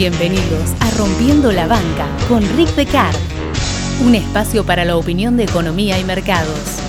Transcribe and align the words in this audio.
Bienvenidos 0.00 0.70
a 0.80 0.90
Rompiendo 0.92 1.52
la 1.52 1.66
Banca 1.66 2.08
con 2.26 2.40
Rick 2.56 2.74
Becard, 2.74 3.14
un 4.02 4.14
espacio 4.14 4.64
para 4.64 4.86
la 4.86 4.96
opinión 4.96 5.36
de 5.36 5.44
economía 5.44 5.98
y 5.98 6.04
mercados. 6.04 6.80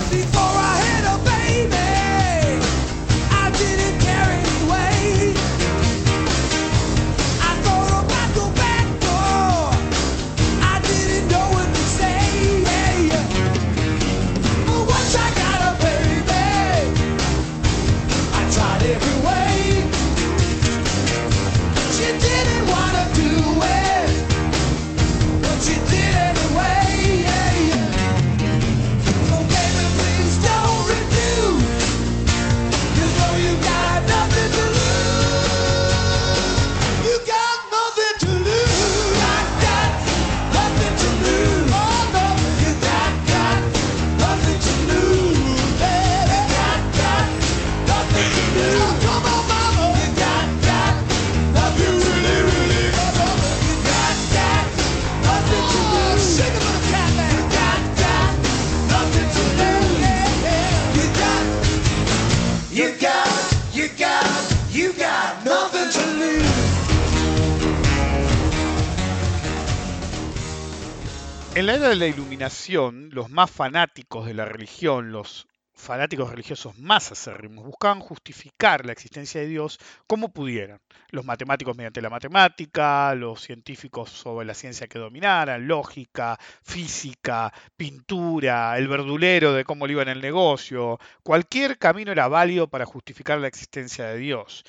La 71.96 72.06
iluminación, 72.06 73.10
los 73.12 73.28
más 73.28 73.50
fanáticos 73.50 74.24
de 74.24 74.32
la 74.32 74.46
religión, 74.46 75.12
los 75.12 75.46
fanáticos 75.74 76.30
religiosos 76.30 76.78
más 76.78 77.12
acérrimos, 77.12 77.66
buscaban 77.66 78.00
justificar 78.00 78.86
la 78.86 78.92
existencia 78.92 79.42
de 79.42 79.48
Dios 79.48 79.78
como 80.06 80.32
pudieran. 80.32 80.80
Los 81.10 81.26
matemáticos 81.26 81.76
mediante 81.76 82.00
la 82.00 82.08
matemática, 82.08 83.14
los 83.14 83.42
científicos 83.42 84.08
sobre 84.10 84.46
la 84.46 84.54
ciencia 84.54 84.86
que 84.86 84.98
dominaran, 84.98 85.68
lógica, 85.68 86.38
física, 86.62 87.52
pintura, 87.76 88.78
el 88.78 88.88
verdulero 88.88 89.52
de 89.52 89.64
cómo 89.64 89.86
le 89.86 89.92
iba 89.92 90.02
en 90.02 90.08
el 90.08 90.22
negocio. 90.22 90.98
Cualquier 91.22 91.78
camino 91.78 92.10
era 92.12 92.28
válido 92.28 92.68
para 92.68 92.86
justificar 92.86 93.38
la 93.38 93.48
existencia 93.48 94.06
de 94.06 94.16
Dios 94.16 94.64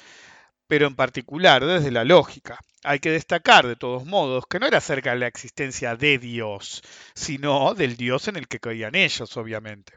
pero 0.74 0.88
en 0.88 0.96
particular 0.96 1.64
desde 1.64 1.92
la 1.92 2.04
lógica. 2.04 2.60
Hay 2.84 2.98
que 2.98 3.12
destacar, 3.12 3.68
de 3.68 3.76
todos 3.76 4.06
modos, 4.08 4.46
que 4.50 4.60
no 4.60 4.66
era 4.66 4.80
acerca 4.80 5.12
de 5.12 5.20
la 5.20 5.28
existencia 5.28 5.96
de 5.96 6.18
Dios, 6.18 6.82
sino 7.14 7.76
del 7.76 7.96
Dios 7.96 8.28
en 8.28 8.38
el 8.38 8.48
que 8.48 8.60
creían 8.60 8.96
ellos, 8.96 9.38
obviamente. 9.38 9.94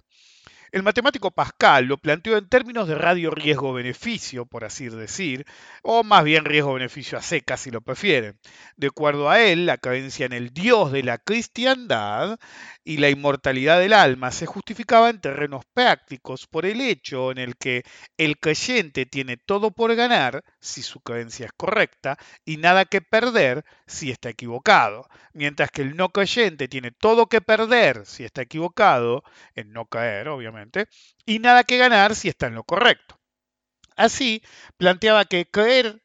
El 0.73 0.83
matemático 0.83 1.31
Pascal 1.31 1.87
lo 1.87 1.97
planteó 1.99 2.37
en 2.37 2.49
términos 2.49 2.89
de 2.89 2.97
radio 2.97 3.31
riesgo-beneficio, 3.31 4.47
por 4.47 4.65
así 4.65 4.89
decir, 4.89 5.47
o 5.83 6.03
más 6.03 6.25
bien 6.25 6.45
riesgo-beneficio 6.45 7.19
a 7.19 7.23
secas 7.23 7.61
si 7.61 7.71
lo 7.71 7.81
prefieren. 7.81 8.39
De 8.77 8.89
acuerdo 8.89 9.31
a 9.31 9.41
él, 9.41 9.67
la 9.67 9.79
creencia 9.79 10.27
en 10.27 10.33
el 10.33 10.53
Dios 10.53 10.93
de 10.93 11.03
la 11.03 11.19
cristiandad 11.19 12.39
y 12.85 12.99
la 12.99 13.11
inmortalidad 13.11 13.79
del 13.79 13.93
alma 13.93 14.31
se 14.31 14.47
justificaba 14.47 15.11
en 15.11 15.21
terrenos 15.21 15.65
prácticos 15.73 16.47
por 16.47 16.67
el 16.67 16.81
hecho 16.81 17.31
en 17.31 17.39
el 17.39 17.57
que 17.57 17.85
el 18.17 18.39
creyente 18.39 19.07
tiene 19.07 19.37
todo 19.37 19.71
por 19.71 19.95
ganar 19.95 20.45
si 20.61 20.83
su 20.83 21.01
creencia 21.01 21.47
es 21.47 21.53
correcta 21.53 22.19
y 22.45 22.57
nada 22.59 22.85
que 22.85 23.01
perder 23.01 23.65
si 23.87 24.11
está 24.11 24.29
equivocado, 24.31 25.09
mientras 25.33 25.71
que 25.71 25.83
el 25.83 25.97
no 25.97 26.11
creyente 26.11 26.69
tiene 26.69 26.91
todo 26.91 27.27
que 27.29 27.41
perder 27.41 28.05
si 28.07 28.25
está 28.25 28.43
equivocado, 28.43 29.23
en 29.55 29.73
no 29.73 29.87
caer 29.87 30.29
obviamente, 30.29 30.57
y 31.25 31.39
nada 31.39 31.65
que 31.65 31.79
ganar 31.79 32.15
si 32.15 32.29
está 32.29 32.47
en 32.47 32.55
lo 32.55 32.65
correcto. 32.65 33.19
Así, 33.97 34.43
planteaba 34.77 35.25
que 35.25 35.47
creer 35.47 36.03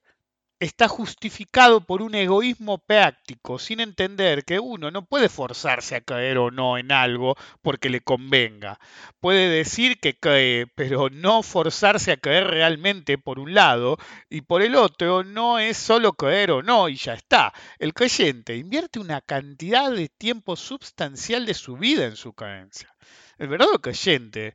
está 0.62 0.88
justificado 0.88 1.82
por 1.82 2.04
un 2.04 2.14
egoísmo 2.14 2.78
práctico, 2.78 3.58
sin 3.58 3.80
entender 3.80 4.46
que 4.46 4.60
uno 4.60 4.92
no 4.92 5.04
puede 5.06 5.28
forzarse 5.28 5.96
a 5.96 6.02
caer 6.02 6.38
o 6.38 6.52
no 6.52 6.78
en 6.78 6.92
algo 6.92 7.36
porque 7.64 7.90
le 7.90 8.02
convenga. 8.02 8.80
Puede 9.20 9.50
decir 9.50 10.00
que 10.00 10.20
cree, 10.20 10.68
pero 10.68 11.10
no 11.10 11.42
forzarse 11.42 12.12
a 12.12 12.18
caer 12.18 12.46
realmente 12.46 13.18
por 13.18 13.40
un 13.40 13.56
lado, 13.56 13.98
y 14.30 14.42
por 14.42 14.62
el 14.62 14.76
otro 14.76 15.24
no 15.24 15.58
es 15.58 15.78
solo 15.78 16.14
creer 16.14 16.52
o 16.52 16.62
no 16.62 16.90
y 16.90 16.96
ya 16.96 17.16
está. 17.16 17.54
El 17.80 17.96
creyente 17.96 18.56
invierte 18.56 19.00
una 19.00 19.20
cantidad 19.22 19.90
de 19.92 20.10
tiempo 20.10 20.56
substancial 20.56 21.48
de 21.48 21.56
su 21.56 21.76
vida 21.76 22.06
en 22.06 22.16
su 22.16 22.34
creencia. 22.34 22.94
El 23.42 23.48
verdadero 23.48 23.82
creyente 23.82 24.54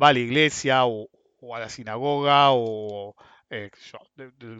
va 0.00 0.08
a 0.08 0.12
la 0.12 0.20
iglesia 0.20 0.84
o, 0.86 1.10
a 1.52 1.58
la 1.58 1.68
sinagoga 1.68 2.52
o 2.52 3.16
eh, 3.50 3.68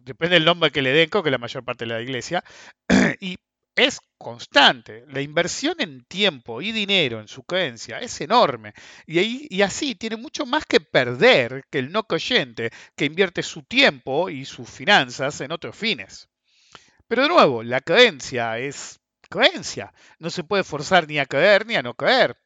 depende 0.02 0.34
del 0.34 0.44
nombre 0.44 0.72
que 0.72 0.82
le 0.82 0.90
den, 0.90 1.08
creo 1.08 1.22
que 1.22 1.30
la 1.30 1.38
mayor 1.38 1.64
parte 1.64 1.84
de 1.84 1.92
la 1.92 2.00
iglesia, 2.00 2.42
y 3.20 3.36
es 3.76 4.00
constante. 4.18 5.04
La 5.06 5.20
inversión 5.20 5.76
en 5.78 6.04
tiempo 6.06 6.60
y 6.60 6.72
dinero 6.72 7.20
en 7.20 7.28
su 7.28 7.44
creencia 7.44 8.00
es 8.00 8.20
enorme. 8.20 8.74
Y, 9.06 9.46
y, 9.56 9.62
así 9.62 9.94
tiene 9.94 10.16
mucho 10.16 10.44
más 10.44 10.66
que 10.66 10.80
perder 10.80 11.62
que 11.70 11.78
el 11.78 11.92
no 11.92 12.02
creyente 12.02 12.72
que 12.96 13.04
invierte 13.04 13.44
su 13.44 13.62
tiempo 13.62 14.28
y 14.28 14.44
sus 14.44 14.68
finanzas 14.68 15.40
en 15.40 15.52
otros 15.52 15.76
fines. 15.76 16.28
Pero 17.06 17.22
de 17.22 17.28
nuevo, 17.28 17.62
la 17.62 17.80
creencia 17.80 18.58
es 18.58 18.98
creencia. 19.30 19.92
No 20.18 20.30
se 20.30 20.42
puede 20.42 20.64
forzar 20.64 21.06
ni 21.06 21.20
a 21.20 21.26
creer 21.26 21.64
ni 21.64 21.76
a 21.76 21.82
no 21.84 21.94
creer 21.94 22.36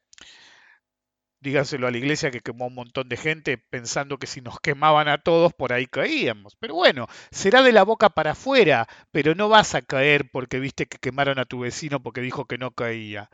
díganselo 1.43 1.87
a 1.87 1.91
la 1.91 1.97
iglesia 1.97 2.31
que 2.31 2.39
quemó 2.39 2.67
un 2.67 2.75
montón 2.75 3.09
de 3.09 3.17
gente 3.17 3.57
pensando 3.57 4.17
que 4.17 4.27
si 4.27 4.41
nos 4.41 4.59
quemaban 4.59 5.07
a 5.07 5.19
todos 5.19 5.53
por 5.53 5.73
ahí 5.73 5.85
caíamos. 5.85 6.55
Pero 6.55 6.75
bueno, 6.75 7.07
será 7.31 7.61
de 7.61 7.73
la 7.73 7.83
boca 7.83 8.09
para 8.09 8.31
afuera, 8.31 8.87
pero 9.11 9.35
no 9.35 9.49
vas 9.49 9.75
a 9.75 9.81
caer 9.81 10.29
porque 10.31 10.59
viste 10.59 10.87
que 10.87 10.97
quemaron 10.97 11.39
a 11.39 11.45
tu 11.45 11.59
vecino 11.59 12.01
porque 12.01 12.21
dijo 12.21 12.45
que 12.45 12.57
no 12.57 12.71
caía. 12.71 13.29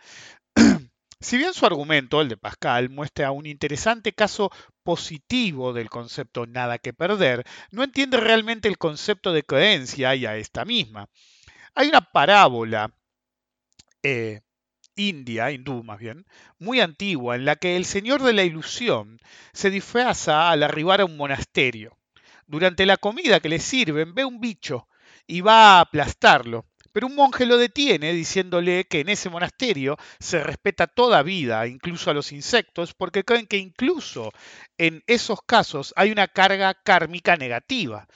si 1.21 1.37
bien 1.37 1.53
su 1.53 1.65
argumento, 1.65 2.21
el 2.21 2.29
de 2.29 2.37
Pascal, 2.37 2.89
muestra 2.89 3.31
un 3.31 3.45
interesante 3.45 4.13
caso 4.13 4.51
positivo 4.83 5.71
del 5.71 5.89
concepto 5.89 6.47
nada 6.47 6.79
que 6.79 6.93
perder, 6.93 7.45
no 7.71 7.83
entiende 7.83 8.17
realmente 8.17 8.67
el 8.67 8.77
concepto 8.77 9.33
de 9.33 9.43
creencia 9.43 10.15
y 10.15 10.25
a 10.25 10.35
esta 10.35 10.65
misma. 10.65 11.07
Hay 11.75 11.89
una 11.89 12.01
parábola 12.01 12.91
eh, 14.03 14.41
india, 14.99 15.51
hindú 15.51 15.83
más 15.83 15.99
bien, 15.99 16.25
muy 16.59 16.81
antigua, 16.81 17.35
en 17.35 17.45
la 17.45 17.55
que 17.55 17.77
el 17.77 17.85
señor 17.85 18.21
de 18.21 18.33
la 18.33 18.43
ilusión 18.43 19.19
se 19.53 19.69
disfraza 19.69 20.51
al 20.51 20.63
arribar 20.63 21.01
a 21.01 21.05
un 21.05 21.17
monasterio. 21.17 21.97
Durante 22.47 22.85
la 22.85 22.97
comida 22.97 23.39
que 23.39 23.49
le 23.49 23.59
sirven 23.59 24.13
ve 24.13 24.25
un 24.25 24.39
bicho 24.39 24.87
y 25.27 25.41
va 25.41 25.77
a 25.77 25.81
aplastarlo, 25.81 26.65
pero 26.91 27.07
un 27.07 27.15
monje 27.15 27.45
lo 27.45 27.57
detiene 27.57 28.13
diciéndole 28.13 28.85
que 28.85 29.01
en 29.01 29.09
ese 29.09 29.29
monasterio 29.29 29.97
se 30.19 30.43
respeta 30.43 30.87
toda 30.87 31.23
vida, 31.23 31.67
incluso 31.67 32.09
a 32.09 32.13
los 32.13 32.31
insectos, 32.31 32.93
porque 32.93 33.23
creen 33.23 33.45
que 33.47 33.57
incluso 33.57 34.31
en 34.77 35.03
esos 35.07 35.39
casos 35.45 35.93
hay 35.95 36.11
una 36.11 36.27
carga 36.27 36.73
kármica 36.73 37.37
negativa. 37.37 38.07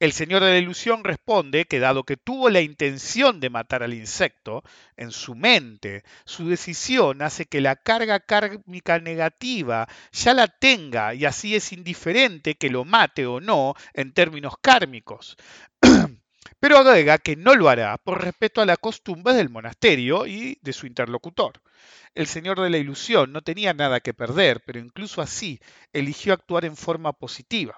El 0.00 0.12
señor 0.12 0.42
de 0.42 0.50
la 0.50 0.58
ilusión 0.58 1.04
responde 1.04 1.66
que 1.66 1.78
dado 1.78 2.02
que 2.02 2.16
tuvo 2.16 2.50
la 2.50 2.60
intención 2.60 3.38
de 3.38 3.48
matar 3.48 3.84
al 3.84 3.94
insecto, 3.94 4.64
en 4.96 5.12
su 5.12 5.36
mente, 5.36 6.02
su 6.24 6.48
decisión 6.48 7.22
hace 7.22 7.46
que 7.46 7.60
la 7.60 7.76
carga 7.76 8.18
kármica 8.18 8.98
negativa 8.98 9.88
ya 10.12 10.34
la 10.34 10.48
tenga 10.48 11.14
y 11.14 11.26
así 11.26 11.54
es 11.54 11.72
indiferente 11.72 12.56
que 12.56 12.70
lo 12.70 12.84
mate 12.84 13.24
o 13.26 13.40
no 13.40 13.74
en 13.92 14.12
términos 14.12 14.54
kármicos. 14.60 15.36
Pero 16.60 16.78
agrega 16.78 17.18
que 17.18 17.36
no 17.36 17.54
lo 17.54 17.68
hará 17.68 17.96
por 17.98 18.22
respeto 18.22 18.60
a 18.60 18.66
la 18.66 18.76
costumbre 18.76 19.34
del 19.34 19.48
monasterio 19.48 20.26
y 20.26 20.58
de 20.60 20.72
su 20.72 20.86
interlocutor. 20.86 21.60
El 22.14 22.26
señor 22.26 22.60
de 22.60 22.70
la 22.70 22.78
ilusión 22.78 23.32
no 23.32 23.42
tenía 23.42 23.74
nada 23.74 24.00
que 24.00 24.14
perder, 24.14 24.62
pero 24.64 24.78
incluso 24.78 25.20
así 25.20 25.60
eligió 25.92 26.32
actuar 26.32 26.64
en 26.64 26.76
forma 26.76 27.12
positiva. 27.12 27.76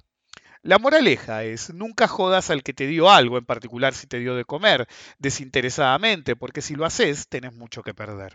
La 0.67 0.81
moraleja 0.81 1.45
es, 1.45 1.73
nunca 1.73 2.09
jodas 2.09 2.51
al 2.51 2.65
que 2.65 2.75
te 2.75 2.89
dio 2.89 3.09
algo, 3.09 3.39
en 3.39 3.45
particular 3.45 3.95
si 3.95 4.09
te 4.09 4.19
dio 4.19 4.35
de 4.35 4.45
comer, 4.45 4.89
desinteresadamente, 5.21 6.35
porque 6.35 6.61
si 6.61 6.75
lo 6.75 6.85
haces, 6.85 7.29
tenés 7.29 7.53
mucho 7.53 7.85
que 7.85 7.95
perder. 7.95 8.35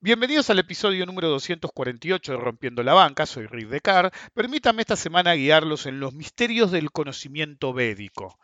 Bienvenidos 0.00 0.48
al 0.50 0.60
episodio 0.60 1.04
número 1.06 1.28
248 1.30 2.30
de 2.30 2.38
Rompiendo 2.38 2.84
la 2.84 2.94
Banca, 2.94 3.26
soy 3.26 3.48
Rick 3.48 3.66
Decar. 3.68 4.12
Permítame 4.32 4.82
esta 4.82 4.94
semana 4.94 5.34
guiarlos 5.34 5.86
en 5.86 5.98
los 5.98 6.14
misterios 6.14 6.70
del 6.70 6.92
conocimiento 6.92 7.72
védico. 7.72 8.38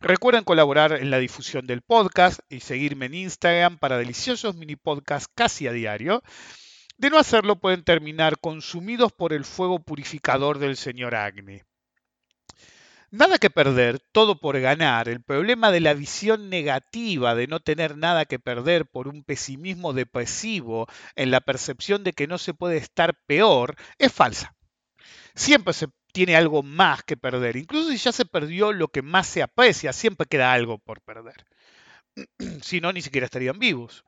Recuerden 0.00 0.42
colaborar 0.42 0.94
en 0.94 1.12
la 1.12 1.20
difusión 1.20 1.68
del 1.68 1.82
podcast 1.82 2.40
y 2.48 2.58
seguirme 2.58 3.06
en 3.06 3.14
Instagram 3.14 3.78
para 3.78 3.98
deliciosos 3.98 4.56
mini 4.56 4.74
podcasts 4.74 5.30
casi 5.32 5.68
a 5.68 5.72
diario. 5.72 6.24
De 6.98 7.08
no 7.08 7.18
hacerlo 7.18 7.60
pueden 7.60 7.84
terminar 7.84 8.40
consumidos 8.40 9.12
por 9.12 9.32
el 9.32 9.44
fuego 9.44 9.78
purificador 9.78 10.58
del 10.58 10.76
señor 10.76 11.14
Agni. 11.14 11.60
Nada 13.12 13.36
que 13.36 13.50
perder, 13.50 14.00
todo 14.00 14.40
por 14.40 14.58
ganar. 14.58 15.06
El 15.06 15.22
problema 15.22 15.70
de 15.70 15.80
la 15.80 15.92
visión 15.92 16.48
negativa, 16.48 17.34
de 17.34 17.46
no 17.46 17.60
tener 17.60 17.98
nada 17.98 18.24
que 18.24 18.38
perder 18.38 18.86
por 18.86 19.06
un 19.06 19.22
pesimismo 19.22 19.92
depresivo 19.92 20.86
en 21.14 21.30
la 21.30 21.42
percepción 21.42 22.04
de 22.04 22.14
que 22.14 22.26
no 22.26 22.38
se 22.38 22.54
puede 22.54 22.78
estar 22.78 23.14
peor, 23.26 23.76
es 23.98 24.10
falsa. 24.10 24.56
Siempre 25.34 25.74
se 25.74 25.88
tiene 26.14 26.36
algo 26.36 26.62
más 26.62 27.02
que 27.02 27.18
perder. 27.18 27.56
Incluso 27.56 27.90
si 27.90 27.98
ya 27.98 28.12
se 28.12 28.24
perdió 28.24 28.72
lo 28.72 28.88
que 28.88 29.02
más 29.02 29.26
se 29.26 29.42
aprecia, 29.42 29.92
siempre 29.92 30.26
queda 30.26 30.54
algo 30.54 30.78
por 30.78 31.02
perder. 31.02 31.44
si 32.62 32.80
no, 32.80 32.94
ni 32.94 33.02
siquiera 33.02 33.26
estarían 33.26 33.58
vivos. 33.58 34.04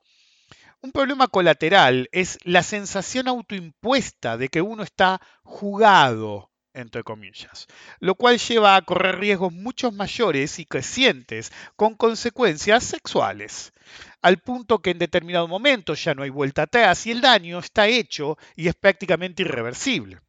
Un 0.81 0.91
problema 0.91 1.27
colateral 1.27 2.09
es 2.11 2.39
la 2.43 2.63
sensación 2.63 3.27
autoimpuesta 3.27 4.35
de 4.37 4.49
que 4.49 4.63
uno 4.63 4.81
está 4.81 5.21
jugado 5.43 6.49
entre 6.75 7.03
comillas, 7.03 7.67
lo 7.99 8.15
cual 8.15 8.37
lleva 8.37 8.75
a 8.75 8.81
correr 8.81 9.19
riesgos 9.19 9.53
mucho 9.53 9.91
mayores 9.91 10.59
y 10.59 10.65
crecientes 10.65 11.51
con 11.75 11.95
consecuencias 11.95 12.83
sexuales, 12.83 13.73
al 14.21 14.37
punto 14.37 14.79
que 14.79 14.91
en 14.91 14.99
determinado 14.99 15.47
momento 15.47 15.93
ya 15.93 16.13
no 16.13 16.23
hay 16.23 16.29
vuelta 16.29 16.63
atrás 16.63 17.05
y 17.07 17.11
el 17.11 17.21
daño 17.21 17.59
está 17.59 17.87
hecho 17.87 18.37
y 18.55 18.67
es 18.67 18.75
prácticamente 18.75 19.43
irreversible. 19.43 20.19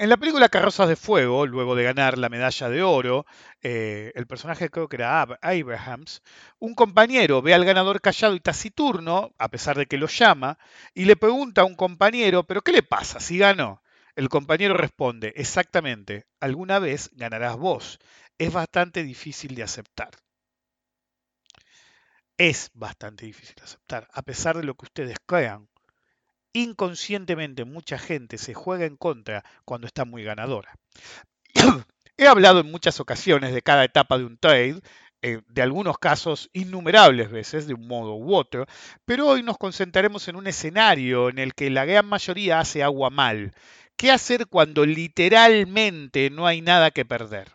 En 0.00 0.10
la 0.10 0.16
película 0.16 0.48
Carrozas 0.48 0.88
de 0.88 0.94
Fuego, 0.94 1.44
luego 1.44 1.74
de 1.74 1.82
ganar 1.82 2.18
la 2.18 2.28
medalla 2.28 2.68
de 2.68 2.84
oro, 2.84 3.26
eh, 3.62 4.12
el 4.14 4.28
personaje 4.28 4.70
creo 4.70 4.88
que 4.88 4.94
era 4.94 5.22
Abrahams, 5.42 6.22
un 6.60 6.76
compañero 6.76 7.42
ve 7.42 7.52
al 7.52 7.64
ganador 7.64 8.00
callado 8.00 8.36
y 8.36 8.40
taciturno, 8.40 9.32
a 9.38 9.48
pesar 9.48 9.76
de 9.76 9.86
que 9.86 9.98
lo 9.98 10.06
llama, 10.06 10.56
y 10.94 11.06
le 11.06 11.16
pregunta 11.16 11.62
a 11.62 11.64
un 11.64 11.74
compañero, 11.74 12.44
¿pero 12.44 12.62
qué 12.62 12.70
le 12.70 12.84
pasa 12.84 13.18
si 13.18 13.38
ganó? 13.38 13.82
El 14.18 14.28
compañero 14.28 14.74
responde, 14.74 15.32
exactamente, 15.36 16.26
alguna 16.40 16.80
vez 16.80 17.08
ganarás 17.12 17.56
vos. 17.56 18.00
Es 18.36 18.52
bastante 18.52 19.04
difícil 19.04 19.54
de 19.54 19.62
aceptar. 19.62 20.10
Es 22.36 22.72
bastante 22.74 23.26
difícil 23.26 23.54
de 23.54 23.62
aceptar, 23.62 24.08
a 24.12 24.22
pesar 24.22 24.56
de 24.56 24.64
lo 24.64 24.74
que 24.74 24.86
ustedes 24.86 25.18
crean. 25.24 25.68
Inconscientemente 26.52 27.64
mucha 27.64 27.96
gente 27.96 28.38
se 28.38 28.54
juega 28.54 28.86
en 28.86 28.96
contra 28.96 29.44
cuando 29.64 29.86
está 29.86 30.04
muy 30.04 30.24
ganadora. 30.24 30.74
He 32.16 32.26
hablado 32.26 32.58
en 32.58 32.72
muchas 32.72 32.98
ocasiones 32.98 33.54
de 33.54 33.62
cada 33.62 33.84
etapa 33.84 34.18
de 34.18 34.24
un 34.24 34.36
trade, 34.36 34.80
eh, 35.22 35.42
de 35.46 35.62
algunos 35.62 35.96
casos 35.96 36.50
innumerables 36.52 37.30
veces, 37.30 37.68
de 37.68 37.74
un 37.74 37.86
modo 37.86 38.16
u 38.16 38.34
otro, 38.34 38.66
pero 39.04 39.28
hoy 39.28 39.44
nos 39.44 39.58
concentraremos 39.58 40.26
en 40.26 40.34
un 40.34 40.48
escenario 40.48 41.28
en 41.28 41.38
el 41.38 41.54
que 41.54 41.70
la 41.70 41.84
gran 41.84 42.06
mayoría 42.06 42.58
hace 42.58 42.82
agua 42.82 43.10
mal 43.10 43.52
¿Qué 43.98 44.12
hacer 44.12 44.46
cuando 44.46 44.86
literalmente 44.86 46.30
no 46.30 46.46
hay 46.46 46.62
nada 46.62 46.90
que 46.90 47.04
perder? 47.04 47.52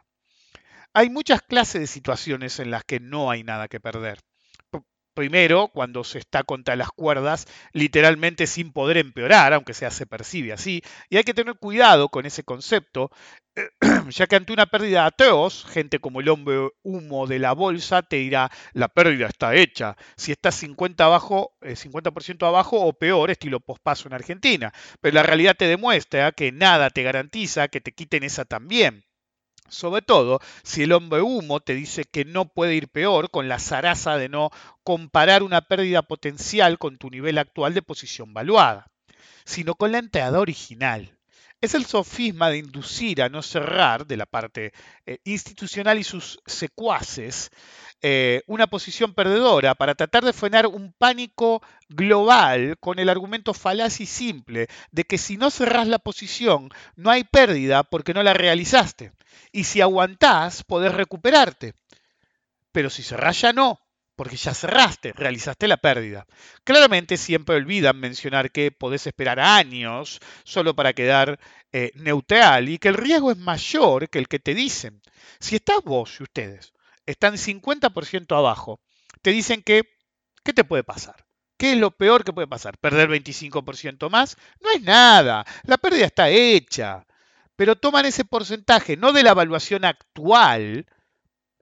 Hay 0.93 1.09
muchas 1.09 1.41
clases 1.41 1.81
de 1.81 1.87
situaciones 1.87 2.59
en 2.59 2.69
las 2.69 2.83
que 2.83 2.99
no 2.99 3.31
hay 3.31 3.43
nada 3.43 3.67
que 3.67 3.79
perder. 3.79 4.19
Primero, 5.13 5.67
cuando 5.67 6.03
se 6.03 6.17
está 6.17 6.43
contra 6.43 6.75
las 6.75 6.89
cuerdas, 6.89 7.47
literalmente 7.71 8.47
sin 8.47 8.71
poder 8.71 8.97
empeorar, 8.97 9.53
aunque 9.53 9.73
sea 9.73 9.91
se 9.91 10.07
percibe 10.07 10.53
así, 10.53 10.81
y 11.09 11.17
hay 11.17 11.23
que 11.23 11.35
tener 11.35 11.55
cuidado 11.55 12.09
con 12.09 12.25
ese 12.25 12.43
concepto, 12.43 13.11
ya 14.09 14.25
que 14.27 14.35
ante 14.35 14.53
una 14.53 14.65
pérdida 14.65 15.05
atroz, 15.05 15.65
gente 15.65 15.99
como 15.99 16.19
el 16.21 16.29
hombre 16.29 16.69
humo 16.81 17.27
de 17.27 17.37
la 17.37 17.53
bolsa 17.53 18.01
te 18.01 18.15
dirá, 18.17 18.49
la 18.73 18.87
pérdida 18.87 19.27
está 19.27 19.53
hecha, 19.55 19.95
si 20.17 20.31
estás 20.31 20.55
50 20.55 21.05
abajo, 21.05 21.55
50% 21.61 22.45
eh, 22.45 22.47
abajo 22.47 22.81
o 22.81 22.93
peor, 22.93 23.29
estilo 23.29 23.59
pospaso 23.59 24.07
en 24.07 24.15
Argentina, 24.15 24.73
pero 24.99 25.13
la 25.13 25.23
realidad 25.23 25.55
te 25.55 25.67
demuestra 25.67 26.31
que 26.31 26.51
nada 26.51 26.89
te 26.89 27.03
garantiza 27.03 27.67
que 27.67 27.81
te 27.81 27.91
quiten 27.93 28.23
esa 28.23 28.45
también. 28.45 29.05
Sobre 29.73 30.03
todo 30.03 30.39
si 30.63 30.83
el 30.83 30.91
hombre 30.91 31.21
humo 31.21 31.59
te 31.59 31.73
dice 31.73 32.05
que 32.05 32.25
no 32.25 32.47
puede 32.47 32.75
ir 32.75 32.89
peor 32.89 33.31
con 33.31 33.47
la 33.47 33.59
zaraza 33.59 34.17
de 34.17 34.29
no 34.29 34.51
comparar 34.83 35.41
una 35.41 35.61
pérdida 35.61 36.03
potencial 36.03 36.77
con 36.77 36.97
tu 36.97 37.09
nivel 37.09 37.37
actual 37.39 37.73
de 37.73 37.81
posición 37.81 38.33
valuada, 38.33 38.91
sino 39.45 39.75
con 39.75 39.91
la 39.91 39.97
entrada 39.97 40.39
original. 40.39 41.17
Es 41.59 41.73
el 41.73 41.85
sofisma 41.85 42.49
de 42.49 42.57
inducir 42.57 43.21
a 43.21 43.29
no 43.29 43.41
cerrar 43.41 44.05
de 44.05 44.17
la 44.17 44.25
parte 44.25 44.73
eh, 45.05 45.19
institucional 45.23 45.97
y 45.97 46.03
sus 46.03 46.39
secuaces 46.45 47.49
eh, 48.05 48.41
una 48.47 48.67
posición 48.67 49.13
perdedora 49.13 49.75
para 49.75 49.95
tratar 49.95 50.25
de 50.25 50.33
frenar 50.33 50.67
un 50.67 50.91
pánico 50.91 51.63
global 51.87 52.75
con 52.81 52.99
el 52.99 53.07
argumento 53.07 53.53
falaz 53.53 54.01
y 54.01 54.05
simple 54.05 54.67
de 54.91 55.05
que 55.05 55.17
si 55.17 55.37
no 55.37 55.49
cerrás 55.49 55.87
la 55.87 55.99
posición 55.99 56.69
no 56.97 57.11
hay 57.11 57.23
pérdida 57.23 57.83
porque 57.83 58.13
no 58.13 58.21
la 58.21 58.33
realizaste. 58.33 59.13
Y 59.51 59.65
si 59.65 59.81
aguantás, 59.81 60.63
podés 60.63 60.93
recuperarte. 60.93 61.73
Pero 62.71 62.89
si 62.89 63.03
cerrás 63.03 63.41
ya 63.41 63.53
no, 63.53 63.79
porque 64.15 64.35
ya 64.35 64.53
cerraste, 64.53 65.13
realizaste 65.13 65.67
la 65.67 65.77
pérdida. 65.77 66.25
Claramente 66.63 67.17
siempre 67.17 67.55
olvidan 67.55 67.99
mencionar 67.99 68.51
que 68.51 68.71
podés 68.71 69.07
esperar 69.07 69.39
años 69.39 70.19
solo 70.43 70.75
para 70.75 70.93
quedar 70.93 71.39
eh, 71.71 71.91
neutral 71.95 72.69
y 72.69 72.77
que 72.77 72.89
el 72.89 72.95
riesgo 72.95 73.31
es 73.31 73.37
mayor 73.37 74.09
que 74.09 74.19
el 74.19 74.27
que 74.27 74.39
te 74.39 74.53
dicen. 74.53 75.01
Si 75.39 75.55
estás 75.55 75.81
vos 75.83 76.19
y 76.19 76.23
ustedes 76.23 76.73
están 77.05 77.37
50% 77.37 78.37
abajo, 78.37 78.79
te 79.21 79.31
dicen 79.31 79.61
que, 79.61 79.83
¿qué 80.43 80.53
te 80.53 80.63
puede 80.63 80.83
pasar? 80.83 81.25
¿Qué 81.57 81.73
es 81.73 81.77
lo 81.77 81.91
peor 81.91 82.23
que 82.23 82.33
puede 82.33 82.47
pasar? 82.47 82.77
¿Perder 82.77 83.09
25% 83.09 84.09
más? 84.09 84.37
No 84.61 84.69
es 84.71 84.81
nada, 84.81 85.45
la 85.63 85.77
pérdida 85.77 86.05
está 86.05 86.29
hecha. 86.29 87.05
Pero 87.55 87.75
toman 87.75 88.05
ese 88.05 88.25
porcentaje 88.25 88.97
no 88.97 89.13
de 89.13 89.23
la 89.23 89.31
evaluación 89.31 89.85
actual, 89.85 90.85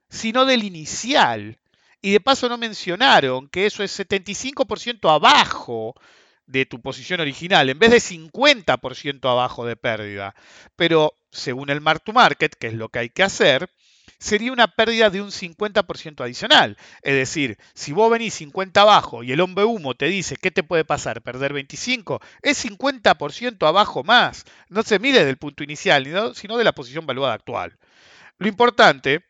sino 0.08 0.44
del 0.44 0.64
inicial. 0.64 1.58
Y 2.00 2.12
de 2.12 2.20
paso 2.20 2.48
no 2.48 2.58
mencionaron 2.58 3.48
que 3.48 3.66
eso 3.66 3.82
es 3.82 3.98
75% 3.98 5.08
abajo 5.10 5.94
de 6.46 6.66
tu 6.66 6.80
posición 6.80 7.20
original, 7.20 7.70
en 7.70 7.78
vez 7.78 7.90
de 7.90 8.00
50% 8.00 9.30
abajo 9.30 9.64
de 9.64 9.76
pérdida. 9.76 10.34
Pero 10.76 11.14
según 11.30 11.70
el 11.70 11.80
mark 11.80 12.02
to 12.04 12.12
market, 12.12 12.54
que 12.54 12.68
es 12.68 12.74
lo 12.74 12.88
que 12.88 12.98
hay 12.98 13.08
que 13.10 13.22
hacer, 13.22 13.70
sería 14.18 14.52
una 14.52 14.68
pérdida 14.68 15.10
de 15.10 15.20
un 15.20 15.30
50% 15.30 16.22
adicional. 16.22 16.76
Es 17.02 17.14
decir, 17.14 17.58
si 17.74 17.92
vos 17.92 18.10
venís 18.10 18.34
50 18.34 18.80
abajo 18.80 19.22
y 19.22 19.32
el 19.32 19.40
hombre 19.40 19.64
humo 19.64 19.94
te 19.94 20.06
dice, 20.06 20.36
¿qué 20.36 20.50
te 20.50 20.62
puede 20.62 20.84
pasar? 20.84 21.22
¿Perder 21.22 21.52
25? 21.52 22.20
Es 22.42 22.64
50% 22.64 23.66
abajo 23.66 24.04
más. 24.04 24.44
No 24.68 24.82
se 24.82 24.98
mide 24.98 25.24
del 25.24 25.38
punto 25.38 25.64
inicial, 25.64 26.06
sino 26.34 26.56
de 26.56 26.64
la 26.64 26.72
posición 26.72 27.06
valuada 27.06 27.34
actual. 27.34 27.78
Lo 28.38 28.48
importante, 28.48 29.24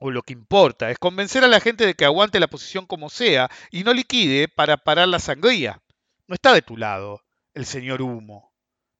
o 0.00 0.10
lo 0.10 0.22
que 0.22 0.32
importa, 0.32 0.90
es 0.90 0.98
convencer 0.98 1.44
a 1.44 1.48
la 1.48 1.60
gente 1.60 1.86
de 1.86 1.94
que 1.94 2.04
aguante 2.04 2.40
la 2.40 2.48
posición 2.48 2.86
como 2.86 3.10
sea 3.10 3.48
y 3.70 3.84
no 3.84 3.92
liquide 3.92 4.48
para 4.48 4.76
parar 4.76 5.08
la 5.08 5.18
sangría. 5.18 5.80
No 6.26 6.34
está 6.34 6.52
de 6.52 6.62
tu 6.62 6.76
lado 6.76 7.22
el 7.54 7.66
señor 7.66 8.02
humo. 8.02 8.52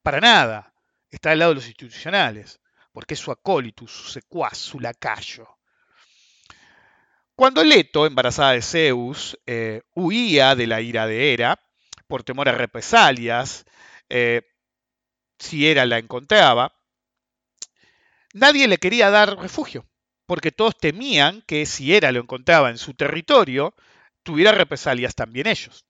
Para 0.03 0.21
nada. 0.21 0.73
Está 1.11 1.31
del 1.31 1.41
lado 1.41 1.51
de 1.51 1.57
los 1.57 1.67
institucionales 1.67 2.61
porque 2.93 3.15
es 3.15 3.21
su 3.21 3.31
acólito, 3.31 3.87
su 3.87 4.09
secuaz, 4.09 4.59
su 4.59 4.81
lacayo. 4.81 5.49
Cuando 7.35 7.65
Leto, 7.65 8.07
embarazada 8.07 8.53
de 8.53 8.63
Zeus, 8.63 9.39
eh, 9.47 9.83
huía 9.95 10.55
de 10.55 10.67
la 10.67 10.81
ira 10.81 11.07
de 11.07 11.33
Hera, 11.33 11.59
por 12.07 12.23
temor 12.23 12.49
a 12.49 12.53
represalias, 12.53 13.65
eh, 14.09 14.43
si 15.39 15.67
Hera 15.67 15.87
la 15.87 15.99
encontraba, 15.99 16.75
nadie 18.35 18.69
le 18.69 18.79
quería 18.79 19.11
dar 19.11 19.39
refugio, 19.39 19.87
porque 20.27 20.53
todos 20.53 20.77
temían 20.77 21.43
que 21.43 21.65
si 21.65 21.95
Hera 21.95 22.13
lo 22.13 22.21
encontraba 22.21 22.69
en 22.69 22.79
su 22.79 22.95
territorio, 22.95 23.75
tuviera 24.23 24.53
represalias 24.53 25.15
también 25.15 25.47
ellos. 25.47 25.87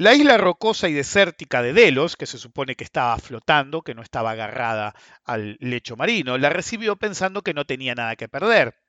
La 0.00 0.14
isla 0.14 0.38
rocosa 0.38 0.88
y 0.88 0.94
desértica 0.94 1.60
de 1.60 1.74
Delos, 1.74 2.16
que 2.16 2.24
se 2.24 2.38
supone 2.38 2.74
que 2.74 2.84
estaba 2.84 3.18
flotando, 3.18 3.82
que 3.82 3.94
no 3.94 4.00
estaba 4.00 4.30
agarrada 4.30 4.94
al 5.26 5.58
lecho 5.60 5.94
marino, 5.94 6.38
la 6.38 6.48
recibió 6.48 6.96
pensando 6.96 7.42
que 7.42 7.52
no 7.52 7.66
tenía 7.66 7.94
nada 7.94 8.16
que 8.16 8.26
perder, 8.26 8.80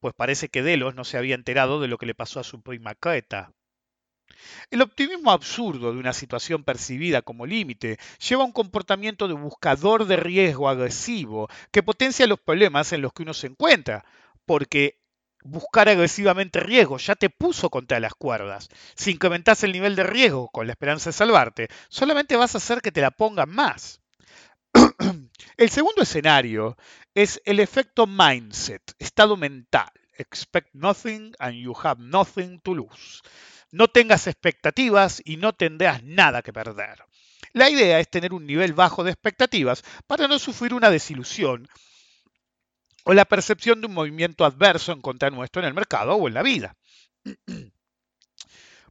pues 0.00 0.14
parece 0.14 0.48
que 0.48 0.62
Delos 0.62 0.94
no 0.94 1.04
se 1.04 1.18
había 1.18 1.34
enterado 1.34 1.82
de 1.82 1.88
lo 1.88 1.98
que 1.98 2.06
le 2.06 2.14
pasó 2.14 2.40
a 2.40 2.44
su 2.44 2.62
prima 2.62 2.94
Creta. 2.94 3.52
El 4.70 4.80
optimismo 4.80 5.32
absurdo 5.32 5.92
de 5.92 5.98
una 5.98 6.14
situación 6.14 6.64
percibida 6.64 7.20
como 7.20 7.44
límite 7.44 7.98
lleva 8.26 8.42
a 8.42 8.46
un 8.46 8.52
comportamiento 8.52 9.28
de 9.28 9.34
buscador 9.34 10.06
de 10.06 10.16
riesgo 10.16 10.70
agresivo 10.70 11.50
que 11.70 11.82
potencia 11.82 12.26
los 12.26 12.40
problemas 12.40 12.94
en 12.94 13.02
los 13.02 13.12
que 13.12 13.24
uno 13.24 13.34
se 13.34 13.48
encuentra, 13.48 14.06
porque 14.46 14.98
buscar 15.48 15.88
agresivamente 15.88 16.60
riesgo, 16.60 16.98
ya 16.98 17.14
te 17.14 17.30
puso 17.30 17.70
contra 17.70 18.00
las 18.00 18.14
cuerdas. 18.14 18.68
Si 18.94 19.10
incrementas 19.10 19.64
el 19.64 19.72
nivel 19.72 19.96
de 19.96 20.04
riesgo 20.04 20.48
con 20.48 20.66
la 20.66 20.72
esperanza 20.72 21.10
de 21.10 21.14
salvarte, 21.14 21.68
solamente 21.88 22.36
vas 22.36 22.54
a 22.54 22.58
hacer 22.58 22.80
que 22.80 22.92
te 22.92 23.00
la 23.00 23.10
pongan 23.10 23.50
más. 23.50 24.00
El 25.56 25.70
segundo 25.70 26.02
escenario 26.02 26.76
es 27.14 27.40
el 27.44 27.58
efecto 27.58 28.06
mindset, 28.06 28.82
estado 28.98 29.36
mental. 29.36 29.90
Expect 30.16 30.74
nothing 30.74 31.32
and 31.38 31.54
you 31.54 31.74
have 31.82 32.00
nothing 32.00 32.60
to 32.60 32.74
lose. 32.74 33.22
No 33.70 33.88
tengas 33.88 34.26
expectativas 34.26 35.20
y 35.24 35.36
no 35.36 35.52
tendrás 35.52 36.02
nada 36.02 36.42
que 36.42 36.52
perder. 36.52 37.04
La 37.52 37.70
idea 37.70 37.98
es 37.98 38.08
tener 38.08 38.32
un 38.34 38.46
nivel 38.46 38.72
bajo 38.72 39.04
de 39.04 39.10
expectativas 39.10 39.82
para 40.06 40.28
no 40.28 40.38
sufrir 40.38 40.74
una 40.74 40.90
desilusión 40.90 41.68
o 43.08 43.14
la 43.14 43.24
percepción 43.24 43.80
de 43.80 43.86
un 43.86 43.94
movimiento 43.94 44.44
adverso 44.44 44.92
en 44.92 45.00
contra 45.00 45.30
nuestro 45.30 45.62
en 45.62 45.68
el 45.68 45.72
mercado 45.72 46.14
o 46.14 46.28
en 46.28 46.34
la 46.34 46.42
vida. 46.42 46.76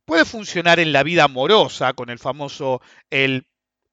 Puede 0.05 0.25
funcionar 0.25 0.79
en 0.79 0.91
la 0.91 1.03
vida 1.03 1.25
amorosa 1.25 1.93
con 1.93 2.09
el 2.09 2.17
famoso 2.17 2.81
el, 3.11 3.45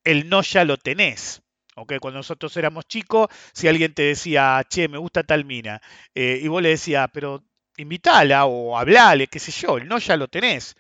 el 0.03 0.31
no 0.31 0.41
ya 0.41 0.65
lo 0.65 0.79
tenés. 0.79 1.43
Cuando 1.75 2.13
nosotros 2.13 2.57
éramos 2.57 2.87
chicos, 2.87 3.29
si 3.53 3.69
alguien 3.69 3.93
te 3.93 4.05
decía, 4.05 4.63
che, 4.67 4.89
me 4.89 4.97
gusta 4.97 5.25
tal 5.25 5.45
mina, 5.45 5.83
eh, 6.15 6.41
y 6.43 6.49
vos 6.49 6.63
le 6.63 6.71
decías, 6.71 7.07
pero 7.13 7.45
invítala 7.77 8.47
o 8.47 8.79
hablale, 8.79 9.27
qué 9.27 9.39
sé 9.39 9.53
yo, 9.53 9.77
el 9.77 9.87
no 9.87 9.99
ya 9.99 10.17
lo 10.17 10.29
tenés. 10.29 10.75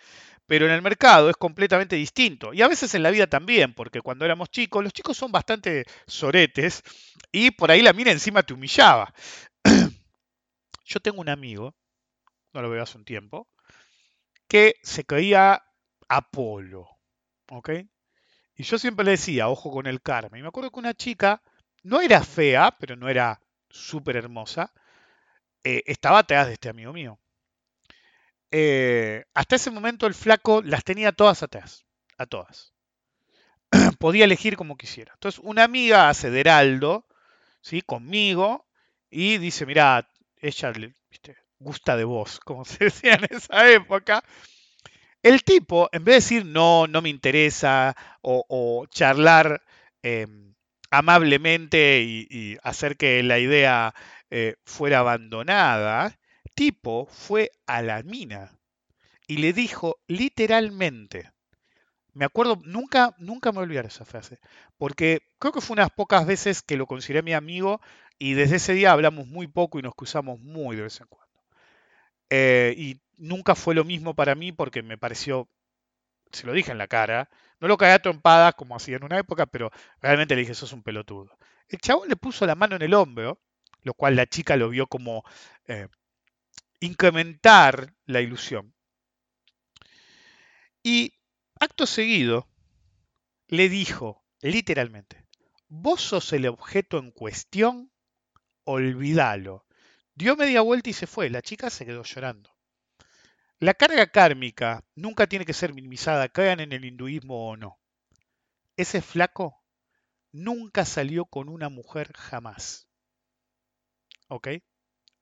Pero 0.46 0.66
en 0.66 0.72
el 0.72 0.82
mercado 0.82 1.30
es 1.30 1.36
completamente 1.36 1.96
distinto. 1.96 2.52
Y 2.52 2.62
a 2.62 2.68
veces 2.68 2.94
en 2.94 3.02
la 3.02 3.10
vida 3.10 3.26
también, 3.26 3.74
porque 3.74 4.00
cuando 4.00 4.24
éramos 4.24 4.50
chicos, 4.50 4.82
los 4.84 4.92
chicos 4.92 5.16
son 5.16 5.32
bastante 5.32 5.84
soretes 6.06 6.82
y 7.32 7.50
por 7.50 7.70
ahí 7.70 7.82
la 7.82 7.92
mina 7.92 8.10
encima 8.10 8.42
te 8.42 8.54
humillaba. 8.54 9.12
Yo 10.84 11.00
tengo 11.00 11.20
un 11.20 11.30
amigo, 11.30 11.74
no 12.52 12.62
lo 12.62 12.70
veo 12.70 12.82
hace 12.82 12.98
un 12.98 13.04
tiempo, 13.04 13.48
que 14.48 14.74
se 14.82 15.04
creía 15.04 15.62
Apolo. 16.08 16.88
¿Ok? 17.50 17.70
Y 18.56 18.62
yo 18.62 18.78
siempre 18.78 19.04
le 19.04 19.12
decía, 19.12 19.48
ojo 19.48 19.70
con 19.70 19.86
el 19.86 20.00
karma. 20.00 20.38
Y 20.38 20.42
me 20.42 20.48
acuerdo 20.48 20.70
que 20.70 20.78
una 20.78 20.94
chica, 20.94 21.42
no 21.82 22.00
era 22.00 22.22
fea, 22.22 22.76
pero 22.78 22.96
no 22.96 23.08
era 23.08 23.40
súper 23.68 24.16
hermosa, 24.16 24.72
eh, 25.64 25.82
estaba 25.86 26.20
atrás 26.20 26.46
de 26.46 26.54
este 26.54 26.68
amigo 26.68 26.92
mío. 26.92 27.18
Eh, 28.56 29.24
hasta 29.34 29.56
ese 29.56 29.72
momento 29.72 30.06
el 30.06 30.14
flaco 30.14 30.62
las 30.62 30.84
tenía 30.84 31.10
todas 31.10 31.42
atrás, 31.42 31.84
a 32.18 32.24
todas. 32.24 32.72
Podía 33.98 34.26
elegir 34.26 34.56
como 34.56 34.76
quisiera. 34.76 35.12
Entonces 35.14 35.40
una 35.42 35.64
amiga 35.64 36.08
hace 36.08 36.30
de 36.30 36.38
heraldo, 36.38 37.04
¿sí? 37.60 37.82
conmigo, 37.82 38.64
y 39.10 39.38
dice, 39.38 39.66
mira, 39.66 40.08
ella 40.36 40.72
gusta 41.58 41.96
de 41.96 42.04
vos, 42.04 42.38
como 42.44 42.64
se 42.64 42.84
decía 42.84 43.14
en 43.14 43.26
esa 43.36 43.68
época. 43.68 44.22
El 45.20 45.42
tipo, 45.42 45.88
en 45.90 46.04
vez 46.04 46.12
de 46.12 46.36
decir 46.36 46.46
no, 46.46 46.86
no 46.86 47.02
me 47.02 47.08
interesa, 47.08 47.96
o, 48.22 48.86
charlar 48.88 49.62
em, 50.00 50.54
amablemente 50.92 52.02
y, 52.02 52.56
hacer 52.62 52.96
que 52.96 53.20
la 53.24 53.40
idea 53.40 53.96
eh, 54.30 54.54
fuera 54.64 55.00
abandonada, 55.00 56.16
tipo 56.54 57.06
fue 57.06 57.50
a 57.66 57.82
la 57.82 58.02
mina 58.02 58.52
y 59.26 59.38
le 59.38 59.52
dijo 59.52 59.98
literalmente, 60.06 61.30
me 62.12 62.24
acuerdo, 62.24 62.60
nunca, 62.64 63.14
nunca 63.18 63.52
me 63.52 63.60
olvidaré 63.60 63.88
esa 63.88 64.04
frase, 64.04 64.38
porque 64.78 65.22
creo 65.38 65.52
que 65.52 65.60
fue 65.60 65.74
unas 65.74 65.90
pocas 65.90 66.26
veces 66.26 66.62
que 66.62 66.76
lo 66.76 66.86
consideré 66.86 67.22
mi 67.22 67.32
amigo 67.32 67.80
y 68.18 68.34
desde 68.34 68.56
ese 68.56 68.74
día 68.74 68.92
hablamos 68.92 69.26
muy 69.26 69.46
poco 69.48 69.78
y 69.78 69.82
nos 69.82 69.94
cruzamos 69.94 70.40
muy 70.40 70.76
de 70.76 70.82
vez 70.82 71.00
en 71.00 71.06
cuando. 71.08 71.42
Eh, 72.30 72.74
y 72.76 73.00
nunca 73.16 73.54
fue 73.54 73.74
lo 73.74 73.84
mismo 73.84 74.14
para 74.14 74.34
mí 74.34 74.52
porque 74.52 74.82
me 74.82 74.98
pareció, 74.98 75.48
se 76.32 76.46
lo 76.46 76.52
dije 76.52 76.70
en 76.72 76.78
la 76.78 76.88
cara, 76.88 77.30
no 77.60 77.68
lo 77.68 77.76
caí 77.76 77.92
a 77.92 77.98
trompadas 78.02 78.54
como 78.54 78.76
hacía 78.76 78.96
en 78.96 79.04
una 79.04 79.18
época, 79.18 79.46
pero 79.46 79.70
realmente 80.00 80.34
le 80.34 80.42
dije, 80.42 80.54
sos 80.54 80.72
un 80.72 80.82
pelotudo. 80.82 81.36
El 81.68 81.78
chabón 81.80 82.08
le 82.08 82.16
puso 82.16 82.46
la 82.46 82.54
mano 82.54 82.76
en 82.76 82.82
el 82.82 82.94
hombro, 82.94 83.40
lo 83.82 83.94
cual 83.94 84.16
la 84.16 84.26
chica 84.26 84.56
lo 84.56 84.68
vio 84.68 84.86
como 84.86 85.24
eh, 85.66 85.88
incrementar 86.84 87.94
la 88.04 88.20
ilusión. 88.20 88.74
Y 90.82 91.14
acto 91.58 91.86
seguido 91.86 92.48
le 93.48 93.68
dijo, 93.68 94.24
literalmente, 94.42 95.24
vos 95.68 96.00
sos 96.00 96.32
el 96.32 96.46
objeto 96.46 96.98
en 96.98 97.10
cuestión, 97.10 97.90
olvídalo. 98.64 99.66
Dio 100.14 100.36
media 100.36 100.60
vuelta 100.60 100.90
y 100.90 100.92
se 100.92 101.06
fue. 101.06 101.30
La 101.30 101.42
chica 101.42 101.70
se 101.70 101.84
quedó 101.86 102.02
llorando. 102.04 102.54
La 103.58 103.74
carga 103.74 104.06
kármica 104.06 104.84
nunca 104.94 105.26
tiene 105.26 105.44
que 105.44 105.54
ser 105.54 105.72
minimizada, 105.72 106.28
crean 106.28 106.60
en 106.60 106.72
el 106.72 106.84
hinduismo 106.84 107.48
o 107.48 107.56
no. 107.56 107.78
Ese 108.76 109.00
flaco 109.00 109.64
nunca 110.32 110.84
salió 110.84 111.24
con 111.24 111.48
una 111.48 111.68
mujer 111.68 112.12
jamás. 112.14 112.88
¿Ok? 114.28 114.48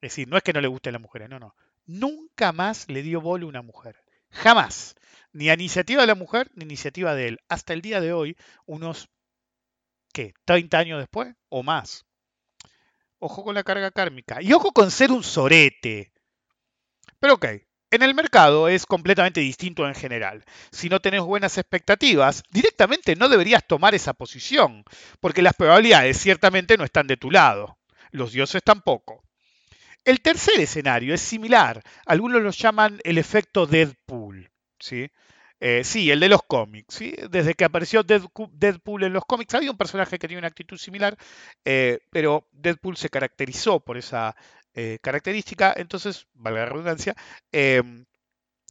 Es 0.03 0.11
decir, 0.11 0.27
no 0.27 0.35
es 0.35 0.43
que 0.43 0.51
no 0.51 0.59
le 0.59 0.67
guste 0.67 0.89
a 0.89 0.91
las 0.91 1.01
mujeres, 1.01 1.29
no, 1.29 1.39
no. 1.39 1.55
Nunca 1.85 2.51
más 2.51 2.89
le 2.89 3.01
dio 3.01 3.21
bolo 3.21 3.45
a 3.45 3.49
una 3.49 3.61
mujer. 3.61 3.95
Jamás. 4.31 4.95
Ni 5.31 5.49
a 5.49 5.53
iniciativa 5.53 6.01
de 6.01 6.07
la 6.07 6.15
mujer, 6.15 6.51
ni 6.55 6.65
iniciativa 6.65 7.15
de 7.15 7.29
él. 7.29 7.39
Hasta 7.47 7.71
el 7.71 7.81
día 7.81 8.01
de 8.01 8.11
hoy, 8.11 8.35
unos, 8.65 9.09
¿qué? 10.11 10.33
¿30 10.45 10.77
años 10.77 10.99
después 10.99 11.33
o 11.47 11.63
más? 11.63 12.05
Ojo 13.19 13.45
con 13.45 13.55
la 13.55 13.63
carga 13.63 13.91
kármica. 13.91 14.41
Y 14.41 14.51
ojo 14.51 14.73
con 14.73 14.91
ser 14.91 15.09
un 15.09 15.23
sorete. 15.23 16.11
Pero 17.21 17.35
ok, 17.35 17.45
en 17.89 18.03
el 18.03 18.13
mercado 18.13 18.67
es 18.67 18.85
completamente 18.85 19.39
distinto 19.39 19.87
en 19.87 19.95
general. 19.95 20.43
Si 20.73 20.89
no 20.89 20.99
tenés 20.99 21.21
buenas 21.21 21.57
expectativas, 21.57 22.43
directamente 22.49 23.15
no 23.15 23.29
deberías 23.29 23.65
tomar 23.65 23.95
esa 23.95 24.13
posición, 24.13 24.83
porque 25.21 25.41
las 25.41 25.53
probabilidades 25.53 26.17
ciertamente 26.17 26.75
no 26.75 26.83
están 26.83 27.07
de 27.07 27.15
tu 27.15 27.31
lado. 27.31 27.77
Los 28.11 28.33
dioses 28.33 28.61
tampoco. 28.63 29.23
El 30.05 30.21
tercer 30.21 30.59
escenario 30.59 31.13
es 31.13 31.21
similar. 31.21 31.81
Algunos 32.05 32.41
lo 32.41 32.51
llaman 32.51 32.99
el 33.03 33.17
efecto 33.17 33.65
Deadpool. 33.65 34.51
¿sí? 34.79 35.09
Eh, 35.59 35.83
sí, 35.85 36.11
el 36.11 36.19
de 36.19 36.29
los 36.29 36.41
cómics. 36.43 36.95
¿sí? 36.95 37.15
Desde 37.29 37.53
que 37.53 37.63
apareció 37.63 38.03
Deadpool 38.03 39.03
en 39.03 39.13
los 39.13 39.25
cómics 39.25 39.55
había 39.55 39.71
un 39.71 39.77
personaje 39.77 40.11
que 40.11 40.19
tenía 40.19 40.37
una 40.39 40.47
actitud 40.47 40.77
similar, 40.77 41.17
eh, 41.63 41.99
pero 42.09 42.47
Deadpool 42.51 42.97
se 42.97 43.09
caracterizó 43.09 43.79
por 43.79 43.97
esa 43.97 44.35
eh, 44.73 44.99
característica, 45.01 45.73
entonces, 45.77 46.27
valga 46.33 46.61
la 46.61 46.65
redundancia, 46.65 47.15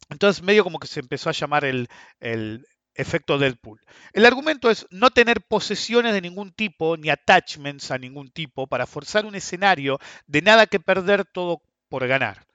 entonces 0.09 0.43
medio 0.43 0.63
como 0.63 0.79
que 0.79 0.87
se 0.87 0.99
empezó 0.99 1.29
a 1.29 1.33
llamar 1.33 1.65
el, 1.65 1.87
el 2.19 2.67
efecto 2.95 3.37
Deadpool. 3.37 3.81
El 4.13 4.25
argumento 4.25 4.69
es 4.69 4.87
no 4.89 5.09
tener 5.09 5.41
posesiones 5.41 6.13
de 6.13 6.21
ningún 6.21 6.51
tipo, 6.51 6.97
ni 6.97 7.09
attachments 7.09 7.91
a 7.91 7.97
ningún 7.97 8.29
tipo, 8.29 8.67
para 8.67 8.85
forzar 8.85 9.25
un 9.25 9.35
escenario 9.35 9.99
de 10.27 10.41
nada 10.41 10.67
que 10.67 10.79
perder 10.79 11.25
todo 11.25 11.61
por 11.89 12.07
ganar. 12.07 12.45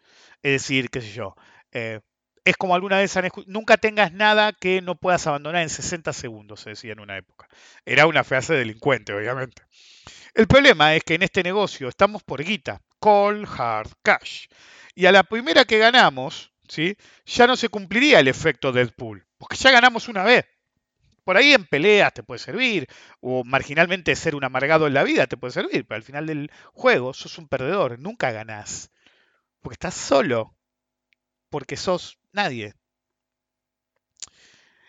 Es 0.43 0.53
decir, 0.53 0.91
qué 0.91 1.01
sé 1.01 1.13
yo, 1.13 1.35
es 2.49 2.57
como 2.57 2.75
alguna 2.75 2.99
vez 2.99 3.15
han 3.17 3.29
nunca 3.47 3.77
tengas 3.77 4.13
nada 4.13 4.53
que 4.53 4.81
no 4.81 4.95
puedas 4.95 5.27
abandonar 5.27 5.63
en 5.63 5.69
60 5.69 6.13
segundos, 6.15 6.61
se 6.61 6.71
decía 6.71 6.93
en 6.93 7.01
una 7.01 7.19
época. 7.19 7.47
Era 7.85 8.07
una 8.07 8.25
frase 8.25 8.55
delincuente, 8.55 9.13
obviamente. 9.13 9.63
El 10.33 10.47
problema 10.47 10.95
es 10.95 11.05
que 11.05 11.15
en 11.15 11.23
este 11.23 11.43
negocio 11.43 11.89
estamos 11.89 12.23
por 12.23 12.43
guita, 12.43 12.81
call 13.01 13.47
hard 13.47 13.91
cash. 14.03 14.47
Y 14.95 15.05
a 15.05 15.13
la 15.13 15.25
primera 15.25 15.67
que 15.67 15.79
ganamos, 15.79 16.53
¿sí? 16.69 16.97
ya 17.27 17.47
no 17.47 17.55
se 17.55 17.69
cumpliría 17.69 18.19
el 18.19 18.29
efecto 18.29 18.73
Deadpool, 18.73 19.27
porque 19.39 19.57
ya 19.57 19.71
ganamos 19.71 20.09
una 20.09 20.25
vez. 20.25 20.45
Por 21.25 21.37
ahí 21.37 21.53
en 21.53 21.67
peleas 21.67 22.15
te 22.15 22.23
puede 22.23 22.39
servir, 22.39 22.89
o 23.21 23.45
marginalmente 23.45 24.17
ser 24.17 24.35
un 24.35 24.45
amargado 24.45 24.87
en 24.87 24.95
la 24.95 25.05
vida 25.05 25.27
te 25.27 25.37
puede 25.37 25.53
servir, 25.53 25.87
pero 25.87 25.97
al 25.97 26.03
final 26.03 26.27
del 26.27 26.51
juego 26.73 27.13
sos 27.13 27.39
un 27.39 27.49
perdedor, 27.49 27.99
nunca 27.99 28.33
ganás, 28.33 28.91
porque 29.61 29.75
estás 29.75 29.95
solo, 29.95 30.57
porque 31.51 31.77
sos 31.77 32.19
Nadie. 32.33 32.75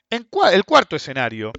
En 0.10 0.28
el 0.52 0.66
cuarto 0.66 0.96
escenario 0.96 1.54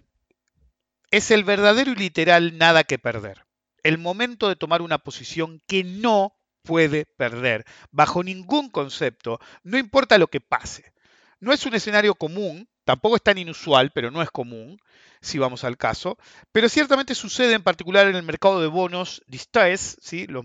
es 1.10 1.30
el 1.30 1.44
verdadero 1.44 1.92
y 1.92 1.96
literal 1.96 2.58
nada 2.58 2.84
que 2.84 2.98
perder. 2.98 3.46
El 3.82 3.98
momento 3.98 4.48
de 4.48 4.56
tomar 4.56 4.82
una 4.82 4.98
posición 4.98 5.62
que 5.66 5.84
no 5.84 6.36
puede 6.62 7.06
perder, 7.06 7.64
bajo 7.90 8.22
ningún 8.22 8.68
concepto, 8.68 9.40
no 9.62 9.78
importa 9.78 10.18
lo 10.18 10.28
que 10.28 10.40
pase. 10.40 10.92
No 11.40 11.52
es 11.52 11.64
un 11.66 11.74
escenario 11.74 12.14
común, 12.14 12.68
tampoco 12.84 13.16
es 13.16 13.22
tan 13.22 13.38
inusual, 13.38 13.90
pero 13.92 14.10
no 14.10 14.22
es 14.22 14.30
común, 14.30 14.78
si 15.22 15.38
vamos 15.38 15.64
al 15.64 15.76
caso, 15.76 16.18
pero 16.52 16.68
ciertamente 16.68 17.14
sucede 17.14 17.54
en 17.54 17.62
particular 17.62 18.06
en 18.06 18.16
el 18.16 18.22
mercado 18.22 18.60
de 18.60 18.68
bonos 18.68 19.22
distress, 19.26 19.96
¿sí? 20.00 20.26
los, 20.26 20.44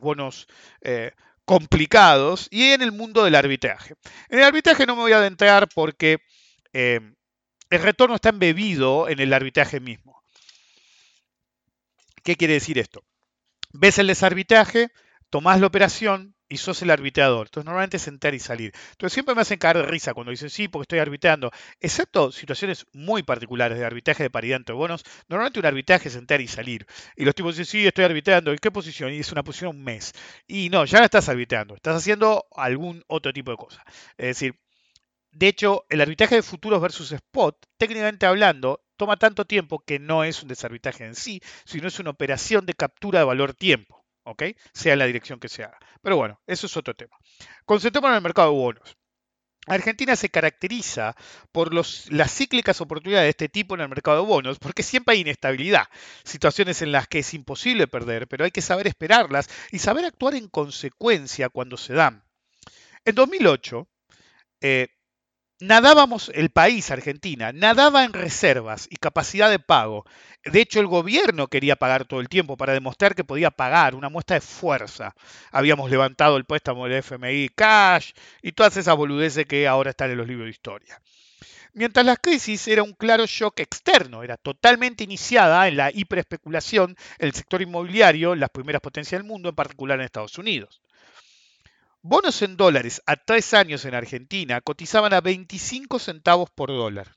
bonos 0.00 0.46
eh, 0.82 1.12
complicados 1.44 2.48
y 2.50 2.70
en 2.70 2.82
el 2.82 2.92
mundo 2.92 3.24
del 3.24 3.34
arbitraje. 3.34 3.94
En 4.28 4.38
el 4.38 4.44
arbitraje 4.44 4.86
no 4.86 4.96
me 4.96 5.02
voy 5.02 5.12
a 5.12 5.18
adentrar 5.18 5.68
porque 5.74 6.18
eh, 6.72 7.00
el 7.70 7.82
retorno 7.82 8.14
está 8.14 8.28
embebido 8.28 9.08
en 9.08 9.20
el 9.20 9.32
arbitraje 9.32 9.80
mismo. 9.80 10.22
¿Qué 12.22 12.36
quiere 12.36 12.54
decir 12.54 12.78
esto? 12.78 13.04
Ves 13.72 13.98
el 13.98 14.08
desarbitraje, 14.08 14.90
tomás 15.30 15.60
la 15.60 15.66
operación, 15.66 16.35
y 16.48 16.56
sos 16.58 16.82
el 16.82 16.90
arbitrador. 16.90 17.46
Entonces 17.46 17.64
normalmente 17.64 17.96
es 17.96 18.08
entrar 18.08 18.34
y 18.34 18.38
salir. 18.38 18.72
Entonces 18.92 19.12
siempre 19.12 19.34
me 19.34 19.42
hacen 19.42 19.58
caer 19.58 19.78
de 19.78 19.82
risa 19.84 20.14
cuando 20.14 20.30
dicen 20.30 20.50
sí, 20.50 20.68
porque 20.68 20.82
estoy 20.82 20.98
arbitrando. 20.98 21.50
Excepto 21.80 22.32
situaciones 22.32 22.86
muy 22.92 23.22
particulares 23.22 23.78
de 23.78 23.84
arbitraje 23.84 24.22
de 24.22 24.30
paridad 24.30 24.56
entre 24.56 24.74
bonos, 24.74 25.04
normalmente 25.28 25.60
un 25.60 25.66
arbitraje 25.66 26.08
es 26.08 26.16
entrar 26.16 26.40
y 26.40 26.48
salir. 26.48 26.86
Y 27.16 27.24
los 27.24 27.34
tipos 27.34 27.56
dicen 27.56 27.66
sí, 27.66 27.86
estoy 27.86 28.04
arbitrando. 28.04 28.52
¿En 28.52 28.58
qué 28.58 28.70
posición? 28.70 29.12
Y 29.12 29.18
es 29.18 29.32
una 29.32 29.42
posición 29.42 29.76
un 29.76 29.84
mes. 29.84 30.12
Y 30.46 30.68
no, 30.70 30.84
ya 30.84 30.98
no 30.98 31.04
estás 31.04 31.28
arbitrando, 31.28 31.74
estás 31.74 31.96
haciendo 31.96 32.46
algún 32.54 33.02
otro 33.08 33.32
tipo 33.32 33.50
de 33.50 33.56
cosa. 33.56 33.82
Es 34.16 34.26
decir, 34.26 34.54
de 35.32 35.48
hecho, 35.48 35.84
el 35.90 36.00
arbitraje 36.00 36.36
de 36.36 36.42
futuros 36.42 36.80
versus 36.80 37.12
spot, 37.12 37.58
técnicamente 37.76 38.24
hablando, 38.24 38.82
toma 38.96 39.18
tanto 39.18 39.44
tiempo 39.44 39.80
que 39.80 39.98
no 39.98 40.24
es 40.24 40.42
un 40.42 40.48
desarbitraje 40.48 41.04
en 41.04 41.14
sí, 41.14 41.42
sino 41.66 41.88
es 41.88 41.98
una 41.98 42.10
operación 42.10 42.64
de 42.64 42.72
captura 42.74 43.18
de 43.18 43.26
valor 43.26 43.52
tiempo. 43.52 43.95
¿Ok? 44.26 44.42
Sea 44.72 44.96
la 44.96 45.06
dirección 45.06 45.40
que 45.40 45.48
se 45.48 45.64
haga. 45.64 45.78
Pero 46.02 46.16
bueno, 46.16 46.40
eso 46.46 46.66
es 46.66 46.76
otro 46.76 46.94
tema. 46.94 47.16
Concentrémonos 47.64 48.14
en 48.14 48.18
el 48.18 48.22
mercado 48.22 48.50
de 48.50 48.58
bonos. 48.58 48.96
Argentina 49.68 50.14
se 50.14 50.28
caracteriza 50.28 51.16
por 51.50 51.74
las 51.74 52.32
cíclicas 52.32 52.80
oportunidades 52.80 53.26
de 53.26 53.30
este 53.30 53.48
tipo 53.48 53.74
en 53.74 53.80
el 53.80 53.88
mercado 53.88 54.22
de 54.22 54.28
bonos, 54.28 54.58
porque 54.60 54.84
siempre 54.84 55.14
hay 55.14 55.22
inestabilidad, 55.22 55.88
situaciones 56.22 56.82
en 56.82 56.92
las 56.92 57.08
que 57.08 57.18
es 57.20 57.34
imposible 57.34 57.88
perder, 57.88 58.28
pero 58.28 58.44
hay 58.44 58.52
que 58.52 58.62
saber 58.62 58.86
esperarlas 58.86 59.48
y 59.72 59.80
saber 59.80 60.04
actuar 60.04 60.36
en 60.36 60.48
consecuencia 60.48 61.48
cuando 61.48 61.76
se 61.76 61.94
dan. 61.94 62.22
En 63.04 63.16
2008, 63.16 63.88
nadábamos, 65.60 66.30
el 66.34 66.50
país, 66.50 66.90
Argentina, 66.90 67.52
nadaba 67.52 68.04
en 68.04 68.12
reservas 68.12 68.86
y 68.90 68.96
capacidad 68.96 69.50
de 69.50 69.58
pago. 69.58 70.04
De 70.44 70.60
hecho, 70.60 70.80
el 70.80 70.86
gobierno 70.86 71.48
quería 71.48 71.76
pagar 71.76 72.04
todo 72.04 72.20
el 72.20 72.28
tiempo 72.28 72.56
para 72.56 72.72
demostrar 72.72 73.14
que 73.14 73.24
podía 73.24 73.50
pagar, 73.50 73.94
una 73.94 74.08
muestra 74.08 74.34
de 74.34 74.40
fuerza. 74.40 75.14
Habíamos 75.50 75.90
levantado 75.90 76.36
el 76.36 76.44
préstamo 76.44 76.86
del 76.86 76.98
FMI 77.02 77.48
cash 77.50 78.12
y 78.42 78.52
todas 78.52 78.76
esas 78.76 78.96
boludeces 78.96 79.46
que 79.46 79.66
ahora 79.66 79.90
están 79.90 80.10
en 80.10 80.18
los 80.18 80.28
libros 80.28 80.46
de 80.46 80.50
historia. 80.50 81.00
Mientras 81.72 82.06
la 82.06 82.16
crisis 82.16 82.66
era 82.68 82.82
un 82.82 82.94
claro 82.94 83.26
shock 83.26 83.60
externo, 83.60 84.22
era 84.22 84.38
totalmente 84.38 85.04
iniciada 85.04 85.68
en 85.68 85.76
la 85.76 85.90
hiperespeculación, 85.92 86.96
el 87.18 87.34
sector 87.34 87.60
inmobiliario, 87.60 88.34
las 88.34 88.48
primeras 88.48 88.80
potencias 88.80 89.20
del 89.20 89.28
mundo, 89.28 89.50
en 89.50 89.54
particular 89.54 89.98
en 89.98 90.06
Estados 90.06 90.38
Unidos. 90.38 90.80
Bonos 92.08 92.40
en 92.42 92.56
dólares 92.56 93.02
a 93.06 93.16
tres 93.16 93.52
años 93.52 93.84
en 93.84 93.92
Argentina 93.92 94.60
cotizaban 94.60 95.12
a 95.12 95.20
25 95.20 95.98
centavos 95.98 96.48
por 96.50 96.68
dólar 96.68 97.16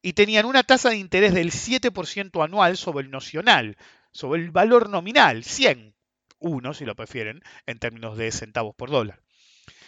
y 0.00 0.12
tenían 0.12 0.46
una 0.46 0.62
tasa 0.62 0.90
de 0.90 0.98
interés 0.98 1.34
del 1.34 1.50
7% 1.50 2.44
anual 2.44 2.76
sobre 2.76 3.04
el 3.04 3.10
nocional, 3.10 3.76
sobre 4.12 4.42
el 4.42 4.52
valor 4.52 4.88
nominal, 4.88 5.42
100, 5.42 5.96
uno 6.38 6.72
si 6.72 6.84
lo 6.84 6.94
prefieren, 6.94 7.42
en 7.66 7.80
términos 7.80 8.16
de 8.16 8.30
centavos 8.30 8.76
por 8.76 8.90
dólar. 8.90 9.24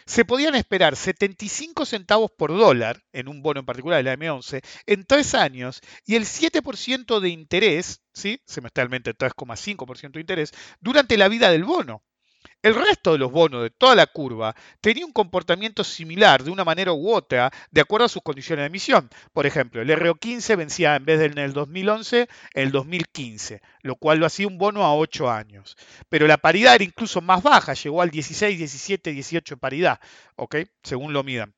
Se 0.05 0.25
podían 0.25 0.57
esperar 0.57 0.97
75 0.97 1.87
centavos 1.87 2.33
por 2.37 2.51
dólar 2.51 3.05
en 3.13 3.29
un 3.29 3.41
bono 3.41 3.61
en 3.61 3.67
particular, 3.67 3.99
de 3.99 4.03
la 4.03 4.17
M11, 4.17 4.63
en 4.87 5.05
tres 5.05 5.37
años 5.37 5.81
y 6.05 6.17
el 6.17 6.25
7% 6.25 7.21
de 7.21 7.29
interés, 7.29 8.03
¿sí? 8.15 8.43
semestralmente 8.47 9.15
3,5% 9.15 10.11
de 10.15 10.21
interés, 10.21 10.51
durante 10.81 11.17
la 11.17 11.29
vida 11.29 11.53
del 11.53 11.63
bono. 11.63 12.03
El 12.63 12.75
resto 12.75 13.13
de 13.13 13.19
los 13.19 13.33
bonos 13.33 13.63
de 13.63 13.71
toda 13.71 13.95
la 13.95 14.07
curva 14.07 14.55
tenía 14.83 15.07
un 15.07 15.13
comportamiento 15.13 15.83
similar 15.83 16.45
de 16.45 16.51
una 16.51 16.63
manera 16.63 16.93
u 16.93 17.11
otra 17.11 17.51
de 17.71 17.81
acuerdo 17.81 18.05
a 18.05 18.09
sus 18.11 18.23
condiciones 18.23 18.65
de 18.65 18.67
emisión. 18.67 19.09
Por 19.33 19.47
ejemplo, 19.47 19.81
el 19.81 19.89
RO15 19.89 20.57
vencía 20.57 20.97
en 20.97 21.07
vez 21.07 21.19
del 21.19 21.33
en 21.33 21.39
el 21.39 21.53
2011 21.55 22.29
el 22.53 22.71
2015, 22.71 23.63
lo 23.83 23.97
cual 23.97 24.19
lo 24.19 24.27
hacía 24.27 24.47
un 24.47 24.59
bono 24.59 24.85
a 24.85 24.95
8 24.95 25.31
años. 25.31 25.77
Pero 26.11 26.27
la 26.27 26.37
paridad 26.37 26.75
era 26.75 26.85
incluso 26.85 27.23
más 27.23 27.43
baja, 27.43 27.73
llegó 27.73 28.03
al 28.03 28.11
16, 28.11 28.59
17, 28.59 29.13
18 29.13 29.57
paridad, 29.57 29.99
¿ok? 30.37 30.57
Según 30.83 31.15
lo 31.15 31.23
midan. 31.23 31.55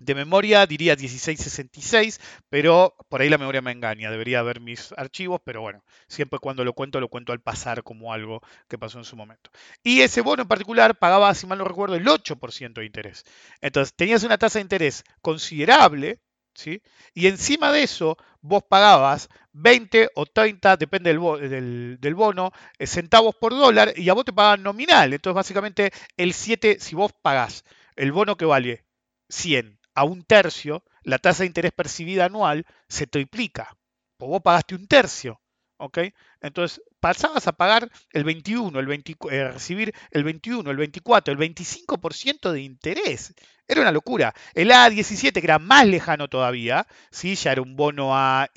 De 0.00 0.14
memoria 0.14 0.64
diría 0.66 0.94
1666, 0.94 2.20
pero 2.48 2.94
por 3.08 3.20
ahí 3.20 3.28
la 3.28 3.38
memoria 3.38 3.60
me 3.60 3.72
engaña. 3.72 4.10
Debería 4.10 4.42
ver 4.42 4.60
mis 4.60 4.92
archivos, 4.96 5.40
pero 5.44 5.60
bueno, 5.60 5.82
siempre 6.06 6.38
cuando 6.38 6.64
lo 6.64 6.72
cuento, 6.72 7.00
lo 7.00 7.08
cuento 7.08 7.32
al 7.32 7.40
pasar 7.40 7.82
como 7.82 8.12
algo 8.12 8.40
que 8.68 8.78
pasó 8.78 8.98
en 8.98 9.04
su 9.04 9.16
momento. 9.16 9.50
Y 9.82 10.02
ese 10.02 10.20
bono 10.20 10.42
en 10.42 10.48
particular 10.48 10.96
pagaba, 10.98 11.34
si 11.34 11.46
mal 11.48 11.58
no 11.58 11.64
recuerdo, 11.64 11.96
el 11.96 12.06
8% 12.06 12.80
de 12.80 12.86
interés. 12.86 13.24
Entonces, 13.60 13.94
tenías 13.94 14.22
una 14.22 14.38
tasa 14.38 14.60
de 14.60 14.62
interés 14.62 15.04
considerable, 15.20 16.20
¿sí? 16.54 16.80
Y 17.12 17.26
encima 17.26 17.72
de 17.72 17.82
eso, 17.82 18.16
vos 18.40 18.62
pagabas 18.68 19.28
20 19.52 20.10
o 20.14 20.26
30, 20.26 20.76
depende 20.76 21.10
del, 21.10 22.14
bono, 22.14 22.52
eh, 22.78 22.86
centavos 22.86 23.34
por 23.34 23.52
dólar, 23.52 23.92
y 23.96 24.08
a 24.08 24.14
vos 24.14 24.24
te 24.24 24.32
pagaban 24.32 24.62
nominal. 24.62 25.12
Entonces, 25.12 25.34
básicamente, 25.34 25.90
el 26.16 26.32
7, 26.34 26.78
si 26.78 26.94
vos 26.94 27.12
pagás 27.20 27.64
el 27.96 28.12
bono 28.12 28.36
que 28.36 28.44
vale 28.44 28.84
100 29.28 29.77
a 29.98 30.04
un 30.04 30.22
tercio, 30.24 30.84
la 31.02 31.18
tasa 31.18 31.42
de 31.42 31.48
interés 31.48 31.72
percibida 31.72 32.26
anual 32.26 32.64
se 32.88 33.06
triplica. 33.06 33.76
Pues 34.16 34.28
vos 34.28 34.42
pagaste 34.42 34.74
un 34.74 34.86
tercio. 34.86 35.40
¿ok? 35.78 35.98
Entonces 36.40 36.82
pasabas 37.00 37.46
a 37.46 37.52
pagar 37.52 37.90
el 38.12 38.24
21, 38.24 38.78
el 38.78 39.04
eh, 39.30 39.50
recibir 39.50 39.94
el 40.10 40.24
21, 40.24 40.70
el 40.70 40.76
24, 40.76 41.32
el 41.32 41.38
25% 41.38 42.52
de 42.52 42.60
interés. 42.60 43.34
Era 43.66 43.80
una 43.80 43.92
locura. 43.92 44.34
El 44.54 44.70
A17, 44.70 45.32
que 45.32 45.46
era 45.46 45.58
más 45.58 45.86
lejano 45.86 46.28
todavía, 46.28 46.86
¿sí? 47.10 47.34
ya 47.34 47.52
era 47.52 47.62
un 47.62 47.76
bono 47.76 48.16
a 48.16 48.48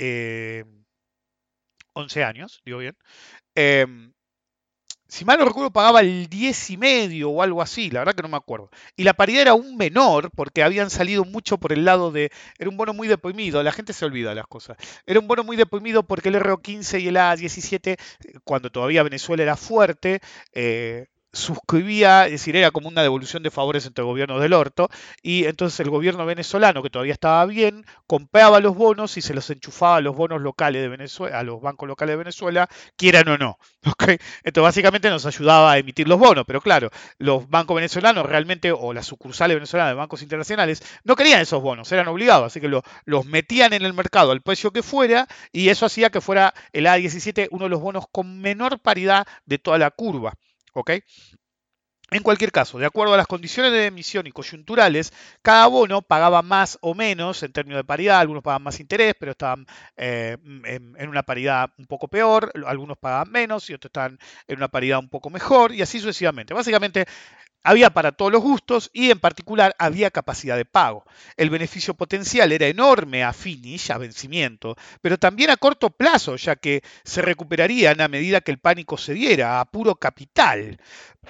11 1.93 2.19
eh, 2.19 2.23
años, 2.23 2.61
digo 2.65 2.79
bien, 2.79 2.97
em, 3.55 4.13
si 5.11 5.25
mal 5.25 5.37
no 5.37 5.43
recuerdo, 5.43 5.71
pagaba 5.71 5.99
el 5.99 6.29
10 6.29 6.69
y 6.69 6.77
medio 6.77 7.31
o 7.31 7.41
algo 7.41 7.61
así, 7.61 7.89
la 7.91 7.99
verdad 7.99 8.15
que 8.15 8.21
no 8.21 8.29
me 8.29 8.37
acuerdo. 8.37 8.69
Y 8.95 9.03
la 9.03 9.13
paridad 9.13 9.41
era 9.41 9.51
aún 9.51 9.75
menor 9.75 10.31
porque 10.31 10.63
habían 10.63 10.89
salido 10.89 11.25
mucho 11.25 11.57
por 11.57 11.73
el 11.73 11.83
lado 11.83 12.13
de. 12.13 12.31
Era 12.57 12.69
un 12.69 12.77
bono 12.77 12.93
muy 12.93 13.09
deprimido, 13.09 13.61
la 13.61 13.73
gente 13.73 13.91
se 13.91 14.05
olvida 14.05 14.33
las 14.33 14.47
cosas. 14.47 14.77
Era 15.05 15.19
un 15.19 15.27
bono 15.27 15.43
muy 15.43 15.57
deprimido 15.57 16.03
porque 16.03 16.29
el 16.29 16.35
RO15 16.35 17.01
y 17.01 17.09
el 17.09 17.17
A17, 17.17 17.97
cuando 18.45 18.71
todavía 18.71 19.03
Venezuela 19.03 19.43
era 19.43 19.57
fuerte, 19.57 20.21
eh, 20.53 21.07
suscribía, 21.33 22.25
es 22.25 22.31
decir, 22.33 22.55
era 22.55 22.71
como 22.71 22.89
una 22.89 23.01
devolución 23.01 23.43
de 23.43 23.51
favores 23.51 23.85
entre 23.85 24.03
gobiernos 24.03 24.41
del 24.41 24.53
orto, 24.53 24.89
y 25.21 25.45
entonces 25.45 25.79
el 25.79 25.89
gobierno 25.89 26.25
venezolano, 26.25 26.83
que 26.83 26.89
todavía 26.89 27.13
estaba 27.13 27.45
bien, 27.45 27.85
compraba 28.07 28.59
los 28.59 28.75
bonos 28.75 29.17
y 29.17 29.21
se 29.21 29.33
los 29.33 29.49
enchufaba 29.49 29.97
a 29.97 30.01
los 30.01 30.15
bonos 30.15 30.41
locales 30.41 30.81
de 30.81 30.89
Venezuela, 30.89 31.39
a 31.39 31.43
los 31.43 31.61
bancos 31.61 31.87
locales 31.87 32.13
de 32.13 32.17
Venezuela, 32.17 32.69
quieran 32.95 33.27
o 33.29 33.37
no. 33.37 33.57
Entonces 34.43 34.63
básicamente 34.63 35.09
nos 35.09 35.25
ayudaba 35.25 35.71
a 35.71 35.77
emitir 35.77 36.07
los 36.07 36.19
bonos, 36.19 36.43
pero 36.45 36.61
claro, 36.61 36.89
los 37.17 37.49
bancos 37.49 37.75
venezolanos 37.75 38.25
realmente, 38.25 38.71
o 38.71 38.93
las 38.93 39.05
sucursales 39.05 39.55
venezolanas 39.55 39.91
de 39.91 39.95
bancos 39.95 40.21
internacionales, 40.21 40.83
no 41.03 41.15
querían 41.15 41.41
esos 41.41 41.61
bonos, 41.61 41.91
eran 41.91 42.07
obligados, 42.07 42.47
así 42.47 42.59
que 42.59 42.69
los 43.05 43.25
metían 43.25 43.73
en 43.73 43.83
el 43.83 43.93
mercado 43.93 44.31
al 44.31 44.41
precio 44.41 44.71
que 44.71 44.83
fuera, 44.83 45.27
y 45.51 45.69
eso 45.69 45.85
hacía 45.85 46.09
que 46.09 46.21
fuera 46.21 46.53
el 46.73 46.85
A17 46.85 47.47
uno 47.51 47.65
de 47.65 47.69
los 47.69 47.81
bonos 47.81 48.05
con 48.11 48.41
menor 48.41 48.79
paridad 48.79 49.25
de 49.45 49.57
toda 49.59 49.77
la 49.77 49.91
curva. 49.91 50.35
¿Ok? 50.73 50.91
En 52.13 52.23
cualquier 52.23 52.51
caso, 52.51 52.77
de 52.77 52.85
acuerdo 52.85 53.13
a 53.13 53.17
las 53.17 53.25
condiciones 53.25 53.71
de 53.71 53.85
emisión 53.85 54.27
y 54.27 54.33
coyunturales, 54.33 55.13
cada 55.41 55.67
bono 55.67 56.01
pagaba 56.01 56.41
más 56.41 56.77
o 56.81 56.93
menos 56.93 57.41
en 57.41 57.53
términos 57.53 57.79
de 57.79 57.85
paridad, 57.85 58.19
algunos 58.19 58.43
pagaban 58.43 58.63
más 58.63 58.81
interés, 58.81 59.13
pero 59.17 59.31
estaban 59.31 59.65
eh, 59.95 60.35
en, 60.43 61.07
una 61.07 61.23
paridad 61.23 61.69
un 61.77 61.85
poco 61.85 62.09
peor, 62.09 62.51
algunos 62.65 62.97
pagaban 62.97 63.31
menos 63.31 63.69
y 63.69 63.75
otros 63.75 63.91
estaban 63.91 64.19
en 64.45 64.57
una 64.57 64.67
paridad 64.67 64.99
un 64.99 65.07
poco 65.07 65.29
mejor, 65.29 65.73
y 65.73 65.81
así 65.81 66.01
sucesivamente. 66.01 66.53
Básicamente, 66.53 67.05
había 67.63 67.91
para 67.91 68.11
todos 68.11 68.29
los 68.29 68.41
gustos 68.41 68.89
y 68.91 69.09
en 69.09 69.19
particular 69.21 69.73
había 69.79 70.11
capacidad 70.11 70.57
de 70.57 70.65
pago. 70.65 71.05
El 71.37 71.49
beneficio 71.49 71.93
potencial 71.93 72.51
era 72.51 72.67
enorme 72.67 73.23
a 73.23 73.31
finish, 73.31 73.89
a 73.89 73.97
vencimiento, 73.97 74.75
pero 74.99 75.17
también 75.17 75.49
a 75.49 75.55
corto 75.55 75.89
plazo, 75.89 76.35
ya 76.35 76.57
que 76.57 76.83
se 77.05 77.21
recuperarían 77.21 78.01
a 78.01 78.09
medida 78.09 78.41
que 78.41 78.51
el 78.51 78.59
pánico 78.59 78.97
se 78.97 79.13
diera, 79.13 79.61
a 79.61 79.65
puro 79.65 79.95
capital. 79.95 80.77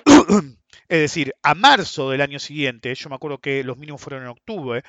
es 0.88 1.00
decir, 1.00 1.34
a 1.44 1.56
marzo 1.56 2.10
del 2.10 2.22
año 2.22 2.40
siguiente, 2.40 2.94
yo 2.96 3.10
me 3.10 3.16
acuerdo 3.16 3.40
que 3.40 3.64
los 3.64 3.78
mínimos 3.78 4.02
fueron 4.02 4.24
en 4.24 4.30
octubre, 4.30 4.84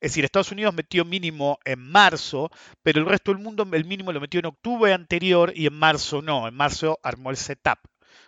es 0.00 0.12
decir, 0.12 0.24
Estados 0.24 0.52
Unidos 0.52 0.74
metió 0.74 1.04
mínimo 1.04 1.58
en 1.64 1.80
marzo, 1.80 2.50
pero 2.82 3.00
el 3.00 3.06
resto 3.06 3.32
del 3.32 3.42
mundo 3.42 3.66
el 3.72 3.84
mínimo 3.84 4.12
lo 4.12 4.20
metió 4.20 4.38
en 4.38 4.46
octubre 4.46 4.92
anterior 4.92 5.52
y 5.54 5.66
en 5.66 5.74
marzo 5.74 6.22
no. 6.22 6.46
En 6.46 6.54
marzo 6.54 7.00
armó 7.02 7.30
el 7.30 7.36
setup. 7.36 7.78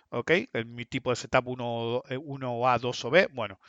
¿ok? 0.09 0.31
El, 0.53 0.65
mi 0.65 0.85
tipo 0.85 1.09
de 1.09 1.15
setup 1.15 1.47
1, 1.47 2.03
1A, 2.09 2.79
2 2.79 3.05
o 3.05 3.09
B, 3.09 3.27
bueno, 3.31 3.59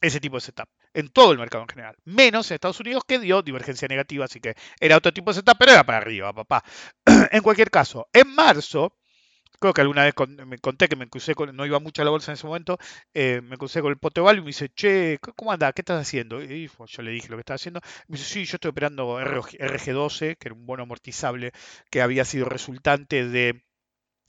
ese 0.00 0.20
tipo 0.20 0.36
de 0.36 0.40
setup 0.40 0.68
en 0.94 1.08
todo 1.08 1.32
el 1.32 1.38
mercado 1.38 1.62
en 1.64 1.68
general, 1.68 1.96
menos 2.04 2.50
en 2.50 2.56
Estados 2.56 2.80
Unidos 2.80 3.04
que 3.06 3.18
dio 3.18 3.42
divergencia 3.42 3.88
negativa, 3.88 4.26
así 4.26 4.40
que 4.40 4.54
era 4.78 4.96
otro 4.96 5.12
tipo 5.12 5.30
de 5.30 5.36
setup, 5.36 5.56
pero 5.58 5.72
era 5.72 5.84
para 5.84 5.98
arriba, 5.98 6.32
papá. 6.32 6.62
en 7.30 7.42
cualquier 7.42 7.70
caso, 7.70 8.08
en 8.12 8.34
marzo, 8.34 8.98
creo 9.62 9.72
que 9.74 9.80
alguna 9.80 10.04
vez 10.04 10.14
me 10.46 10.58
conté 10.58 10.88
que 10.88 10.96
me 10.96 11.08
crucé 11.08 11.34
con, 11.34 11.54
no 11.56 11.64
iba 11.64 11.78
mucho 11.78 12.02
a 12.02 12.04
la 12.04 12.10
bolsa 12.10 12.32
en 12.32 12.34
ese 12.34 12.46
momento, 12.46 12.78
eh, 13.14 13.40
me 13.42 13.56
crucé 13.56 13.80
con 13.80 13.90
el 13.92 13.98
Poteval 13.98 14.38
y 14.38 14.40
me 14.40 14.48
dice, 14.48 14.68
che, 14.74 15.18
¿cómo 15.36 15.52
anda? 15.52 15.72
¿Qué 15.72 15.82
estás 15.82 16.00
haciendo? 16.02 16.42
Y 16.42 16.68
yo 16.68 17.02
le 17.02 17.12
dije 17.12 17.28
lo 17.28 17.36
que 17.36 17.40
estaba 17.40 17.56
haciendo. 17.56 17.80
Me 18.08 18.16
dice, 18.18 18.28
sí, 18.28 18.44
yo 18.44 18.56
estoy 18.56 18.70
operando 18.70 19.20
RG12, 19.20 20.36
que 20.36 20.48
era 20.48 20.54
un 20.54 20.66
bono 20.66 20.82
amortizable 20.82 21.52
que 21.90 22.02
había 22.02 22.24
sido 22.24 22.46
resultante 22.46 23.28
de 23.28 23.62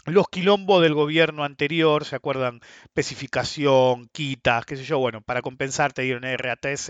los 0.06 0.28
quilombos 0.28 0.82
del 0.82 0.94
gobierno 0.94 1.44
anterior, 1.44 2.06
¿se 2.06 2.16
acuerdan? 2.16 2.60
Especificación, 2.84 4.10
quitas, 4.12 4.66
qué 4.66 4.76
sé 4.76 4.84
yo, 4.84 5.00
bueno, 5.00 5.22
para 5.22 5.42
compensar 5.42 5.94
te 5.94 6.02
dieron 6.02 6.24
RATS, 6.24 6.90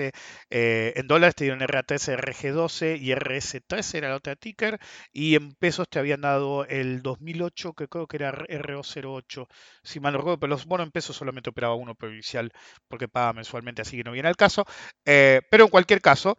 eh, 0.49 0.93
en 0.95 1.07
dólares 1.07 1.35
te 1.35 1.43
dieron 1.43 1.61
RATS 1.61 2.09
RG12 2.09 2.97
y 2.99 3.11
RS13 3.11 3.97
era 3.97 4.09
la 4.09 4.15
otra 4.15 4.35
ticker, 4.35 4.79
y 5.11 5.35
en 5.35 5.53
pesos 5.53 5.87
te 5.89 5.99
habían 5.99 6.21
dado 6.21 6.65
el 6.65 7.01
2008, 7.01 7.73
que 7.73 7.87
creo 7.87 8.07
que 8.07 8.17
era 8.17 8.31
RO08, 8.31 9.47
si 9.83 9.99
mal 9.99 10.13
no 10.13 10.19
recuerdo, 10.19 10.39
pero 10.39 10.49
los 10.51 10.65
bonos 10.65 10.85
en 10.87 10.91
pesos 10.91 11.15
solamente 11.15 11.49
operaba 11.51 11.75
uno 11.75 11.95
provincial 11.95 12.51
porque 12.87 13.07
paga 13.07 13.33
mensualmente, 13.33 13.81
así 13.83 13.97
que 13.97 14.03
no 14.03 14.11
viene 14.11 14.29
al 14.29 14.35
caso, 14.35 14.65
eh, 15.05 15.41
pero 15.51 15.65
en 15.65 15.69
cualquier 15.69 16.01
caso, 16.01 16.37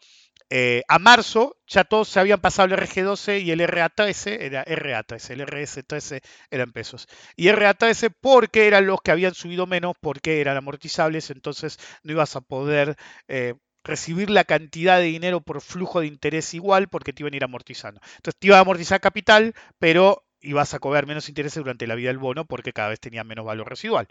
eh, 0.56 0.84
a 0.86 1.00
marzo 1.00 1.56
ya 1.66 1.82
todos 1.82 2.08
se 2.08 2.20
habían 2.20 2.40
pasado 2.40 2.72
el 2.72 2.80
RG12 2.80 3.42
y 3.42 3.50
el 3.50 3.58
RA13, 3.58 4.36
era 4.40 4.64
RA13, 4.64 5.30
el 5.30 5.40
RS13 5.40 6.20
eran 6.48 6.70
pesos. 6.70 7.08
Y 7.34 7.48
RA13 7.48 8.14
porque 8.20 8.68
eran 8.68 8.86
los 8.86 9.00
que 9.02 9.10
habían 9.10 9.34
subido 9.34 9.66
menos, 9.66 9.96
porque 10.00 10.40
eran 10.40 10.56
amortizables, 10.56 11.30
entonces 11.30 11.80
no 12.04 12.12
ibas 12.12 12.36
a 12.36 12.40
poder 12.40 12.94
eh, 13.26 13.54
recibir 13.82 14.30
la 14.30 14.44
cantidad 14.44 14.98
de 14.98 15.06
dinero 15.06 15.40
por 15.40 15.60
flujo 15.60 15.98
de 15.98 16.06
interés 16.06 16.54
igual 16.54 16.86
porque 16.86 17.12
te 17.12 17.24
iban 17.24 17.34
a 17.34 17.36
ir 17.36 17.42
amortizando. 17.42 18.00
Entonces 18.18 18.38
te 18.38 18.46
iba 18.46 18.58
a 18.58 18.60
amortizar 18.60 19.00
capital, 19.00 19.54
pero 19.80 20.24
ibas 20.40 20.72
a 20.72 20.78
cobrar 20.78 21.04
menos 21.06 21.28
intereses 21.28 21.64
durante 21.64 21.88
la 21.88 21.96
vida 21.96 22.10
del 22.10 22.18
bono 22.18 22.44
porque 22.44 22.72
cada 22.72 22.90
vez 22.90 23.00
tenía 23.00 23.24
menos 23.24 23.44
valor 23.44 23.68
residual. 23.68 24.06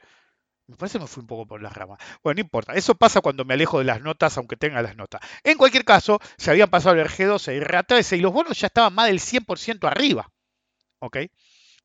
Me 0.67 0.77
parece 0.77 0.97
que 0.97 1.03
me 1.03 1.07
fui 1.07 1.21
un 1.21 1.27
poco 1.27 1.45
por 1.45 1.61
las 1.61 1.73
ramas. 1.73 1.99
Bueno, 2.23 2.35
no 2.37 2.41
importa. 2.41 2.73
Eso 2.73 2.95
pasa 2.95 3.21
cuando 3.21 3.43
me 3.45 3.53
alejo 3.53 3.79
de 3.79 3.85
las 3.85 4.01
notas, 4.01 4.37
aunque 4.37 4.55
tenga 4.55 4.81
las 4.81 4.95
notas. 4.95 5.21
En 5.43 5.57
cualquier 5.57 5.83
caso, 5.83 6.19
se 6.37 6.51
habían 6.51 6.69
pasado 6.69 6.95
el 6.95 7.05
RG12 7.05 7.53
y 7.53 7.57
el 7.57 7.65
RA13 7.65 8.17
y 8.17 8.21
los 8.21 8.31
bonos 8.33 8.59
ya 8.59 8.67
estaban 8.67 8.93
más 8.93 9.07
del 9.07 9.19
100% 9.19 9.87
arriba. 9.87 10.31
¿Ok? 10.99 11.17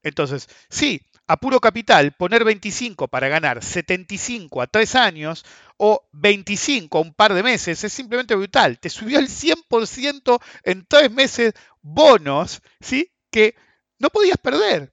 Entonces, 0.02 0.48
sí, 0.70 1.02
a 1.26 1.36
puro 1.38 1.60
capital, 1.60 2.12
poner 2.12 2.44
25 2.44 3.08
para 3.08 3.28
ganar 3.28 3.62
75 3.62 4.62
a 4.62 4.66
3 4.68 4.94
años 4.94 5.44
o 5.76 6.08
25 6.12 6.98
a 6.98 7.00
un 7.00 7.14
par 7.14 7.34
de 7.34 7.42
meses 7.42 7.82
es 7.84 7.92
simplemente 7.92 8.34
brutal. 8.34 8.78
Te 8.78 8.90
subió 8.90 9.18
el 9.18 9.28
100% 9.28 10.40
en 10.62 10.86
3 10.86 11.10
meses 11.10 11.52
bonos, 11.82 12.62
¿sí? 12.80 13.12
Que 13.30 13.56
no 13.98 14.08
podías 14.10 14.38
perder. 14.38 14.92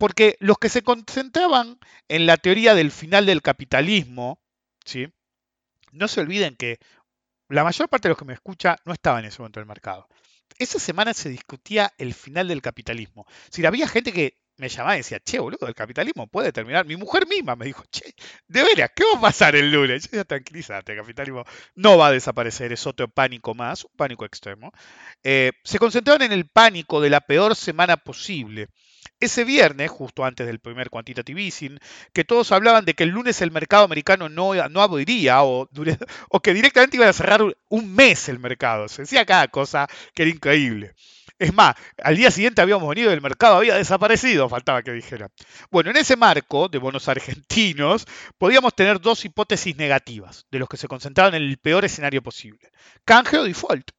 Porque 0.00 0.38
los 0.40 0.56
que 0.56 0.70
se 0.70 0.80
concentraban 0.80 1.78
en 2.08 2.24
la 2.24 2.38
teoría 2.38 2.74
del 2.74 2.90
final 2.90 3.26
del 3.26 3.42
capitalismo, 3.42 4.40
¿sí? 4.82 5.12
no 5.92 6.08
se 6.08 6.22
olviden 6.22 6.56
que 6.56 6.78
la 7.50 7.64
mayor 7.64 7.90
parte 7.90 8.08
de 8.08 8.12
los 8.12 8.18
que 8.18 8.24
me 8.24 8.32
escucha 8.32 8.78
no 8.86 8.94
estaba 8.94 9.18
en 9.18 9.26
ese 9.26 9.40
momento 9.40 9.60
del 9.60 9.66
mercado. 9.66 10.08
Esa 10.58 10.78
semana 10.78 11.12
se 11.12 11.28
discutía 11.28 11.92
el 11.98 12.14
final 12.14 12.48
del 12.48 12.62
capitalismo. 12.62 13.26
Si 13.50 13.66
había 13.66 13.86
gente 13.86 14.10
que 14.10 14.38
me 14.56 14.70
llamaba 14.70 14.94
y 14.94 15.00
decía, 15.00 15.20
che, 15.20 15.38
boludo, 15.38 15.66
el 15.66 15.74
capitalismo 15.74 16.26
puede 16.28 16.50
terminar. 16.50 16.86
Mi 16.86 16.96
mujer 16.96 17.26
misma 17.26 17.54
me 17.54 17.66
dijo, 17.66 17.84
che, 17.90 18.14
de 18.48 18.64
veras, 18.64 18.92
¿qué 18.96 19.04
va 19.04 19.18
a 19.18 19.20
pasar 19.20 19.54
el 19.54 19.70
lunes? 19.70 20.04
Yo 20.04 20.08
decía, 20.12 20.24
tranquilízate, 20.24 20.92
el 20.92 20.98
capitalismo 21.00 21.44
no 21.74 21.98
va 21.98 22.06
a 22.06 22.12
desaparecer, 22.12 22.72
es 22.72 22.86
otro 22.86 23.06
pánico 23.08 23.54
más, 23.54 23.84
un 23.84 23.92
pánico 23.96 24.24
extremo. 24.24 24.72
Eh, 25.22 25.52
se 25.62 25.78
concentraron 25.78 26.22
en 26.22 26.32
el 26.32 26.48
pánico 26.48 27.02
de 27.02 27.10
la 27.10 27.20
peor 27.20 27.54
semana 27.54 27.98
posible 27.98 28.68
ese 29.18 29.44
viernes, 29.44 29.90
justo 29.90 30.24
antes 30.24 30.46
del 30.46 30.60
primer 30.60 30.90
quantitative 30.90 31.42
easing, 31.42 31.78
que 32.12 32.24
todos 32.24 32.52
hablaban 32.52 32.84
de 32.84 32.94
que 32.94 33.04
el 33.04 33.10
lunes 33.10 33.42
el 33.42 33.50
mercado 33.50 33.84
americano 33.84 34.28
no, 34.28 34.54
no 34.68 34.82
abriría 34.82 35.42
o, 35.42 35.68
o 36.30 36.40
que 36.40 36.54
directamente 36.54 36.96
iban 36.96 37.08
a 37.08 37.12
cerrar 37.12 37.42
un 37.68 37.94
mes 37.94 38.28
el 38.28 38.38
mercado. 38.38 38.88
Se 38.88 39.02
decía 39.02 39.26
cada 39.26 39.48
cosa 39.48 39.86
que 40.14 40.22
era 40.22 40.30
increíble. 40.30 40.94
Es 41.38 41.54
más, 41.54 41.74
al 42.02 42.16
día 42.16 42.30
siguiente 42.30 42.60
habíamos 42.60 42.86
venido 42.86 43.10
y 43.10 43.14
el 43.14 43.22
mercado 43.22 43.56
había 43.56 43.74
desaparecido, 43.74 44.48
faltaba 44.50 44.82
que 44.82 44.92
dijera. 44.92 45.30
Bueno, 45.70 45.90
en 45.90 45.96
ese 45.96 46.14
marco 46.16 46.68
de 46.68 46.76
bonos 46.76 47.08
argentinos 47.08 48.06
podíamos 48.36 48.74
tener 48.74 49.00
dos 49.00 49.24
hipótesis 49.24 49.74
negativas, 49.76 50.46
de 50.50 50.58
los 50.58 50.68
que 50.68 50.76
se 50.76 50.86
concentraban 50.86 51.34
en 51.34 51.42
el 51.42 51.56
peor 51.56 51.86
escenario 51.86 52.22
posible. 52.22 52.70
Canje 53.06 53.38
o 53.38 53.44
default. 53.44 53.90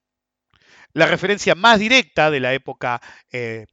La 0.93 1.07
referencia 1.07 1.55
más 1.55 1.79
directa 1.79 2.29
de 2.29 2.39
la 2.41 2.53
época 2.53 3.01
eh, 3.31 3.65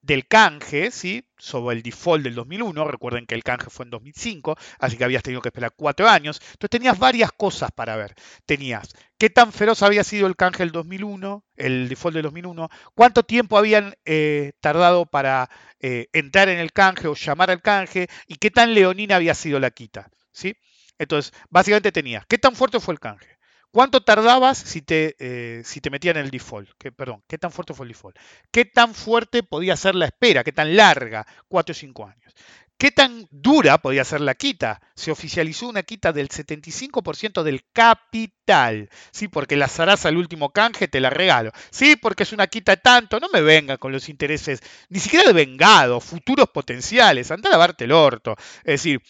del 0.00 0.26
canje, 0.26 0.90
¿sí? 0.90 1.24
sobre 1.36 1.76
el 1.76 1.82
default 1.82 2.24
del 2.24 2.34
2001, 2.34 2.84
recuerden 2.84 3.26
que 3.26 3.34
el 3.34 3.44
canje 3.44 3.70
fue 3.70 3.84
en 3.84 3.90
2005, 3.90 4.56
así 4.78 4.96
que 4.96 5.04
habías 5.04 5.22
tenido 5.22 5.40
que 5.40 5.48
esperar 5.48 5.72
cuatro 5.76 6.08
años, 6.08 6.40
entonces 6.40 6.70
tenías 6.70 6.98
varias 6.98 7.32
cosas 7.32 7.70
para 7.72 7.96
ver. 7.96 8.14
Tenías 8.46 8.94
qué 9.18 9.30
tan 9.30 9.52
feroz 9.52 9.82
había 9.82 10.04
sido 10.04 10.26
el 10.26 10.36
canje 10.36 10.62
del 10.62 10.72
2001, 10.72 11.44
el 11.56 11.88
default 11.88 12.14
del 12.14 12.24
2001, 12.24 12.68
cuánto 12.94 13.22
tiempo 13.22 13.58
habían 13.58 13.94
eh, 14.04 14.52
tardado 14.60 15.06
para 15.06 15.50
eh, 15.80 16.08
entrar 16.12 16.48
en 16.48 16.58
el 16.58 16.72
canje 16.72 17.08
o 17.08 17.14
llamar 17.14 17.50
al 17.50 17.62
canje 17.62 18.08
y 18.26 18.36
qué 18.36 18.50
tan 18.50 18.74
leonina 18.74 19.16
había 19.16 19.34
sido 19.34 19.60
la 19.60 19.70
quita. 19.70 20.10
¿sí? 20.32 20.56
Entonces, 20.98 21.32
básicamente 21.50 21.92
tenías 21.92 22.26
qué 22.26 22.38
tan 22.38 22.54
fuerte 22.54 22.80
fue 22.80 22.94
el 22.94 23.00
canje, 23.00 23.37
¿Cuánto 23.70 24.02
tardabas 24.02 24.58
si 24.58 24.82
te, 24.82 25.14
eh, 25.18 25.62
si 25.64 25.80
te 25.80 25.90
metían 25.90 26.16
en 26.16 26.24
el 26.24 26.30
default? 26.30 26.70
perdón, 26.96 27.22
¿qué 27.28 27.38
tan 27.38 27.52
fuerte 27.52 27.74
fue 27.74 27.84
el 27.84 27.92
default? 27.92 28.16
¿Qué 28.50 28.64
tan 28.64 28.94
fuerte 28.94 29.42
podía 29.42 29.76
ser 29.76 29.94
la 29.94 30.06
espera? 30.06 30.42
¿Qué 30.42 30.52
tan 30.52 30.74
larga? 30.76 31.26
Cuatro 31.48 31.72
o 31.72 31.74
cinco 31.74 32.06
años. 32.06 32.34
¿Qué 32.78 32.92
tan 32.92 33.26
dura 33.32 33.78
podía 33.78 34.04
ser 34.04 34.20
la 34.20 34.36
quita? 34.36 34.80
Se 34.94 35.10
oficializó 35.10 35.68
una 35.68 35.82
quita 35.82 36.12
del 36.12 36.28
75% 36.28 37.42
del 37.42 37.64
capital. 37.72 38.88
Sí, 39.10 39.26
porque 39.26 39.56
la 39.56 39.66
zaraza, 39.66 40.08
el 40.08 40.16
último 40.16 40.52
canje, 40.52 40.86
te 40.86 41.00
la 41.00 41.10
regalo. 41.10 41.50
Sí, 41.70 41.96
porque 41.96 42.22
es 42.22 42.32
una 42.32 42.46
quita 42.46 42.76
tanto. 42.76 43.18
No 43.18 43.28
me 43.32 43.42
venga 43.42 43.78
con 43.78 43.90
los 43.90 44.08
intereses, 44.08 44.60
ni 44.90 45.00
siquiera 45.00 45.26
de 45.26 45.32
vengado, 45.32 46.00
futuros 46.00 46.50
potenciales. 46.50 47.32
Anda 47.32 47.48
a 47.48 47.52
lavarte 47.52 47.84
el 47.84 47.92
orto. 47.92 48.36
Es 48.58 48.74
decir, 48.84 49.02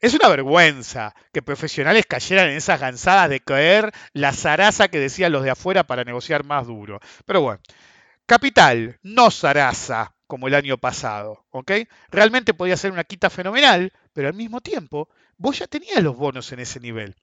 es 0.00 0.14
una 0.14 0.28
vergüenza 0.28 1.14
que 1.32 1.42
profesionales 1.42 2.06
cayeran 2.06 2.48
en 2.48 2.56
esas 2.56 2.80
gansadas 2.80 3.28
de 3.30 3.40
caer 3.40 3.92
la 4.12 4.32
zaraza 4.32 4.88
que 4.88 5.00
decían 5.00 5.32
los 5.32 5.42
de 5.42 5.50
afuera 5.50 5.84
para 5.84 6.04
negociar 6.04 6.44
más 6.44 6.66
duro. 6.66 7.00
Pero 7.26 7.40
bueno, 7.40 7.60
capital, 8.26 8.98
no 9.02 9.30
zaraza 9.30 10.14
como 10.26 10.46
el 10.46 10.54
año 10.54 10.78
pasado, 10.78 11.46
¿ok? 11.50 11.72
Realmente 12.10 12.54
podía 12.54 12.76
ser 12.76 12.92
una 12.92 13.04
quita 13.04 13.30
fenomenal, 13.30 13.92
pero 14.12 14.28
al 14.28 14.34
mismo 14.34 14.60
tiempo 14.60 15.08
vos 15.36 15.58
ya 15.58 15.66
tenías 15.66 16.02
los 16.02 16.16
bonos 16.16 16.52
en 16.52 16.60
ese 16.60 16.80
nivel. 16.80 17.16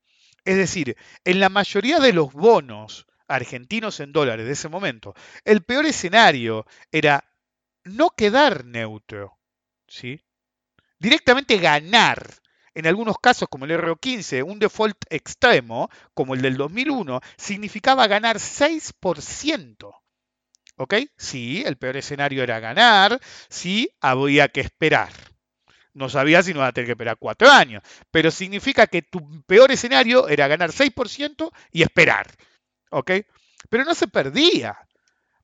Es 0.43 0.57
decir, 0.57 0.97
en 1.23 1.39
la 1.39 1.49
mayoría 1.49 1.99
de 1.99 2.13
los 2.13 2.33
bonos 2.33 3.07
argentinos 3.27 3.99
en 3.99 4.11
dólares 4.11 4.45
de 4.45 4.53
ese 4.53 4.69
momento, 4.69 5.15
el 5.43 5.63
peor 5.63 5.85
escenario 5.85 6.65
era 6.91 7.23
no 7.83 8.09
quedar 8.11 8.65
neutro, 8.65 9.37
¿sí? 9.87 10.21
Directamente 10.99 11.57
ganar 11.57 12.35
en 12.75 12.87
algunos 12.87 13.17
casos, 13.17 13.47
como 13.49 13.65
el 13.65 13.71
RO15, 13.71 14.43
un 14.43 14.59
default 14.59 14.97
extremo, 15.09 15.89
como 16.13 16.35
el 16.35 16.41
del 16.41 16.57
2001, 16.57 17.21
significaba 17.37 18.05
ganar 18.07 18.39
6%. 18.39 19.95
¿Ok? 20.77 20.95
Sí, 21.17 21.63
el 21.65 21.77
peor 21.77 21.95
escenario 21.97 22.43
era 22.43 22.59
ganar, 22.59 23.19
sí, 23.49 23.89
había 24.01 24.49
que 24.49 24.59
esperar. 24.59 25.09
No 25.93 26.09
sabía 26.09 26.43
si 26.43 26.51
no 26.51 26.59
iba 26.59 26.67
a 26.67 26.73
tener 26.73 26.87
que 26.87 26.91
esperar 26.91 27.17
cuatro 27.17 27.49
años, 27.49 27.81
pero 28.11 28.29
significa 28.29 28.85
que 28.87 29.01
tu 29.01 29.41
peor 29.45 29.71
escenario 29.71 30.27
era 30.27 30.47
ganar 30.47 30.73
6% 30.73 31.51
y 31.71 31.81
esperar. 31.81 32.27
¿Ok? 32.89 33.11
Pero 33.69 33.85
no 33.85 33.95
se 33.95 34.07
perdía. 34.09 34.77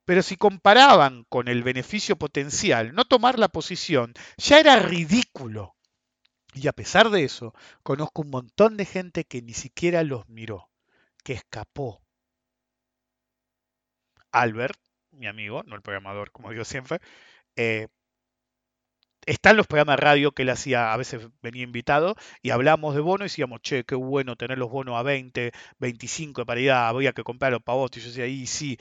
Pero 0.04 0.22
si 0.22 0.36
comparaban 0.36 1.24
con 1.30 1.48
el 1.48 1.64
beneficio 1.64 2.18
potencial, 2.18 2.94
no 2.94 3.06
tomar 3.06 3.40
la 3.40 3.48
posición 3.48 4.14
ya 4.36 4.60
era 4.60 4.76
ridículo. 4.76 5.76
Y 6.54 6.68
a 6.68 6.74
pesar 6.74 7.10
de 7.10 7.24
eso, 7.24 7.54
conozco 7.84 8.22
un 8.22 8.30
montón 8.30 8.78
de 8.78 8.86
gente 8.86 9.26
que 9.26 9.42
ni 9.42 9.54
siquiera 9.54 10.04
los 10.04 10.28
miró, 10.30 10.70
que 11.24 11.34
escapó. 11.34 12.02
Albert, 14.32 14.80
mi 15.12 15.28
amigo, 15.28 15.64
no 15.66 15.76
el 15.76 15.82
programador, 15.82 16.32
como 16.32 16.52
digo 16.52 16.66
siempre, 16.66 17.00
eh, 17.58 17.88
está 19.26 19.52
en 19.52 19.58
los 19.58 19.68
programas 19.68 19.98
de 19.98 20.02
radio 20.02 20.32
que 20.32 20.44
él 20.44 20.50
hacía, 20.50 20.94
a 20.94 20.98
veces 20.98 21.28
venía 21.42 21.64
invitado, 21.64 22.16
y 22.42 22.52
hablábamos 22.52 22.96
de 22.96 23.02
bonos 23.02 23.26
y 23.26 23.30
decíamos, 23.30 23.62
che, 23.62 23.84
qué 23.84 23.96
bueno 23.96 24.36
tener 24.36 24.58
los 24.58 24.70
bonos 24.70 24.96
a 24.96 25.04
20, 25.04 25.52
25 25.80 26.42
de 26.42 26.46
paridad, 26.46 26.88
había 26.88 27.14
que 27.14 27.24
comprarlos 27.24 27.62
para 27.64 27.78
vos. 27.78 27.92
Y 27.96 28.00
yo 28.02 28.08
decía, 28.08 28.28
y 28.28 28.48
sí. 28.48 28.78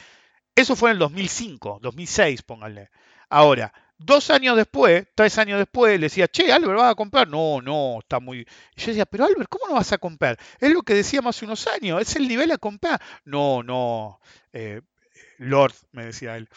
Eso 0.57 0.77
fue 0.77 0.91
en 0.91 0.95
el 0.95 1.01
2005, 1.01 1.81
2006, 1.83 2.43
pónganle. 2.43 2.91
Ahora, 3.31 3.73
Dos 4.03 4.31
años 4.31 4.57
después, 4.57 5.07
tres 5.15 5.37
años 5.37 5.59
después, 5.59 6.01
le 6.01 6.07
decía, 6.07 6.27
che, 6.27 6.51
Albert, 6.51 6.79
¿vas 6.79 6.93
a 6.93 6.95
comprar? 6.95 7.29
No, 7.29 7.61
no, 7.61 7.99
está 8.01 8.19
muy... 8.19 8.47
Yo 8.75 8.87
decía, 8.87 9.05
pero 9.05 9.27
Albert, 9.27 9.51
¿cómo 9.51 9.69
no 9.69 9.75
vas 9.75 9.93
a 9.93 9.99
comprar? 9.99 10.39
Es 10.59 10.73
lo 10.73 10.81
que 10.83 10.95
decíamos 10.95 11.37
hace 11.37 11.45
unos 11.45 11.67
años, 11.67 12.01
es 12.01 12.17
el 12.17 12.27
nivel 12.27 12.51
a 12.51 12.57
comprar. 12.57 12.99
No, 13.27 13.63
no, 13.63 14.19
eh, 14.55 14.81
Lord, 15.39 15.75
me 15.93 16.07
decía 16.07 16.39
él. 16.39 16.49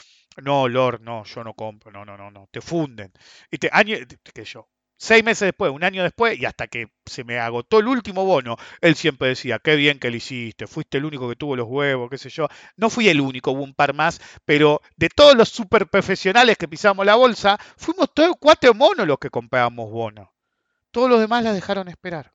No, 0.41 0.69
Lord, 0.69 1.01
no, 1.01 1.25
yo 1.25 1.43
no 1.43 1.53
compro, 1.53 1.91
no, 1.91 2.06
no, 2.06 2.15
no, 2.17 2.32
no, 2.32 2.47
te 2.49 2.62
funden. 2.62 3.12
Y 3.51 3.58
te, 3.58 3.69
año, 3.73 3.97
que 4.34 4.45
yo, 4.45 4.69
seis 5.03 5.21
meses 5.21 5.47
después, 5.47 5.69
un 5.69 5.83
año 5.83 6.01
después, 6.01 6.39
y 6.39 6.45
hasta 6.45 6.67
que 6.67 6.87
se 7.05 7.25
me 7.25 7.37
agotó 7.37 7.79
el 7.79 7.89
último 7.89 8.23
bono, 8.23 8.55
él 8.79 8.95
siempre 8.95 9.27
decía, 9.27 9.59
qué 9.59 9.75
bien 9.75 9.99
que 9.99 10.09
lo 10.09 10.15
hiciste, 10.15 10.65
fuiste 10.65 10.97
el 10.97 11.03
único 11.03 11.27
que 11.27 11.35
tuvo 11.35 11.57
los 11.57 11.67
huevos, 11.67 12.09
qué 12.09 12.17
sé 12.17 12.29
yo. 12.29 12.47
No 12.77 12.89
fui 12.89 13.09
el 13.09 13.19
único, 13.19 13.51
hubo 13.51 13.63
un 13.63 13.73
par 13.73 13.93
más, 13.93 14.21
pero 14.45 14.81
de 14.95 15.09
todos 15.09 15.35
los 15.35 15.49
super 15.49 15.87
profesionales 15.87 16.57
que 16.57 16.69
pisamos 16.69 17.05
la 17.05 17.15
bolsa, 17.15 17.57
fuimos 17.75 18.13
todos 18.13 18.37
cuatro 18.39 18.73
monos 18.73 19.05
los 19.05 19.17
que 19.19 19.29
comprábamos 19.29 19.91
bonos. 19.91 20.29
Todos 20.91 21.09
los 21.09 21.19
demás 21.19 21.43
la 21.43 21.51
dejaron 21.51 21.89
esperar. 21.89 22.33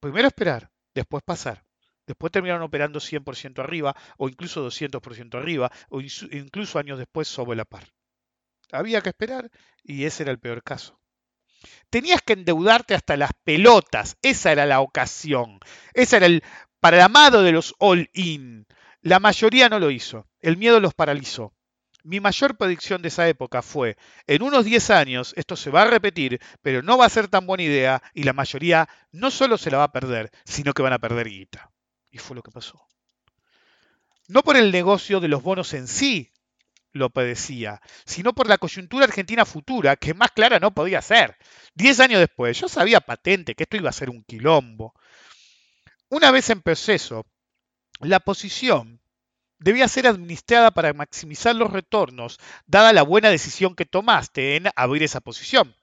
Primero 0.00 0.28
esperar, 0.28 0.70
después 0.94 1.22
pasar. 1.22 1.64
Después 2.06 2.30
terminaron 2.30 2.62
operando 2.62 3.00
100% 3.00 3.62
arriba 3.62 3.96
o 4.18 4.28
incluso 4.28 4.66
200% 4.66 5.38
arriba 5.38 5.72
o 5.88 6.02
incluso 6.02 6.78
años 6.78 6.98
después 6.98 7.28
sobre 7.28 7.56
la 7.56 7.64
par. 7.64 7.84
Había 8.72 9.00
que 9.00 9.08
esperar 9.08 9.50
y 9.82 10.04
ese 10.04 10.24
era 10.24 10.32
el 10.32 10.38
peor 10.38 10.62
caso. 10.62 10.97
Tenías 11.90 12.22
que 12.22 12.34
endeudarte 12.34 12.94
hasta 12.94 13.16
las 13.16 13.30
pelotas. 13.44 14.16
Esa 14.22 14.52
era 14.52 14.66
la 14.66 14.80
ocasión. 14.80 15.58
Esa 15.94 16.18
era 16.18 16.26
el 16.26 16.42
para 16.80 17.04
amado 17.04 17.42
de 17.42 17.52
los 17.52 17.74
all-in. 17.78 18.66
La 19.00 19.20
mayoría 19.20 19.68
no 19.68 19.78
lo 19.78 19.90
hizo. 19.90 20.26
El 20.40 20.56
miedo 20.56 20.80
los 20.80 20.94
paralizó. 20.94 21.54
Mi 22.04 22.20
mayor 22.20 22.56
predicción 22.56 23.02
de 23.02 23.08
esa 23.08 23.28
época 23.28 23.60
fue, 23.60 23.96
en 24.26 24.42
unos 24.42 24.64
10 24.64 24.90
años 24.90 25.34
esto 25.36 25.56
se 25.56 25.70
va 25.70 25.82
a 25.82 25.90
repetir, 25.90 26.40
pero 26.62 26.80
no 26.80 26.96
va 26.96 27.06
a 27.06 27.10
ser 27.10 27.28
tan 27.28 27.46
buena 27.46 27.64
idea 27.64 28.02
y 28.14 28.22
la 28.22 28.32
mayoría 28.32 28.88
no 29.10 29.30
solo 29.30 29.58
se 29.58 29.70
la 29.70 29.78
va 29.78 29.84
a 29.84 29.92
perder, 29.92 30.30
sino 30.44 30.72
que 30.72 30.82
van 30.82 30.92
a 30.92 31.00
perder 31.00 31.28
guita. 31.28 31.70
Y 32.10 32.18
fue 32.18 32.36
lo 32.36 32.42
que 32.42 32.52
pasó. 32.52 32.86
No 34.28 34.42
por 34.42 34.56
el 34.56 34.72
negocio 34.72 35.20
de 35.20 35.28
los 35.28 35.42
bonos 35.42 35.74
en 35.74 35.88
sí, 35.88 36.32
lo 36.98 37.10
padecía, 37.10 37.80
sino 38.04 38.34
por 38.34 38.48
la 38.48 38.58
coyuntura 38.58 39.04
argentina 39.04 39.44
futura, 39.44 39.96
que 39.96 40.14
más 40.14 40.30
clara 40.32 40.58
no 40.58 40.74
podía 40.74 41.00
ser. 41.00 41.36
Diez 41.74 42.00
años 42.00 42.20
después, 42.20 42.60
yo 42.60 42.68
sabía 42.68 43.00
patente 43.00 43.54
que 43.54 43.62
esto 43.62 43.76
iba 43.76 43.90
a 43.90 43.92
ser 43.92 44.10
un 44.10 44.22
quilombo. 44.24 44.94
Una 46.10 46.30
vez 46.30 46.50
en 46.50 46.62
proceso, 46.62 47.26
la 48.00 48.20
posición 48.20 49.00
debía 49.58 49.88
ser 49.88 50.06
administrada 50.06 50.70
para 50.70 50.92
maximizar 50.92 51.54
los 51.54 51.72
retornos, 51.72 52.38
dada 52.66 52.92
la 52.92 53.02
buena 53.02 53.30
decisión 53.30 53.74
que 53.74 53.86
tomaste 53.86 54.56
en 54.56 54.66
abrir 54.76 55.02
esa 55.02 55.20
posición. 55.20 55.74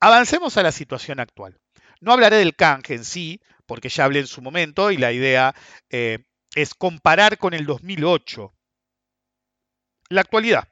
Avancemos 0.00 0.56
a 0.56 0.62
la 0.62 0.72
situación 0.72 1.20
actual. 1.20 1.60
No 2.00 2.12
hablaré 2.12 2.36
del 2.36 2.56
canje 2.56 2.94
en 2.94 3.04
sí, 3.04 3.40
porque 3.66 3.88
ya 3.88 4.04
hablé 4.04 4.20
en 4.20 4.26
su 4.26 4.42
momento 4.42 4.90
y 4.90 4.96
la 4.96 5.12
idea 5.12 5.54
eh, 5.90 6.24
es 6.54 6.74
comparar 6.74 7.38
con 7.38 7.54
el 7.54 7.66
2008 7.66 8.52
la 10.12 10.22
actualidad. 10.22 10.68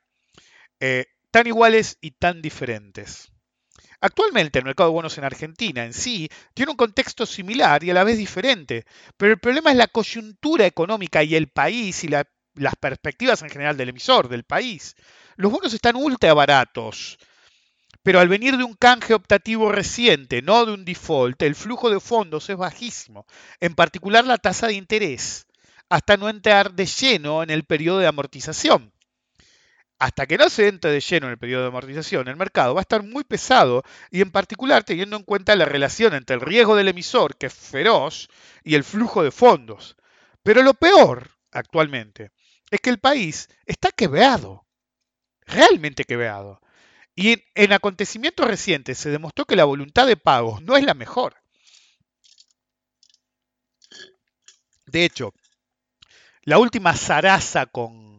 Eh, 0.81 1.07
tan 1.31 1.46
iguales 1.46 1.98
y 2.00 2.12
tan 2.12 2.42
diferentes. 2.42 3.31
Actualmente 4.00 4.59
el 4.59 4.64
mercado 4.64 4.88
de 4.88 4.94
bonos 4.94 5.18
en 5.18 5.24
Argentina 5.24 5.85
en 5.85 5.92
sí 5.92 6.29
tiene 6.55 6.70
un 6.70 6.76
contexto 6.76 7.26
similar 7.26 7.85
y 7.85 7.90
a 7.90 7.94
la 7.94 8.05
vez 8.05 8.16
diferente, 8.16 8.87
pero 9.16 9.33
el 9.33 9.38
problema 9.38 9.70
es 9.70 9.76
la 9.76 9.88
coyuntura 9.88 10.64
económica 10.64 11.22
y 11.22 11.35
el 11.35 11.48
país 11.48 12.03
y 12.05 12.09
las 12.09 12.76
perspectivas 12.81 13.42
en 13.42 13.50
general 13.50 13.76
del 13.76 13.90
emisor, 13.90 14.29
del 14.29 14.44
país. 14.44 14.96
Los 15.37 15.53
bonos 15.53 15.74
están 15.74 15.96
ultra 15.96 16.33
baratos, 16.33 17.18
pero 18.03 18.20
al 18.20 18.29
venir 18.29 18.57
de 18.57 18.64
un 18.64 18.74
canje 18.74 19.12
optativo 19.12 19.70
reciente, 19.70 20.40
no 20.40 20.64
de 20.64 20.72
un 20.72 20.87
default, 20.87 21.42
el 21.42 21.55
flujo 21.55 21.90
de 21.90 22.00
fondos 22.00 22.48
es 22.48 22.57
bajísimo, 22.57 23.26
en 23.61 23.74
particular 23.74 24.24
la 24.24 24.38
tasa 24.38 24.68
de 24.68 24.74
interés, 24.74 25.46
hasta 25.90 26.16
no 26.16 26.31
entrar 26.31 26.72
de 26.72 26.87
lleno 26.87 27.42
en 27.42 27.50
el 27.50 27.64
periodo 27.64 27.98
de 27.98 28.07
amortización 28.07 28.94
hasta 30.01 30.27
que 30.27 30.39
no 30.39 30.49
se 30.49 30.67
entre 30.67 30.91
de 30.91 31.01
lleno 31.01 31.27
en 31.27 31.33
el 31.33 31.39
periodo 31.39 31.63
de 31.63 31.69
amortización, 31.69 32.27
el 32.27 32.37
mercado 32.37 32.75
va 32.75 32.81
a 32.81 32.89
estar 32.89 33.03
muy 33.03 33.23
pesado 33.23 33.83
y 34.11 34.23
en 34.23 34.31
particular 34.31 34.83
teniendo 34.83 35.15
en 35.15 35.25
cuenta 35.25 35.55
la 35.55 35.67
relación 35.67 36.15
entre 36.15 36.37
el 36.37 36.41
riesgo 36.41 36.75
del 36.75 36.89
emisor, 36.89 37.37
que 37.37 37.47
es 37.47 37.55
feroz, 37.55 38.31
y 38.65 38.77
el 38.77 38.83
flujo 38.83 39.23
de 39.23 39.31
fondos. 39.31 39.97
Pero 40.43 40.63
lo 40.63 40.73
peor 40.73 41.31
actualmente 41.53 42.31
es 42.71 42.81
que 42.81 42.89
el 42.89 42.99
país 42.99 43.49
está 43.67 43.93
quebrado, 43.93 44.67
realmente 45.43 46.05
quebrado. 46.05 46.63
Y 47.15 47.33
en, 47.33 47.45
en 47.55 47.73
acontecimientos 47.75 48.47
recientes 48.47 48.97
se 48.97 49.11
demostró 49.11 49.45
que 49.45 49.57
la 49.57 49.65
voluntad 49.65 50.07
de 50.07 50.17
pagos 50.17 50.63
no 50.63 50.79
es 50.79 50.85
la 50.85 50.95
mejor. 50.95 51.37
De 54.87 55.05
hecho, 55.05 55.35
la 56.45 56.59
última 56.59 56.95
zaraza 56.97 57.67
con 57.67 58.10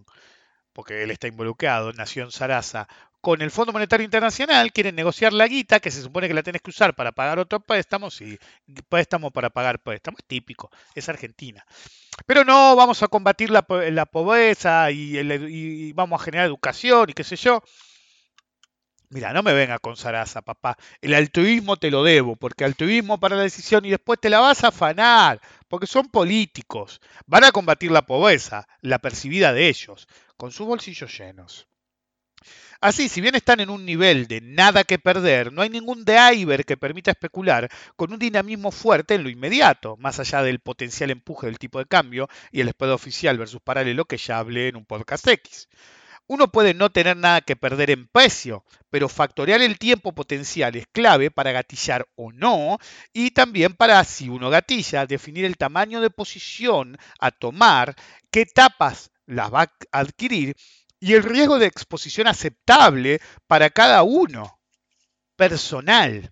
porque 0.73 1.03
él 1.03 1.11
está 1.11 1.27
involucrado, 1.27 1.93
Nación 1.93 2.31
Sarasa, 2.31 2.87
con 3.21 3.41
el 3.41 3.51
Fondo 3.51 3.71
Monetario 3.71 4.03
Internacional, 4.03 4.73
quieren 4.73 4.95
negociar 4.95 5.31
la 5.31 5.47
guita, 5.47 5.79
que 5.79 5.91
se 5.91 6.01
supone 6.01 6.27
que 6.27 6.33
la 6.33 6.43
tenés 6.43 6.61
que 6.61 6.71
usar 6.71 6.95
para 6.95 7.11
pagar 7.11 7.37
otros 7.37 7.63
préstamos, 7.63 8.19
y 8.21 8.39
préstamos 8.89 9.31
para 9.31 9.51
pagar 9.51 9.79
préstamos, 9.79 10.19
es 10.19 10.25
típico, 10.25 10.71
es 10.95 11.07
Argentina. 11.07 11.63
Pero 12.25 12.43
no, 12.43 12.75
vamos 12.75 13.01
a 13.03 13.07
combatir 13.07 13.51
la, 13.51 13.61
pobreza 13.61 14.91
y, 14.91 15.93
vamos 15.93 16.19
a 16.19 16.25
generar 16.25 16.47
educación 16.47 17.09
y 17.09 17.13
qué 17.13 17.23
sé 17.23 17.35
yo. 17.35 17.61
Mira, 19.09 19.33
no 19.33 19.43
me 19.43 19.53
venga 19.53 19.77
con 19.77 19.97
Sarasa, 19.97 20.41
papá. 20.41 20.77
El 21.01 21.13
altruismo 21.13 21.75
te 21.75 21.91
lo 21.91 22.01
debo, 22.01 22.37
porque 22.37 22.63
altruismo 22.63 23.19
para 23.19 23.35
la 23.35 23.43
decisión 23.43 23.83
y 23.83 23.89
después 23.89 24.19
te 24.21 24.29
la 24.29 24.39
vas 24.39 24.63
a 24.63 24.69
afanar, 24.69 25.41
porque 25.67 25.85
son 25.85 26.07
políticos. 26.07 27.01
Van 27.27 27.43
a 27.43 27.51
combatir 27.51 27.91
la 27.91 28.03
pobreza, 28.03 28.67
la 28.79 28.99
percibida 28.99 29.51
de 29.51 29.67
ellos 29.67 30.07
con 30.41 30.51
sus 30.51 30.65
bolsillos 30.65 31.15
llenos. 31.15 31.67
Así, 32.79 33.09
si 33.09 33.21
bien 33.21 33.35
están 33.35 33.59
en 33.59 33.69
un 33.69 33.85
nivel 33.85 34.25
de 34.25 34.41
nada 34.41 34.83
que 34.83 34.97
perder, 34.97 35.53
no 35.53 35.61
hay 35.61 35.69
ningún 35.69 36.03
driver 36.03 36.65
que 36.65 36.77
permita 36.77 37.11
especular 37.11 37.69
con 37.95 38.11
un 38.11 38.17
dinamismo 38.17 38.71
fuerte 38.71 39.13
en 39.13 39.21
lo 39.21 39.29
inmediato, 39.29 39.97
más 39.97 40.19
allá 40.19 40.41
del 40.41 40.59
potencial 40.59 41.11
empuje 41.11 41.45
del 41.45 41.59
tipo 41.59 41.77
de 41.77 41.85
cambio 41.85 42.27
y 42.51 42.61
el 42.61 42.71
spread 42.71 42.91
oficial 42.91 43.37
versus 43.37 43.61
paralelo 43.61 44.05
que 44.05 44.17
ya 44.17 44.39
hablé 44.39 44.69
en 44.69 44.77
un 44.77 44.85
podcast 44.85 45.27
X. 45.27 45.69
Uno 46.25 46.51
puede 46.51 46.73
no 46.73 46.89
tener 46.89 47.17
nada 47.17 47.41
que 47.41 47.55
perder 47.55 47.91
en 47.91 48.07
precio, 48.07 48.65
pero 48.89 49.09
factorear 49.09 49.61
el 49.61 49.77
tiempo 49.77 50.15
potencial 50.15 50.75
es 50.75 50.87
clave 50.91 51.29
para 51.29 51.51
gatillar 51.51 52.07
o 52.15 52.31
no 52.31 52.79
y 53.13 53.29
también 53.29 53.75
para, 53.75 54.03
si 54.05 54.27
uno 54.27 54.49
gatilla, 54.49 55.05
definir 55.05 55.45
el 55.45 55.57
tamaño 55.57 56.01
de 56.01 56.09
posición 56.09 56.97
a 57.19 57.29
tomar, 57.29 57.95
qué 58.31 58.41
etapas 58.41 59.11
las 59.31 59.53
va 59.53 59.61
a 59.61 59.99
adquirir 59.99 60.55
y 60.99 61.13
el 61.13 61.23
riesgo 61.23 61.57
de 61.57 61.65
exposición 61.65 62.27
aceptable 62.27 63.19
para 63.47 63.69
cada 63.69 64.03
uno, 64.03 64.59
personal. 65.35 66.31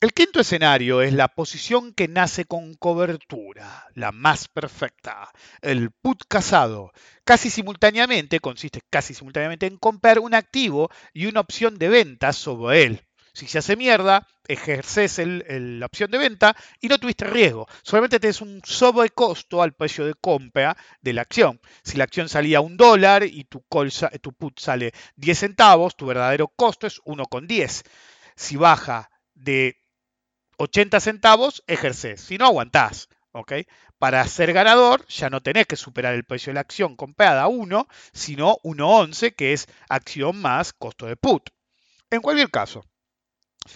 El 0.00 0.12
quinto 0.12 0.40
escenario 0.40 1.00
es 1.00 1.12
la 1.12 1.28
posición 1.28 1.92
que 1.94 2.08
nace 2.08 2.44
con 2.44 2.74
cobertura, 2.74 3.86
la 3.94 4.10
más 4.10 4.48
perfecta, 4.48 5.30
el 5.60 5.90
put 5.92 6.24
casado. 6.28 6.92
Casi 7.24 7.50
simultáneamente, 7.50 8.40
consiste 8.40 8.80
casi 8.90 9.14
simultáneamente 9.14 9.66
en 9.66 9.78
comprar 9.78 10.18
un 10.18 10.34
activo 10.34 10.90
y 11.12 11.26
una 11.26 11.40
opción 11.40 11.78
de 11.78 11.88
venta 11.88 12.32
sobre 12.32 12.82
él. 12.82 13.06
Si 13.34 13.46
se 13.46 13.58
hace 13.58 13.76
mierda, 13.76 14.26
ejerces 14.46 15.18
la 15.24 15.86
opción 15.86 16.10
de 16.10 16.18
venta 16.18 16.54
y 16.80 16.88
no 16.88 16.98
tuviste 16.98 17.24
riesgo. 17.24 17.66
Solamente 17.82 18.20
tienes 18.20 18.42
un 18.42 18.60
sobrecosto 18.62 19.62
al 19.62 19.72
precio 19.72 20.04
de 20.04 20.14
compra 20.14 20.76
de 21.00 21.14
la 21.14 21.22
acción. 21.22 21.58
Si 21.82 21.96
la 21.96 22.04
acción 22.04 22.28
salía 22.28 22.58
a 22.58 22.60
un 22.60 22.76
dólar 22.76 23.24
y 23.24 23.44
tu, 23.44 23.64
tu 24.20 24.32
put 24.34 24.60
sale 24.60 24.92
10 25.16 25.38
centavos, 25.38 25.96
tu 25.96 26.04
verdadero 26.04 26.48
costo 26.48 26.86
es 26.86 27.00
1,10. 27.04 27.84
Si 28.36 28.56
baja 28.56 29.10
de 29.34 29.78
80 30.58 31.00
centavos, 31.00 31.64
ejerces. 31.66 32.20
Si 32.20 32.36
no, 32.36 32.44
aguantás. 32.44 33.08
Para 33.98 34.26
ser 34.26 34.52
ganador 34.52 35.06
ya 35.06 35.30
no 35.30 35.40
tenés 35.40 35.66
que 35.66 35.76
superar 35.76 36.12
el 36.12 36.24
precio 36.24 36.50
de 36.50 36.56
la 36.56 36.60
acción 36.60 36.96
comprada 36.96 37.44
a 37.44 37.48
1, 37.48 37.88
sino 38.12 38.58
1,11, 38.62 39.34
que 39.34 39.54
es 39.54 39.68
acción 39.88 40.36
más 40.36 40.74
costo 40.74 41.06
de 41.06 41.16
put. 41.16 41.48
En 42.10 42.20
cualquier 42.20 42.50
caso, 42.50 42.84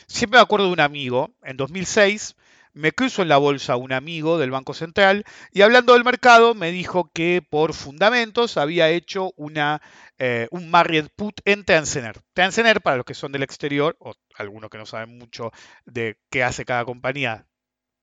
Siempre 0.07 0.39
me 0.39 0.43
acuerdo 0.43 0.67
de 0.67 0.73
un 0.73 0.81
amigo, 0.81 1.31
en 1.43 1.57
2006 1.57 2.37
me 2.77 2.93
cruzo 2.93 3.23
en 3.23 3.29
la 3.29 3.39
bolsa 3.39 3.77
un 3.77 3.93
amigo 3.93 4.37
del 4.37 4.51
Banco 4.51 4.75
Central 4.75 5.25
y 5.51 5.63
hablando 5.63 5.95
del 5.95 6.05
mercado 6.05 6.55
me 6.55 6.71
dijo 6.71 7.11
que 7.15 7.43
por 7.49 7.73
fundamentos 7.73 8.59
había 8.59 8.91
hecho 8.91 9.33
una, 9.37 9.81
eh, 10.19 10.47
un 10.51 10.71
married 10.71 11.07
put 11.17 11.41
en 11.47 11.65
Tencent. 11.65 12.19
Tencent, 12.35 12.81
para 12.83 12.99
los 12.99 13.07
que 13.07 13.15
son 13.15 13.33
del 13.33 13.45
exterior, 13.45 13.97
o 13.99 14.13
algunos 14.37 14.69
que 14.69 14.77
no 14.77 14.85
saben 14.85 15.17
mucho 15.17 15.53
de 15.87 16.19
qué 16.31 16.45
hace 16.45 16.67
cada 16.67 16.85
compañía 16.85 17.47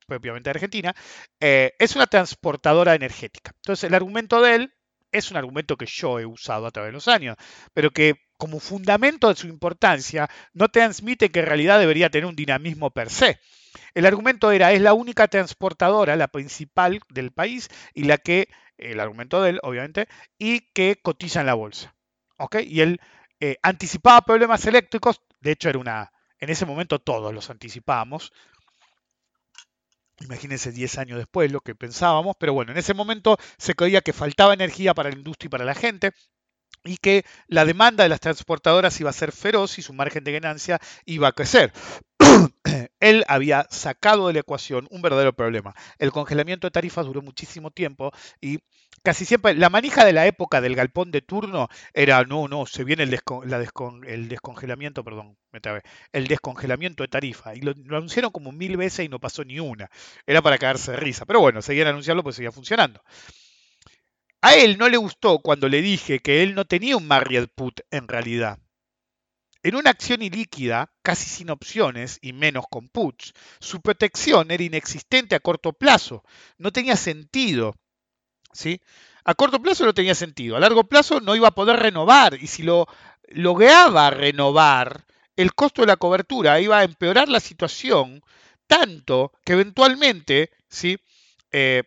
propiamente 0.07 0.49
argentina, 0.49 0.95
eh, 1.39 1.73
es 1.77 1.95
una 1.95 2.07
transportadora 2.07 2.95
energética. 2.95 3.51
Entonces 3.57 3.83
el 3.83 3.93
argumento 3.93 4.41
de 4.41 4.55
él 4.55 4.73
es 5.11 5.29
un 5.29 5.37
argumento 5.37 5.77
que 5.77 5.85
yo 5.85 6.19
he 6.19 6.25
usado 6.25 6.65
a 6.65 6.71
través 6.71 6.89
de 6.89 6.93
los 6.93 7.07
años, 7.07 7.37
pero 7.73 7.91
que 7.91 8.15
como 8.37 8.59
fundamento 8.59 9.29
de 9.29 9.35
su 9.35 9.47
importancia 9.47 10.29
no 10.53 10.69
transmite 10.69 11.31
que 11.31 11.39
en 11.39 11.45
realidad 11.45 11.79
debería 11.79 12.09
tener 12.09 12.25
un 12.25 12.35
dinamismo 12.35 12.91
per 12.91 13.09
se. 13.09 13.39
El 13.93 14.05
argumento 14.05 14.51
era, 14.51 14.71
es 14.71 14.81
la 14.81 14.93
única 14.93 15.27
transportadora, 15.27 16.15
la 16.15 16.27
principal 16.27 16.99
del 17.09 17.31
país 17.31 17.69
y 17.93 18.03
la 18.03 18.17
que, 18.17 18.49
el 18.77 18.99
argumento 18.99 19.41
de 19.41 19.51
él, 19.51 19.59
obviamente, 19.63 20.07
y 20.37 20.61
que 20.73 20.99
cotiza 21.01 21.41
en 21.41 21.47
la 21.47 21.53
bolsa. 21.53 21.95
¿Ok? 22.37 22.57
Y 22.65 22.81
él 22.81 22.99
eh, 23.39 23.57
anticipaba 23.61 24.21
problemas 24.21 24.65
eléctricos, 24.65 25.21
de 25.39 25.51
hecho 25.51 25.69
era 25.69 25.79
una, 25.79 26.11
en 26.39 26.49
ese 26.49 26.65
momento 26.65 26.99
todos 26.99 27.33
los 27.33 27.49
anticipábamos, 27.49 28.31
Imagínense 30.21 30.71
10 30.71 30.97
años 30.99 31.17
después 31.17 31.51
lo 31.51 31.61
que 31.61 31.75
pensábamos, 31.75 32.35
pero 32.39 32.53
bueno, 32.53 32.71
en 32.71 32.77
ese 32.77 32.93
momento 32.93 33.37
se 33.57 33.73
creía 33.73 34.01
que 34.01 34.13
faltaba 34.13 34.53
energía 34.53 34.93
para 34.93 35.09
la 35.09 35.17
industria 35.17 35.47
y 35.47 35.49
para 35.49 35.65
la 35.65 35.73
gente 35.73 36.13
y 36.83 36.97
que 36.97 37.25
la 37.47 37.65
demanda 37.65 38.03
de 38.03 38.09
las 38.09 38.19
transportadoras 38.19 38.99
iba 38.99 39.09
a 39.09 39.13
ser 39.13 39.31
feroz 39.31 39.77
y 39.79 39.81
su 39.81 39.93
margen 39.93 40.23
de 40.23 40.33
ganancia 40.33 40.79
iba 41.05 41.27
a 41.27 41.31
crecer. 41.31 41.71
Él 42.99 43.23
había 43.27 43.67
sacado 43.69 44.27
de 44.27 44.33
la 44.33 44.39
ecuación 44.39 44.87
un 44.89 45.01
verdadero 45.01 45.33
problema. 45.33 45.73
El 45.97 46.11
congelamiento 46.11 46.67
de 46.67 46.71
tarifas 46.71 47.05
duró 47.05 47.21
muchísimo 47.21 47.71
tiempo 47.71 48.11
y 48.41 48.59
casi 49.03 49.25
siempre 49.25 49.53
la 49.55 49.69
manija 49.69 50.05
de 50.05 50.13
la 50.13 50.25
época 50.27 50.61
del 50.61 50.75
galpón 50.75 51.11
de 51.11 51.21
turno 51.21 51.67
era 51.93 52.23
no, 52.23 52.47
no, 52.47 52.65
se 52.65 52.83
viene 52.83 53.03
el, 53.03 53.19
el 54.07 54.29
descongelamiento, 54.29 55.03
perdón, 55.03 55.37
me 55.51 55.59
el 56.13 56.27
descongelamiento 56.27 57.03
de 57.03 57.09
tarifa. 57.09 57.55
Y 57.55 57.61
lo, 57.61 57.71
anunciaron 57.95 58.31
como 58.31 58.51
mil 58.51 58.77
veces 58.77 59.05
y 59.05 59.09
no 59.09 59.19
pasó 59.19 59.43
ni 59.43 59.59
una. 59.59 59.89
Era 60.25 60.41
para 60.41 60.57
caerse 60.57 60.91
de 60.91 60.97
risa. 60.97 61.25
Pero 61.25 61.41
bueno, 61.41 61.61
seguían 61.61 61.87
anunciarlo 61.87 62.23
pues 62.23 62.35
seguía 62.35 62.51
funcionando. 62.51 63.01
A 64.43 64.55
él 64.55 64.77
no 64.77 64.89
le 64.89 64.97
gustó 64.97 65.39
cuando 65.39 65.69
le 65.69 65.81
dije 65.81 66.19
que 66.19 66.43
él 66.43 66.53
no 66.53 66.65
tenía 66.65 66.97
un 66.97 67.07
Marriott 67.07 67.49
Put 67.55 67.79
en 67.91 68.09
realidad. 68.09 68.59
En 69.63 69.75
una 69.75 69.91
acción 69.91 70.21
ilíquida, 70.21 70.91
casi 71.01 71.29
sin 71.29 71.49
opciones 71.49 72.19
y 72.21 72.33
menos 72.33 72.65
con 72.69 72.89
puts, 72.89 73.31
su 73.61 73.79
protección 73.79 74.51
era 74.51 74.61
inexistente 74.61 75.35
a 75.35 75.39
corto 75.39 75.71
plazo. 75.71 76.25
No 76.57 76.73
tenía 76.73 76.97
sentido. 76.97 77.77
¿sí? 78.51 78.81
A 79.23 79.33
corto 79.33 79.61
plazo 79.61 79.85
no 79.85 79.93
tenía 79.93 80.13
sentido. 80.13 80.57
A 80.57 80.59
largo 80.59 80.83
plazo 80.83 81.21
no 81.21 81.37
iba 81.37 81.47
a 81.47 81.55
poder 81.55 81.79
renovar. 81.79 82.33
Y 82.33 82.47
si 82.47 82.63
lo 82.63 82.85
lograba 83.29 84.09
renovar, 84.09 85.05
el 85.37 85.53
costo 85.53 85.83
de 85.83 85.87
la 85.87 85.95
cobertura 85.95 86.59
iba 86.59 86.79
a 86.79 86.83
empeorar 86.83 87.29
la 87.29 87.39
situación 87.39 88.21
tanto 88.67 89.31
que 89.45 89.53
eventualmente, 89.53 90.51
¿sí? 90.67 90.99
Eh, 91.53 91.83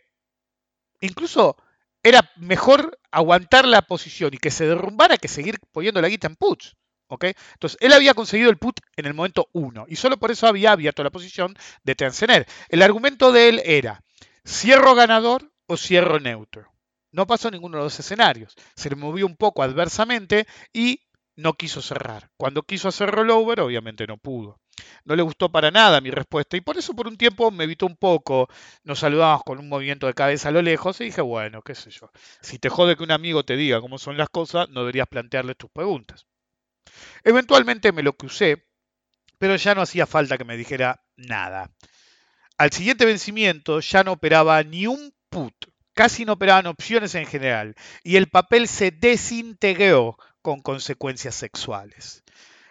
incluso 1.02 1.58
era 2.06 2.30
mejor 2.36 2.98
aguantar 3.10 3.66
la 3.66 3.82
posición 3.82 4.32
y 4.32 4.38
que 4.38 4.52
se 4.52 4.64
derrumbara 4.64 5.16
que 5.16 5.26
seguir 5.26 5.58
poniendo 5.72 6.00
la 6.00 6.08
guita 6.08 6.28
en 6.28 6.36
puts. 6.36 6.76
Entonces, 7.08 7.78
él 7.80 7.92
había 7.92 8.14
conseguido 8.14 8.48
el 8.48 8.58
put 8.58 8.78
en 8.96 9.06
el 9.06 9.14
momento 9.14 9.48
1 9.52 9.86
y 9.88 9.96
solo 9.96 10.16
por 10.16 10.30
eso 10.30 10.46
había 10.46 10.70
abierto 10.70 11.02
la 11.02 11.10
posición 11.10 11.54
de 11.82 11.94
Transener. 11.96 12.46
El 12.68 12.82
argumento 12.82 13.32
de 13.32 13.48
él 13.48 13.62
era, 13.64 14.04
cierro 14.46 14.94
ganador 14.94 15.50
o 15.66 15.76
cierro 15.76 16.20
neutro. 16.20 16.72
No 17.10 17.26
pasó 17.26 17.50
ninguno 17.50 17.78
de 17.78 17.84
los 17.84 17.98
escenarios. 17.98 18.54
Se 18.76 18.88
le 18.88 18.96
movió 18.96 19.26
un 19.26 19.36
poco 19.36 19.64
adversamente 19.64 20.46
y 20.72 21.00
no 21.36 21.54
quiso 21.54 21.82
cerrar. 21.82 22.30
Cuando 22.36 22.62
quiso 22.62 22.88
hacer 22.88 23.10
rollover, 23.10 23.60
obviamente 23.60 24.06
no 24.06 24.16
pudo. 24.16 24.58
No 25.04 25.16
le 25.16 25.22
gustó 25.22 25.50
para 25.50 25.70
nada 25.70 26.00
mi 26.00 26.10
respuesta 26.10 26.56
y 26.56 26.60
por 26.60 26.76
eso 26.76 26.94
por 26.94 27.06
un 27.06 27.16
tiempo 27.16 27.50
me 27.50 27.64
evitó 27.64 27.86
un 27.86 27.96
poco. 27.96 28.48
Nos 28.84 28.98
saludamos 28.98 29.42
con 29.44 29.58
un 29.58 29.68
movimiento 29.68 30.06
de 30.06 30.14
cabeza 30.14 30.48
a 30.48 30.52
lo 30.52 30.62
lejos 30.62 31.00
y 31.00 31.04
dije, 31.04 31.20
bueno, 31.20 31.62
qué 31.62 31.74
sé 31.74 31.90
yo. 31.90 32.10
Si 32.40 32.58
te 32.58 32.68
jode 32.68 32.96
que 32.96 33.04
un 33.04 33.12
amigo 33.12 33.44
te 33.44 33.56
diga 33.56 33.80
cómo 33.80 33.98
son 33.98 34.16
las 34.16 34.28
cosas, 34.28 34.68
no 34.70 34.80
deberías 34.80 35.08
plantearle 35.08 35.54
tus 35.54 35.70
preguntas. 35.70 36.26
Eventualmente 37.24 37.92
me 37.92 38.02
lo 38.02 38.14
crucé, 38.14 38.66
pero 39.38 39.56
ya 39.56 39.74
no 39.74 39.82
hacía 39.82 40.06
falta 40.06 40.38
que 40.38 40.44
me 40.44 40.56
dijera 40.56 41.02
nada. 41.16 41.70
Al 42.58 42.72
siguiente 42.72 43.04
vencimiento 43.04 43.80
ya 43.80 44.02
no 44.02 44.12
operaba 44.12 44.62
ni 44.62 44.86
un 44.86 45.14
put, 45.28 45.54
casi 45.92 46.24
no 46.24 46.34
operaban 46.34 46.66
opciones 46.66 47.14
en 47.14 47.26
general, 47.26 47.74
y 48.02 48.16
el 48.16 48.28
papel 48.28 48.68
se 48.68 48.90
desintegró 48.90 50.16
con 50.46 50.60
consecuencias 50.60 51.34
sexuales. 51.34 52.22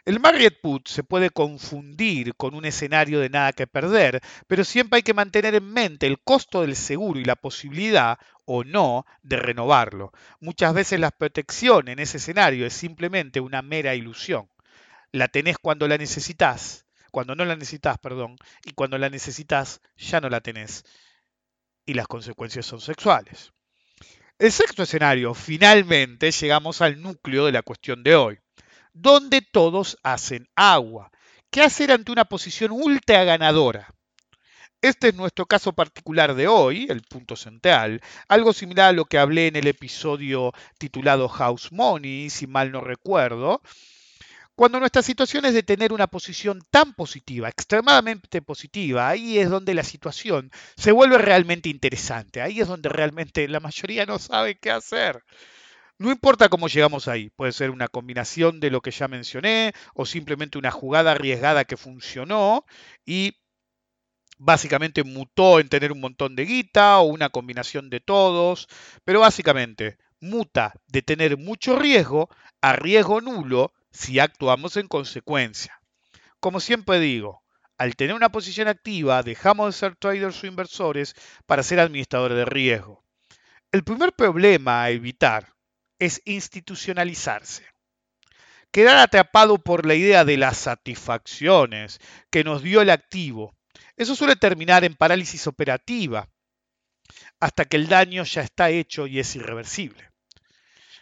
El 0.06 0.22
Marriott 0.22 0.62
Put 0.62 0.88
se 0.88 1.04
puede 1.04 1.30
confundir 1.30 2.34
con 2.36 2.56
un 2.56 2.64
escenario 2.64 3.20
de 3.20 3.28
nada 3.30 3.52
que 3.52 3.68
perder, 3.68 4.22
pero 4.48 4.64
siempre 4.64 4.96
hay 4.96 5.04
que 5.04 5.14
mantener 5.14 5.56
en 5.56 5.74
mente 5.74 6.08
el 6.08 6.22
costo 6.22 6.62
del 6.62 6.78
seguro 6.78 7.20
y 7.20 7.26
la 7.26 7.36
posibilidad 7.36 8.18
o 8.46 8.64
no 8.64 9.06
de 9.24 9.36
renovarlo. 9.36 10.14
Muchas 10.40 10.74
veces 10.74 11.02
la 11.02 11.12
protección 11.12 11.90
en 11.90 12.00
ese 12.00 12.16
escenario 12.16 12.66
es 12.66 12.72
simplemente 12.72 13.42
una 13.42 13.62
mera 13.62 13.94
ilusión. 13.94 14.50
La 15.12 15.28
tenés 15.28 15.58
cuando 15.58 15.86
la 15.90 15.98
necesitas, 15.98 16.86
cuando 17.12 17.36
no 17.36 17.44
la 17.44 17.58
necesitas, 17.58 17.98
perdón, 17.98 18.38
y 18.64 18.72
cuando 18.72 18.98
la 18.98 19.10
necesitas 19.10 19.82
ya 19.98 20.22
no 20.22 20.30
la 20.30 20.40
tenés. 20.40 20.86
Y 21.86 21.94
las 21.94 22.08
consecuencias 22.08 22.66
son 22.66 22.80
sexuales. 22.80 23.52
El 24.38 24.52
sexto 24.52 24.84
escenario, 24.84 25.34
finalmente 25.34 26.30
llegamos 26.30 26.82
al 26.82 27.02
núcleo 27.02 27.46
de 27.46 27.54
la 27.54 27.62
cuestión 27.62 28.04
de 28.04 28.18
hoy, 28.18 28.38
donde 28.92 29.42
todos 29.42 29.98
hacen 30.04 30.50
agua. 30.58 31.10
¿Qué 31.50 31.62
hacer 31.62 31.94
ante 31.94 32.12
una 32.12 32.26
posición 32.26 32.72
ultra 32.74 33.24
ganadora? 33.24 33.96
Este 34.82 35.08
es 35.08 35.16
nuestro 35.16 35.46
caso 35.46 35.72
particular 35.72 36.36
de 36.36 36.50
hoy, 36.50 36.86
el 36.90 37.02
punto 37.02 37.38
central, 37.38 38.02
algo 38.28 38.52
similar 38.52 38.90
a 38.90 38.92
lo 38.92 39.06
que 39.06 39.20
hablé 39.20 39.48
en 39.48 39.56
el 39.56 39.68
episodio 39.68 40.52
titulado 40.78 41.30
House 41.30 41.72
Money, 41.72 42.30
si 42.30 42.46
mal 42.46 42.74
no 42.74 42.82
recuerdo, 42.82 43.62
cuando 44.56 44.80
nuestra 44.80 45.02
situación 45.02 45.46
es 45.46 45.54
de 45.54 45.64
tener 45.64 45.92
una 45.92 46.08
posición 46.08 46.62
tan 46.72 46.94
positiva, 46.94 47.50
extremadamente 47.50 48.42
positiva, 48.42 49.10
ahí 49.10 49.38
es 49.38 49.50
donde 49.50 49.74
la 49.74 49.84
situación 49.84 50.50
se 50.78 50.94
vuelve 50.94 51.18
realmente 51.18 51.70
interesante. 51.70 52.42
Ahí 52.42 52.62
es 52.62 52.68
donde 52.68 52.90
realmente 52.90 53.48
la 53.50 53.60
mayoría 53.60 54.06
no 54.06 54.18
sabe 54.18 54.58
qué 54.58 54.72
hacer. 54.72 55.24
No 55.98 56.12
importa 56.12 56.50
cómo 56.50 56.68
llegamos 56.68 57.08
ahí, 57.08 57.30
puede 57.30 57.52
ser 57.52 57.70
una 57.70 57.88
combinación 57.88 58.60
de 58.60 58.70
lo 58.72 58.82
que 58.82 58.92
ya 58.92 59.08
mencioné 59.08 59.74
o 59.94 60.06
simplemente 60.06 60.58
una 60.58 60.72
jugada 60.72 61.12
arriesgada 61.12 61.66
que 61.66 61.78
funcionó 61.78 62.66
y 63.06 63.38
básicamente 64.38 65.04
mutó 65.04 65.60
en 65.60 65.70
tener 65.70 65.92
un 65.92 66.02
montón 66.02 66.36
de 66.36 66.46
guita 66.46 67.00
o 67.00 67.04
una 67.04 67.30
combinación 67.30 67.90
de 67.90 68.00
todos, 68.02 68.68
pero 69.06 69.22
básicamente 69.22 69.98
muta 70.20 70.74
de 70.88 71.02
tener 71.02 71.38
mucho 71.38 71.78
riesgo 71.78 72.30
a 72.62 72.74
riesgo 72.74 73.22
nulo 73.22 73.74
si 73.96 74.20
actuamos 74.20 74.76
en 74.78 74.88
consecuencia. 74.88 75.82
Como 76.40 76.60
siempre 76.60 77.00
digo, 77.00 77.44
al 77.78 77.96
tener 77.96 78.16
una 78.16 78.30
posición 78.30 78.68
activa, 78.68 79.24
dejamos 79.24 79.68
de 79.68 79.80
ser 79.80 79.96
traders 79.96 80.44
o 80.44 80.48
inversores 80.48 81.16
para 81.46 81.64
ser 81.64 81.80
administradores 81.80 82.38
de 82.38 82.46
riesgo. 82.46 83.04
El 83.72 83.84
primer 83.84 84.14
problema 84.14 84.84
a 84.84 84.90
evitar 84.90 85.54
es 85.98 86.22
institucionalizarse. 86.26 87.66
Quedar 88.72 88.98
atrapado 88.98 89.58
por 89.60 89.86
la 89.86 89.96
idea 89.96 90.26
de 90.26 90.38
las 90.38 90.58
satisfacciones 90.58 92.00
que 92.30 92.44
nos 92.44 92.62
dio 92.62 92.82
el 92.82 92.90
activo. 92.90 93.56
Eso 93.96 94.16
suele 94.16 94.36
terminar 94.36 94.84
en 94.84 94.96
parálisis 94.96 95.48
operativa 95.48 96.28
hasta 97.40 97.64
que 97.64 97.78
el 97.78 97.88
daño 97.88 98.24
ya 98.24 98.42
está 98.42 98.70
hecho 98.70 99.08
y 99.08 99.20
es 99.20 99.36
irreversible. 99.38 100.10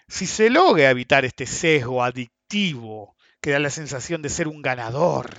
Si 0.08 0.28
se 0.28 0.52
logra 0.52 0.92
evitar 0.92 1.26
este 1.26 1.48
sesgo 1.48 2.04
adictivo, 2.04 2.43
que 3.42 3.52
da 3.52 3.60
la 3.60 3.70
sensación 3.70 4.22
de 4.22 4.30
ser 4.30 4.48
un 4.48 4.62
ganador. 4.62 5.30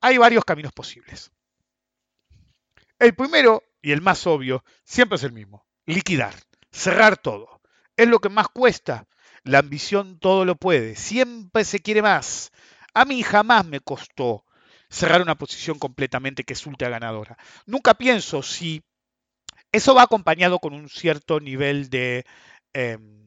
Hay 0.00 0.18
varios 0.18 0.44
caminos 0.44 0.72
posibles. 0.72 1.32
El 2.98 3.14
primero 3.14 3.62
y 3.82 3.92
el 3.92 4.00
más 4.00 4.26
obvio 4.26 4.64
siempre 4.84 5.16
es 5.16 5.24
el 5.24 5.32
mismo, 5.32 5.66
liquidar, 5.86 6.34
cerrar 6.70 7.16
todo. 7.16 7.60
Es 7.96 8.08
lo 8.08 8.20
que 8.20 8.28
más 8.28 8.48
cuesta. 8.48 9.06
La 9.42 9.58
ambición 9.58 10.18
todo 10.18 10.44
lo 10.44 10.56
puede, 10.56 10.96
siempre 10.96 11.64
se 11.64 11.80
quiere 11.80 12.02
más. 12.02 12.52
A 12.94 13.04
mí 13.04 13.22
jamás 13.22 13.66
me 13.66 13.80
costó 13.80 14.44
cerrar 14.88 15.22
una 15.22 15.36
posición 15.36 15.78
completamente 15.78 16.44
que 16.44 16.54
resulte 16.54 16.88
ganadora. 16.88 17.36
Nunca 17.66 17.94
pienso 17.94 18.42
si 18.42 18.82
eso 19.72 19.94
va 19.94 20.02
acompañado 20.02 20.58
con 20.58 20.72
un 20.74 20.88
cierto 20.88 21.40
nivel 21.40 21.90
de... 21.90 22.24
Em, 22.72 23.25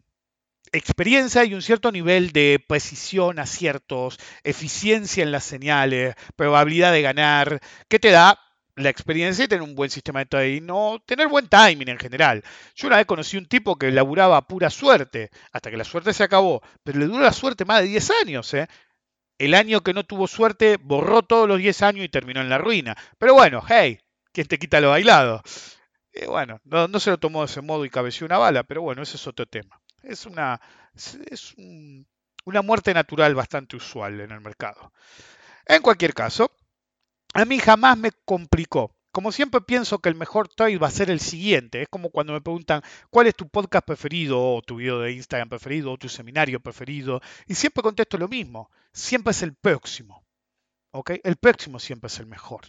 experiencia 0.71 1.43
y 1.45 1.53
un 1.53 1.61
cierto 1.61 1.91
nivel 1.91 2.31
de 2.31 2.63
precisión, 2.67 3.39
aciertos, 3.39 4.17
eficiencia 4.43 5.23
en 5.23 5.31
las 5.31 5.43
señales, 5.43 6.15
probabilidad 6.35 6.91
de 6.91 7.01
ganar, 7.01 7.59
que 7.87 7.99
te 7.99 8.11
da 8.11 8.39
la 8.75 8.89
experiencia 8.89 9.45
y 9.45 9.47
tener 9.47 9.61
un 9.61 9.75
buen 9.75 9.89
sistema 9.89 10.19
de 10.19 10.25
trading, 10.25 10.65
no 10.65 11.01
tener 11.05 11.27
buen 11.27 11.47
timing 11.47 11.89
en 11.89 11.99
general. 11.99 12.43
Yo 12.75 12.87
una 12.87 12.97
vez 12.97 13.05
conocí 13.05 13.37
un 13.37 13.47
tipo 13.47 13.75
que 13.77 13.91
laburaba 13.91 14.47
pura 14.47 14.69
suerte, 14.69 15.29
hasta 15.51 15.69
que 15.69 15.77
la 15.77 15.83
suerte 15.83 16.13
se 16.13 16.23
acabó, 16.23 16.61
pero 16.83 16.99
le 16.99 17.05
duró 17.05 17.19
la 17.19 17.33
suerte 17.33 17.65
más 17.65 17.81
de 17.81 17.87
10 17.87 18.11
años, 18.23 18.53
¿eh? 18.53 18.67
El 19.37 19.53
año 19.53 19.81
que 19.81 19.93
no 19.93 20.03
tuvo 20.03 20.27
suerte 20.27 20.77
borró 20.81 21.21
todos 21.23 21.47
los 21.47 21.59
10 21.59 21.81
años 21.83 22.05
y 22.05 22.09
terminó 22.09 22.41
en 22.41 22.49
la 22.49 22.57
ruina. 22.57 22.95
Pero 23.17 23.33
bueno, 23.33 23.63
hey, 23.67 23.99
¿quién 24.33 24.47
te 24.47 24.59
quita 24.59 24.81
lo 24.81 24.89
bailado? 24.89 25.41
Eh, 26.13 26.27
bueno, 26.27 26.59
no, 26.65 26.87
no, 26.87 26.99
se 26.99 27.11
lo 27.11 27.17
tomó 27.19 27.41
de 27.41 27.45
ese 27.45 27.61
modo 27.61 27.85
y 27.85 27.89
cabeció 27.89 28.25
una 28.25 28.37
bala, 28.37 28.63
pero 28.63 28.81
bueno, 28.81 29.01
ese 29.01 29.15
es 29.17 29.27
otro 29.27 29.45
tema. 29.45 29.81
Es 30.03 30.25
una, 30.25 30.59
es 30.95 31.55
una 32.45 32.61
muerte 32.61 32.93
natural 32.93 33.35
bastante 33.35 33.75
usual 33.75 34.19
en 34.21 34.31
el 34.31 34.41
mercado. 34.41 34.91
En 35.65 35.81
cualquier 35.81 36.13
caso, 36.13 36.51
a 37.33 37.45
mí 37.45 37.59
jamás 37.59 37.97
me 37.97 38.11
complicó 38.25 38.95
como 39.11 39.31
siempre 39.31 39.61
pienso 39.61 39.99
que 39.99 40.09
el 40.09 40.15
mejor 40.15 40.47
trade 40.47 40.77
va 40.77 40.87
a 40.87 40.91
ser 40.91 41.09
el 41.09 41.19
siguiente. 41.19 41.81
Es 41.81 41.89
como 41.89 42.09
cuando 42.11 42.33
me 42.33 42.41
preguntan 42.41 42.81
cuál 43.09 43.27
es 43.27 43.35
tu 43.35 43.49
podcast 43.49 43.85
preferido, 43.85 44.39
o 44.39 44.61
tu 44.61 44.77
video 44.77 44.99
de 44.99 45.11
Instagram 45.11 45.49
preferido, 45.49 45.91
o 45.91 45.97
tu 45.97 46.09
seminario 46.09 46.59
preferido. 46.59 47.21
Y 47.47 47.55
siempre 47.55 47.83
contesto 47.83 48.17
lo 48.17 48.27
mismo. 48.27 48.69
Siempre 48.93 49.31
es 49.31 49.41
el 49.41 49.55
próximo. 49.55 50.23
¿Ok? 50.91 51.11
El 51.23 51.35
próximo 51.37 51.79
siempre 51.79 52.07
es 52.07 52.19
el 52.19 52.27
mejor. 52.27 52.61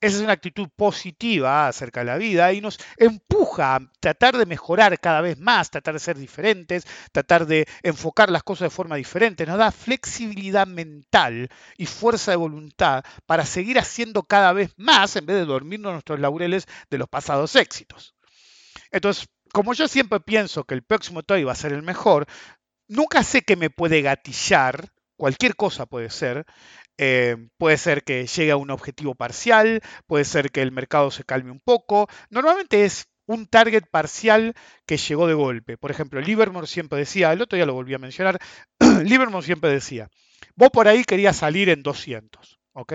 Esa 0.00 0.16
es 0.18 0.22
una 0.22 0.32
actitud 0.32 0.68
positiva 0.76 1.66
acerca 1.68 2.00
de 2.00 2.06
la 2.06 2.16
vida 2.16 2.52
y 2.52 2.60
nos 2.60 2.78
empuja 2.96 3.76
a 3.76 3.80
tratar 4.00 4.36
de 4.36 4.46
mejorar 4.46 4.98
cada 5.00 5.20
vez 5.20 5.38
más, 5.38 5.70
tratar 5.70 5.94
de 5.94 6.00
ser 6.00 6.18
diferentes, 6.18 6.86
tratar 7.12 7.46
de 7.46 7.66
enfocar 7.82 8.30
las 8.30 8.42
cosas 8.42 8.66
de 8.66 8.74
forma 8.74 8.96
diferente. 8.96 9.46
Nos 9.46 9.58
da 9.58 9.72
flexibilidad 9.72 10.66
mental 10.66 11.48
y 11.78 11.86
fuerza 11.86 12.32
de 12.32 12.36
voluntad 12.36 13.04
para 13.26 13.46
seguir 13.46 13.78
haciendo 13.78 14.24
cada 14.24 14.52
vez 14.52 14.74
más 14.76 15.16
en 15.16 15.26
vez 15.26 15.36
de 15.36 15.46
dormirnos 15.46 15.92
nuestros 15.92 16.20
laureles 16.20 16.66
de 16.90 16.98
los 16.98 17.08
pasados 17.08 17.56
éxitos. 17.56 18.14
Entonces, 18.90 19.28
como 19.52 19.72
yo 19.72 19.88
siempre 19.88 20.20
pienso 20.20 20.64
que 20.64 20.74
el 20.74 20.82
próximo 20.82 21.22
toy 21.22 21.44
va 21.44 21.52
a 21.52 21.56
ser 21.56 21.72
el 21.72 21.82
mejor, 21.82 22.26
nunca 22.88 23.22
sé 23.22 23.42
qué 23.42 23.56
me 23.56 23.70
puede 23.70 24.02
gatillar, 24.02 24.88
cualquier 25.16 25.56
cosa 25.56 25.86
puede 25.86 26.10
ser, 26.10 26.44
eh, 26.98 27.36
puede 27.58 27.78
ser 27.78 28.04
que 28.04 28.26
llegue 28.26 28.50
a 28.50 28.56
un 28.56 28.70
objetivo 28.70 29.14
parcial, 29.14 29.80
puede 30.06 30.24
ser 30.24 30.50
que 30.50 30.62
el 30.62 30.72
mercado 30.72 31.10
se 31.10 31.24
calme 31.24 31.50
un 31.50 31.60
poco. 31.60 32.08
Normalmente 32.30 32.84
es 32.84 33.08
un 33.26 33.46
target 33.46 33.84
parcial 33.90 34.54
que 34.86 34.96
llegó 34.96 35.26
de 35.26 35.34
golpe. 35.34 35.78
Por 35.78 35.90
ejemplo, 35.90 36.20
Livermore 36.20 36.66
siempre 36.66 36.98
decía, 36.98 37.32
el 37.32 37.42
otro 37.42 37.56
día 37.56 37.66
lo 37.66 37.74
volví 37.74 37.94
a 37.94 37.98
mencionar, 37.98 38.38
Livermore 39.04 39.44
siempre 39.44 39.70
decía, 39.70 40.08
vos 40.54 40.70
por 40.70 40.88
ahí 40.88 41.04
querías 41.04 41.36
salir 41.36 41.68
en 41.68 41.82
200, 41.82 42.60
¿ok? 42.72 42.94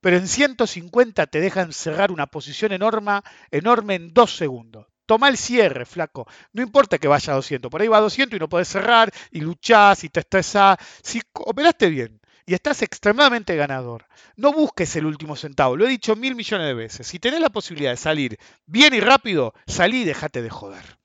Pero 0.00 0.16
en 0.16 0.28
150 0.28 1.26
te 1.26 1.40
dejan 1.40 1.72
cerrar 1.72 2.12
una 2.12 2.26
posición 2.26 2.72
enorme, 2.72 3.20
enorme 3.50 3.94
en 3.96 4.12
dos 4.12 4.36
segundos. 4.36 4.86
Toma 5.06 5.28
el 5.28 5.36
cierre, 5.36 5.84
flaco. 5.84 6.26
No 6.52 6.62
importa 6.62 6.96
que 6.96 7.08
vaya 7.08 7.34
a 7.34 7.36
200. 7.36 7.70
Por 7.70 7.82
ahí 7.82 7.88
va 7.88 7.98
a 7.98 8.00
200 8.00 8.36
y 8.36 8.40
no 8.40 8.48
podés 8.48 8.68
cerrar 8.68 9.12
y 9.30 9.40
luchás 9.40 10.02
y 10.02 10.08
te 10.08 10.20
estresás. 10.20 10.78
Si 11.02 11.20
operaste 11.34 11.90
bien, 11.90 12.20
y 12.46 12.54
estás 12.54 12.82
extremadamente 12.82 13.56
ganador. 13.56 14.06
No 14.36 14.52
busques 14.52 14.94
el 14.96 15.06
último 15.06 15.36
centavo, 15.36 15.76
lo 15.76 15.86
he 15.86 15.90
dicho 15.90 16.16
mil 16.16 16.34
millones 16.34 16.66
de 16.66 16.74
veces. 16.74 17.06
Si 17.06 17.18
tenés 17.18 17.40
la 17.40 17.50
posibilidad 17.50 17.90
de 17.90 17.96
salir 17.96 18.38
bien 18.66 18.94
y 18.94 19.00
rápido, 19.00 19.54
salí 19.66 20.02
y 20.02 20.04
déjate 20.04 20.42
de 20.42 20.50
joder. 20.50 20.98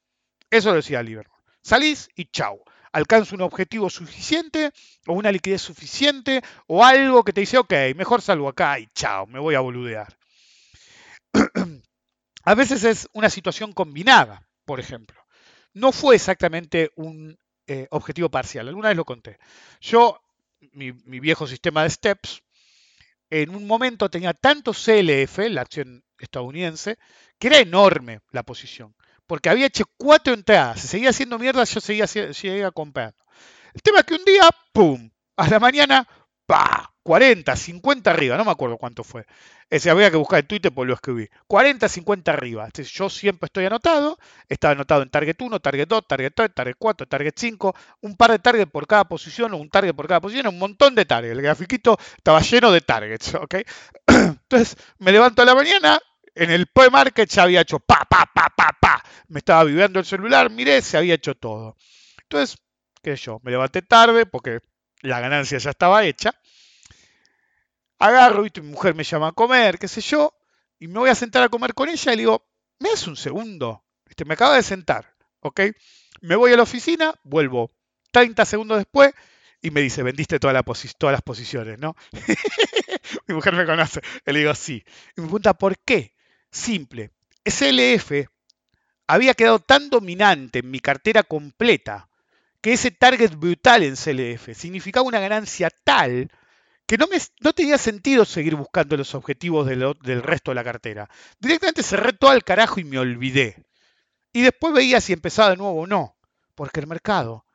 Eso 0.49 0.69
lo 0.69 0.77
decía 0.77 1.03
Liverpool. 1.03 1.39
Salís 1.61 2.09
y 2.15 2.25
chau. 2.25 2.63
Alcanza 2.91 3.35
un 3.35 3.41
objetivo 3.41 3.89
suficiente 3.89 4.71
o 5.05 5.13
una 5.13 5.31
liquidez 5.31 5.61
suficiente 5.61 6.41
o 6.67 6.83
algo 6.83 7.23
que 7.23 7.33
te 7.33 7.41
dice, 7.41 7.59
ok, 7.59 7.73
mejor 7.95 8.21
salgo 8.21 8.49
acá 8.49 8.79
y 8.79 8.87
chao, 8.95 9.27
me 9.27 9.39
voy 9.39 9.55
a 9.55 9.59
boludear. 9.59 10.17
a 12.43 12.55
veces 12.55 12.83
es 12.83 13.07
una 13.13 13.29
situación 13.29 13.73
combinada, 13.73 14.47
por 14.65 14.79
ejemplo. 14.79 15.21
No 15.73 15.91
fue 15.91 16.15
exactamente 16.15 16.91
un 16.95 17.37
eh, 17.67 17.87
objetivo 17.91 18.29
parcial, 18.29 18.67
alguna 18.67 18.87
vez 18.87 18.97
lo 18.97 19.05
conté. 19.05 19.37
Yo 19.79 20.19
mi, 20.74 21.20
viejo 21.20 21.47
sistema 21.47 21.84
de 21.84 21.89
steps, 21.89 22.43
en 23.30 23.55
un 23.55 23.68
momento 23.68 24.10
tenía 24.10 24.34
tanto 24.34 24.74
CLF, 24.74 25.38
la 25.49 25.62
acción 25.62 26.03
estadounidense, 26.18 26.97
que 27.38 27.47
era 27.47 27.60
enorme 27.60 28.22
la 28.32 28.43
posición. 28.43 28.95
Porque 29.28 29.49
había 29.49 29.68
hecho 29.68 29.86
cuatro 29.97 30.34
entradas. 30.34 30.82
Se 30.82 30.88
seguía 30.88 31.12
haciendo 31.12 31.38
mierda, 31.38 31.64
yo 31.64 31.80
seguía, 31.80 32.07
seguía 32.07 32.72
comprando. 32.72 33.24
El 33.74 33.82
tema 33.82 33.99
es 33.99 34.05
que 34.05 34.16
un 34.16 34.26
día, 34.26 34.49
¡pum! 34.74 35.10
A 35.38 35.47
la 35.47 35.60
mañana, 35.60 36.07
¡pa! 36.45 36.91
40, 37.04 37.56
50 37.56 38.12
arriba, 38.12 38.38
no 38.38 38.45
me 38.45 38.52
acuerdo 38.52 38.78
cuánto 38.78 39.04
fue. 39.04 39.26
Ese 39.70 39.89
había 39.89 40.10
que 40.10 40.18
buscar 40.18 40.39
en 40.39 40.47
Twitter, 40.47 40.72
por 40.74 40.88
lo 40.88 40.93
escribí. 40.93 41.30
40, 41.47 41.88
50 41.88 42.32
arriba. 42.32 42.68
yo 42.74 43.10
siempre 43.10 43.45
estoy 43.45 43.66
anotado. 43.66 44.18
Estaba 44.47 44.74
anotado 44.74 45.04
en 45.04 45.10
Target 45.10 45.36
1, 45.39 45.60
Target 45.60 45.88
2, 45.88 46.08
Target 46.08 46.32
3, 46.36 46.54
Target 46.54 46.76
4, 46.78 47.08
Target 47.08 47.34
5. 47.36 47.76
Un 48.02 48.18
par 48.18 48.32
de 48.32 48.39
targets 48.39 48.72
por 48.72 48.88
cada 48.88 49.06
posición 49.06 49.54
o 49.54 49.58
un 49.58 49.70
target 49.70 49.93
por 49.93 50.08
cada 50.08 50.22
posición. 50.22 50.47
Un 50.47 50.60
montón 50.60 50.95
de 50.95 51.06
targets. 51.06 51.36
El 51.36 51.41
grafiquito 51.43 51.97
estaba 52.18 52.41
lleno 52.41 52.72
de 52.72 52.82
targets. 52.82 53.34
Entonces 54.08 54.76
me 54.97 55.12
levanto 55.12 55.43
a 55.43 55.45
la 55.45 55.56
mañana. 55.56 56.00
En 56.34 56.52
el 56.52 56.68
pre-market 56.68 57.30
ya 57.30 57.43
había 57.43 57.62
hecho 57.62 57.80
pa, 57.80 58.06
pa, 58.10 58.26
pa, 58.34 58.50
pa, 58.56 58.76
pa. 58.80 59.04
Me 59.28 59.39
estaba 59.39 59.64
viviendo 59.64 60.00
el 60.00 60.06
celular. 60.06 60.50
Miré, 60.50 60.82
se 60.82 60.97
había 60.97 61.16
hecho 61.16 61.36
todo. 61.36 61.76
Entonces, 62.24 62.58
qué 63.04 63.16
yo, 63.16 63.39
me 63.43 63.52
levanté 63.52 63.82
tarde 63.82 64.26
porque 64.26 64.60
la 65.02 65.20
ganancia 65.20 65.58
ya 65.60 65.70
estaba 65.70 66.04
hecha 66.06 66.34
agarro, 68.00 68.45
y 68.45 68.52
mi 68.62 68.70
mujer 68.70 68.95
me 68.95 69.04
llama 69.04 69.28
a 69.28 69.32
comer, 69.34 69.78
qué 69.78 69.88
sé 69.88 70.02
yo, 70.02 70.34
y 70.80 70.88
me 70.88 71.00
voy 71.00 71.10
a 71.10 71.16
sentar 71.16 71.43
a 71.43 71.50
comer 71.50 71.74
con 71.74 71.89
ella 71.89 72.14
y 72.14 72.16
le 72.16 72.22
digo, 72.22 72.47
¿me 72.80 72.89
das 72.89 73.06
un 73.08 73.18
segundo? 73.18 73.84
¿Viste? 74.06 74.26
Me 74.26 74.34
acaba 74.34 74.56
de 74.56 74.64
sentar, 74.64 75.14
¿ok? 75.41 75.62
Me 76.22 76.36
voy 76.36 76.54
a 76.54 76.58
la 76.58 76.64
oficina, 76.64 77.14
vuelvo 77.24 77.72
30 78.12 78.45
segundos 78.45 78.78
después 78.78 79.14
y 79.62 79.72
me 79.72 79.82
dice, 79.82 80.04
vendiste 80.04 80.39
todas 80.39 80.54
las 80.54 81.22
posiciones, 81.22 81.80
¿no? 81.80 81.95
mi 83.28 83.36
mujer 83.36 83.54
me 83.54 83.66
conoce. 83.66 84.02
le 84.26 84.39
digo, 84.39 84.56
sí. 84.56 84.84
Y 85.18 85.22
me 85.22 85.28
pregunta, 85.28 85.54
¿por 85.54 85.78
qué? 85.80 86.14
Simple. 86.50 87.12
SLF 87.45 88.12
había 89.08 89.34
quedado 89.34 89.60
tan 89.60 89.89
dominante 89.89 90.60
en 90.60 90.72
mi 90.72 90.80
cartera 90.80 91.24
completa 91.24 92.10
que 92.62 92.74
ese 92.74 92.91
target 92.91 93.36
brutal 93.36 93.84
en 93.84 93.95
CLF 93.95 94.50
significaba 94.56 95.08
una 95.08 95.20
ganancia 95.20 95.70
tal 95.84 96.30
que 96.89 96.97
no, 96.97 97.05
me, 97.05 97.19
no 97.41 97.53
tenía 97.53 97.77
sentido 97.77 98.25
seguir 98.25 98.55
buscando 98.55 98.97
los 98.97 99.13
objetivos 99.13 99.67
del 99.67 100.23
resto 100.23 100.49
de 100.49 100.55
la 100.55 100.63
cartera. 100.63 101.07
Directamente 101.39 101.83
cerré 101.83 102.13
todo 102.13 102.31
al 102.31 102.43
carajo 102.43 102.79
y 102.79 102.83
me 102.83 102.97
olvidé. 102.97 103.63
Y 104.33 104.41
después 104.41 104.73
veía 104.73 104.99
si 104.99 105.13
empezaba 105.13 105.51
de 105.51 105.57
nuevo 105.57 105.81
o 105.81 105.85
no, 105.85 106.15
porque 106.55 106.79
el 106.79 106.87
mercado 106.87 107.45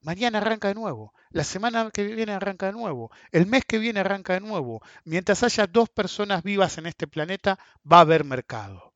mañana 0.00 0.38
arranca 0.38 0.68
de 0.68 0.74
nuevo, 0.74 1.12
la 1.28 1.44
semana 1.44 1.90
que 1.92 2.02
viene 2.02 2.32
arranca 2.32 2.64
de 2.64 2.72
nuevo, 2.72 3.10
el 3.30 3.44
mes 3.44 3.66
que 3.66 3.76
viene 3.76 4.00
arranca 4.00 4.32
de 4.32 4.40
nuevo. 4.40 4.80
Mientras 5.04 5.42
haya 5.42 5.66
dos 5.66 5.90
personas 5.90 6.42
vivas 6.42 6.78
en 6.78 6.86
este 6.86 7.06
planeta, 7.06 7.58
va 7.84 7.98
a 7.98 8.00
haber 8.08 8.24
mercado. 8.24 8.94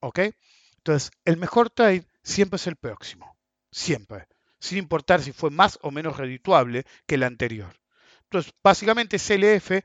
¿Ok? 0.00 0.20
Entonces, 0.78 1.10
el 1.26 1.36
mejor 1.36 1.68
trade 1.68 2.06
siempre 2.22 2.56
es 2.56 2.66
el 2.66 2.76
próximo, 2.76 3.36
siempre, 3.70 4.26
sin 4.58 4.78
importar 4.78 5.20
si 5.20 5.32
fue 5.32 5.50
más 5.50 5.78
o 5.82 5.90
menos 5.90 6.16
redituable 6.16 6.86
que 7.06 7.16
el 7.16 7.24
anterior. 7.24 7.83
Entonces, 8.34 8.52
básicamente 8.64 9.16
CLF 9.16 9.84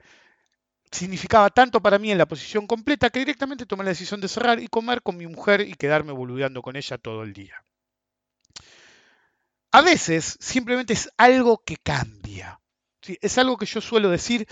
significaba 0.92 1.52
tanto 1.52 1.80
para 1.84 2.00
mí 2.00 2.12
en 2.12 2.18
la 2.18 2.26
posición 2.26 2.66
completa 2.66 3.12
que 3.12 3.20
directamente 3.20 3.68
tomé 3.68 3.84
la 3.84 3.92
decisión 3.92 4.20
de 4.22 4.28
cerrar 4.28 4.60
y 4.60 4.68
comer 4.68 5.04
con 5.04 5.18
mi 5.18 5.28
mujer 5.28 5.62
y 5.62 5.76
quedarme 5.76 6.14
boludeando 6.14 6.64
con 6.64 6.76
ella 6.76 6.98
todo 6.98 7.22
el 7.22 7.34
día. 7.34 7.64
A 9.72 9.82
veces 9.82 10.36
simplemente 10.40 10.94
es 10.94 11.12
algo 11.16 11.62
que 11.64 11.78
cambia. 11.78 12.60
Es 13.22 13.38
algo 13.38 13.56
que 13.56 13.68
yo 13.68 13.82
suelo 13.82 14.10
decir, 14.10 14.48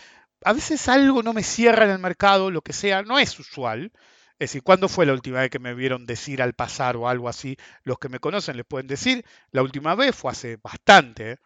a 0.46 0.54
veces 0.54 0.88
algo 0.90 1.24
no 1.24 1.34
me 1.34 1.42
cierra 1.42 1.86
en 1.86 1.92
el 1.92 2.00
mercado, 2.00 2.52
lo 2.52 2.62
que 2.62 2.74
sea, 2.74 3.02
no 3.02 3.18
es 3.18 3.40
usual. 3.40 3.92
Es 4.34 4.52
decir, 4.52 4.62
¿cuándo 4.62 4.90
fue 4.90 5.08
la 5.08 5.14
última 5.14 5.40
vez 5.40 5.50
que 5.50 5.58
me 5.58 5.74
vieron 5.74 6.06
decir 6.06 6.44
al 6.44 6.54
pasar 6.54 6.98
o 6.98 7.10
algo 7.10 7.30
así? 7.30 7.58
Los 7.82 7.98
que 7.98 8.10
me 8.10 8.20
conocen 8.20 8.58
les 8.58 8.66
pueden 8.68 8.86
decir, 8.86 9.26
la 9.50 9.64
última 9.64 9.96
vez 9.96 10.16
fue 10.16 10.32
hace 10.32 10.58
bastante. 10.58 11.40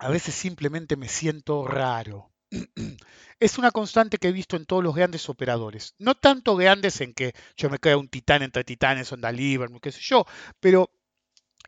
A 0.00 0.08
veces 0.08 0.34
simplemente 0.34 0.96
me 0.96 1.08
siento 1.08 1.66
raro. 1.66 2.32
Es 3.38 3.56
una 3.56 3.70
constante 3.70 4.18
que 4.18 4.28
he 4.28 4.32
visto 4.32 4.56
en 4.56 4.66
todos 4.66 4.82
los 4.82 4.94
grandes 4.94 5.28
operadores. 5.28 5.94
No 5.98 6.14
tanto 6.14 6.56
grandes 6.56 7.00
en 7.00 7.14
que 7.14 7.34
yo 7.56 7.70
me 7.70 7.78
crea 7.78 7.96
un 7.96 8.08
titán 8.08 8.42
entre 8.42 8.64
titanes, 8.64 9.12
onda 9.12 9.32
Liverpool, 9.32 9.80
qué 9.80 9.92
sé 9.92 10.00
yo, 10.02 10.26
pero 10.58 10.90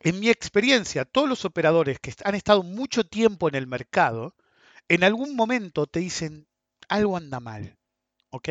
en 0.01 0.19
mi 0.19 0.29
experiencia, 0.29 1.05
todos 1.05 1.29
los 1.29 1.45
operadores 1.45 1.99
que 1.99 2.13
han 2.23 2.35
estado 2.35 2.61
mucho 2.61 3.05
tiempo 3.05 3.47
en 3.47 3.55
el 3.55 3.65
mercado, 3.65 4.35
en 4.87 5.03
algún 5.03 5.35
momento 5.35 5.87
te 5.87 5.99
dicen 5.99 6.47
algo 6.89 7.17
anda 7.17 7.39
mal. 7.39 7.77
¿Ok? 8.29 8.49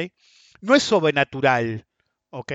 No 0.61 0.75
es 0.75 0.83
sobrenatural. 0.83 1.87
¿Ok? 2.31 2.53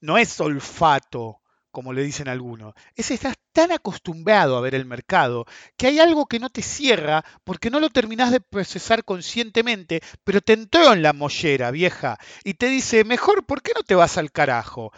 No 0.00 0.18
es 0.18 0.40
olfato 0.40 1.39
como 1.70 1.92
le 1.92 2.02
dicen 2.02 2.28
algunos. 2.28 2.74
Es 2.94 3.10
estás 3.10 3.36
tan 3.52 3.72
acostumbrado 3.72 4.56
a 4.56 4.60
ver 4.60 4.74
el 4.74 4.84
mercado 4.84 5.46
que 5.76 5.88
hay 5.88 5.98
algo 5.98 6.26
que 6.26 6.38
no 6.38 6.50
te 6.50 6.62
cierra 6.62 7.24
porque 7.44 7.70
no 7.70 7.80
lo 7.80 7.90
terminás 7.90 8.32
de 8.32 8.40
procesar 8.40 9.04
conscientemente, 9.04 10.00
pero 10.24 10.40
te 10.40 10.52
entró 10.54 10.92
en 10.92 11.02
la 11.02 11.12
mollera, 11.12 11.70
vieja, 11.70 12.18
y 12.44 12.54
te 12.54 12.66
dice, 12.66 13.04
mejor, 13.04 13.46
¿por 13.46 13.62
qué 13.62 13.72
no 13.74 13.82
te 13.82 13.94
vas 13.94 14.18
al 14.18 14.32
carajo? 14.32 14.92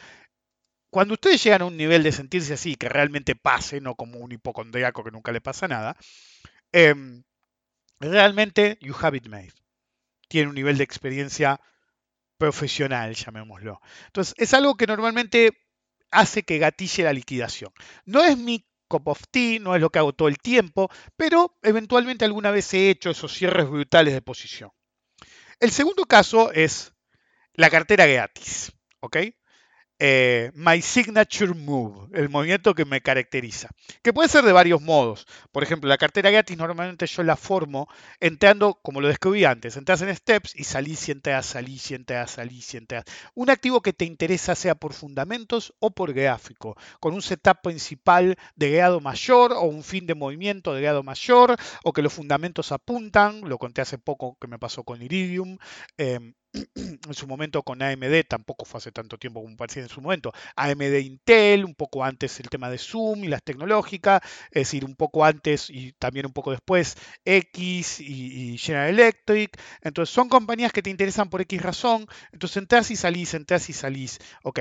Cuando 0.90 1.14
ustedes 1.14 1.42
llegan 1.42 1.62
a 1.62 1.66
un 1.66 1.76
nivel 1.76 2.02
de 2.02 2.12
sentirse 2.12 2.52
así, 2.54 2.76
que 2.76 2.88
realmente 2.88 3.34
pase, 3.34 3.80
no 3.80 3.94
como 3.94 4.18
un 4.18 4.32
hipocondriaco 4.32 5.02
que 5.02 5.10
nunca 5.10 5.32
le 5.32 5.40
pasa 5.40 5.66
nada, 5.66 5.96
em, 6.72 7.22
realmente 8.00 8.78
you 8.80 8.94
have 9.00 9.16
it 9.16 9.26
made. 9.28 9.52
Tiene 10.28 10.48
un 10.48 10.54
nivel 10.54 10.78
de 10.78 10.84
experiencia 10.84 11.60
profesional, 12.38 13.14
llamémoslo. 13.14 13.80
Entonces, 14.06 14.34
es 14.36 14.52
algo 14.52 14.74
que 14.76 14.86
normalmente 14.86 15.61
hace 16.12 16.44
que 16.44 16.58
gatille 16.58 17.04
la 17.04 17.12
liquidación. 17.12 17.72
No 18.04 18.22
es 18.22 18.38
mi 18.38 18.64
cup 18.86 19.08
of 19.08 19.22
tea, 19.30 19.58
no 19.58 19.74
es 19.74 19.80
lo 19.80 19.90
que 19.90 19.98
hago 19.98 20.12
todo 20.12 20.28
el 20.28 20.38
tiempo, 20.38 20.90
pero 21.16 21.58
eventualmente 21.62 22.24
alguna 22.24 22.50
vez 22.50 22.72
he 22.74 22.90
hecho 22.90 23.10
esos 23.10 23.32
cierres 23.32 23.68
brutales 23.68 24.14
de 24.14 24.22
posición. 24.22 24.70
El 25.58 25.70
segundo 25.70 26.04
caso 26.04 26.52
es 26.52 26.92
la 27.54 27.70
cartera 27.70 28.06
gratis, 28.06 28.72
¿ok? 29.00 29.16
Eh, 30.04 30.50
my 30.56 30.82
Signature 30.82 31.54
Move, 31.54 32.08
el 32.12 32.28
movimiento 32.28 32.74
que 32.74 32.84
me 32.84 33.00
caracteriza, 33.02 33.70
que 34.02 34.12
puede 34.12 34.28
ser 34.28 34.44
de 34.44 34.50
varios 34.50 34.82
modos. 34.82 35.28
Por 35.52 35.62
ejemplo, 35.62 35.88
la 35.88 35.96
cartera 35.96 36.28
gratis 36.32 36.58
normalmente 36.58 37.06
yo 37.06 37.22
la 37.22 37.36
formo 37.36 37.86
entrando, 38.18 38.74
como 38.82 39.00
lo 39.00 39.06
describí 39.06 39.44
antes, 39.44 39.76
entras 39.76 40.02
en 40.02 40.12
steps 40.16 40.56
y 40.56 40.64
salís 40.64 41.08
y 41.08 41.12
entras, 41.12 41.46
salís 41.46 41.88
y 41.92 41.94
entras, 41.94 42.32
salís 42.32 42.74
y 42.74 42.78
entras. 42.78 43.04
Un 43.36 43.48
activo 43.48 43.80
que 43.80 43.92
te 43.92 44.04
interesa 44.04 44.56
sea 44.56 44.74
por 44.74 44.92
fundamentos 44.92 45.72
o 45.78 45.92
por 45.92 46.12
gráfico, 46.12 46.76
con 46.98 47.14
un 47.14 47.22
setup 47.22 47.62
principal 47.62 48.36
de 48.56 48.72
grado 48.72 48.98
mayor 48.98 49.52
o 49.52 49.62
un 49.62 49.84
fin 49.84 50.08
de 50.08 50.16
movimiento 50.16 50.74
de 50.74 50.82
grado 50.82 51.04
mayor, 51.04 51.54
o 51.84 51.92
que 51.92 52.02
los 52.02 52.12
fundamentos 52.12 52.72
apuntan, 52.72 53.42
lo 53.48 53.56
conté 53.56 53.82
hace 53.82 53.98
poco 53.98 54.36
que 54.40 54.48
me 54.48 54.58
pasó 54.58 54.82
con 54.82 55.00
Iridium. 55.00 55.58
Em, 55.96 56.34
en 56.74 57.14
su 57.14 57.26
momento 57.26 57.62
con 57.62 57.82
AMD, 57.82 58.24
tampoco 58.28 58.64
fue 58.64 58.78
hace 58.78 58.92
tanto 58.92 59.18
tiempo 59.18 59.42
como 59.42 59.56
parecía 59.56 59.82
en 59.82 59.88
su 59.88 60.00
momento, 60.00 60.32
AMD 60.56 60.98
Intel, 61.00 61.64
un 61.64 61.74
poco 61.74 62.04
antes 62.04 62.38
el 62.40 62.48
tema 62.48 62.68
de 62.68 62.78
Zoom 62.78 63.24
y 63.24 63.28
las 63.28 63.42
tecnológicas, 63.42 64.22
es 64.50 64.62
decir, 64.62 64.84
un 64.84 64.94
poco 64.94 65.24
antes 65.24 65.70
y 65.70 65.92
también 65.92 66.26
un 66.26 66.32
poco 66.32 66.50
después 66.50 66.96
X 67.24 68.00
y, 68.00 68.58
General 68.58 68.90
Electric, 68.90 69.58
entonces 69.80 70.14
son 70.14 70.28
compañías 70.28 70.72
que 70.72 70.82
te 70.82 70.90
interesan 70.90 71.30
por 71.30 71.40
X 71.40 71.62
razón, 71.62 72.06
entonces 72.32 72.58
entras 72.58 72.90
y 72.90 72.96
salís, 72.96 73.34
entras 73.34 73.68
y 73.70 73.72
salís, 73.72 74.18
ok. 74.42 74.60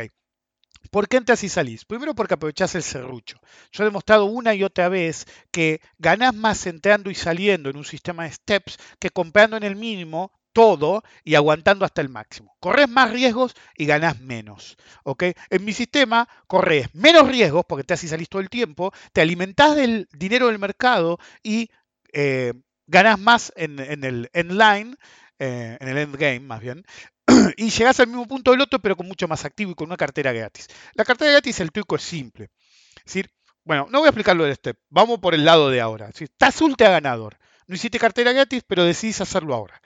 ¿Por 0.89 1.07
qué 1.07 1.17
entras 1.17 1.43
y 1.43 1.49
salís? 1.49 1.85
Primero 1.85 2.15
porque 2.15 2.33
aprovechás 2.33 2.73
el 2.73 2.81
serrucho. 2.81 3.39
Yo 3.71 3.83
he 3.83 3.85
demostrado 3.85 4.25
una 4.25 4.55
y 4.55 4.63
otra 4.63 4.89
vez 4.89 5.27
que 5.51 5.79
ganás 5.99 6.33
más 6.33 6.65
entrando 6.65 7.11
y 7.11 7.15
saliendo 7.15 7.69
en 7.69 7.77
un 7.77 7.85
sistema 7.85 8.23
de 8.23 8.31
steps 8.31 8.79
que 8.99 9.11
comprando 9.11 9.57
en 9.57 9.63
el 9.63 9.75
mínimo 9.75 10.31
todo 10.53 11.03
y 11.23 11.35
aguantando 11.35 11.85
hasta 11.85 12.01
el 12.01 12.09
máximo. 12.09 12.55
Corres 12.59 12.89
más 12.89 13.11
riesgos 13.11 13.55
y 13.75 13.85
ganas 13.85 14.19
menos. 14.19 14.77
¿ok? 15.03 15.23
En 15.49 15.65
mi 15.65 15.73
sistema 15.73 16.27
corres 16.47 16.93
menos 16.93 17.27
riesgos 17.27 17.65
porque 17.67 17.83
te 17.83 17.93
haces 17.93 18.09
salís 18.09 18.29
todo 18.29 18.41
el 18.41 18.49
tiempo, 18.49 18.91
te 19.13 19.21
alimentás 19.21 19.75
del 19.75 20.07
dinero 20.13 20.47
del 20.47 20.59
mercado 20.59 21.19
y 21.43 21.69
eh, 22.13 22.53
ganas 22.87 23.19
más 23.19 23.53
en, 23.55 23.79
el 23.79 24.29
endline, 24.33 24.97
eh, 25.39 25.77
en 25.79 25.87
el 25.87 25.97
endgame 25.97 26.41
más 26.41 26.59
bien, 26.59 26.85
y 27.57 27.69
llegás 27.69 27.99
al 27.99 28.07
mismo 28.07 28.27
punto 28.27 28.51
del 28.51 28.61
otro 28.61 28.79
pero 28.79 28.95
con 28.97 29.07
mucho 29.07 29.27
más 29.27 29.45
activo 29.45 29.71
y 29.71 29.75
con 29.75 29.87
una 29.87 29.97
cartera 29.97 30.31
gratis. 30.31 30.67
La 30.93 31.05
cartera 31.05 31.31
gratis, 31.31 31.59
el 31.59 31.71
truco 31.71 31.95
es 31.95 32.03
simple. 32.03 32.49
Es 32.97 33.05
decir, 33.05 33.31
bueno, 33.63 33.87
no 33.89 33.99
voy 33.99 34.07
a 34.07 34.09
explicarlo 34.09 34.43
de 34.43 34.51
este, 34.51 34.75
vamos 34.89 35.19
por 35.19 35.33
el 35.33 35.45
lado 35.45 35.69
de 35.69 35.81
ahora. 35.81 36.11
Si 36.13 36.25
estás 36.25 36.59
ultra 36.61 36.89
ganador, 36.89 37.37
no 37.67 37.75
hiciste 37.75 37.99
cartera 37.99 38.33
gratis, 38.33 38.63
pero 38.67 38.83
decidís 38.83 39.21
hacerlo 39.21 39.53
ahora. 39.53 39.81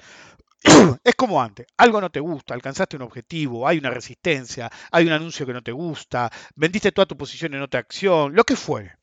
es 1.03 1.15
como 1.15 1.41
antes, 1.41 1.67
algo 1.77 2.01
no 2.01 2.09
te 2.09 2.19
gusta, 2.19 2.53
alcanzaste 2.53 2.95
un 2.95 3.03
objetivo, 3.03 3.67
hay 3.67 3.77
una 3.77 3.89
resistencia, 3.89 4.71
hay 4.91 5.05
un 5.05 5.13
anuncio 5.13 5.45
que 5.45 5.53
no 5.53 5.61
te 5.61 5.71
gusta, 5.71 6.31
vendiste 6.55 6.91
toda 6.91 7.05
tu 7.05 7.17
posición 7.17 7.53
en 7.53 7.61
otra 7.61 7.79
acción, 7.79 8.35
lo 8.35 8.43
que 8.43 8.55
fuere. 8.55 8.97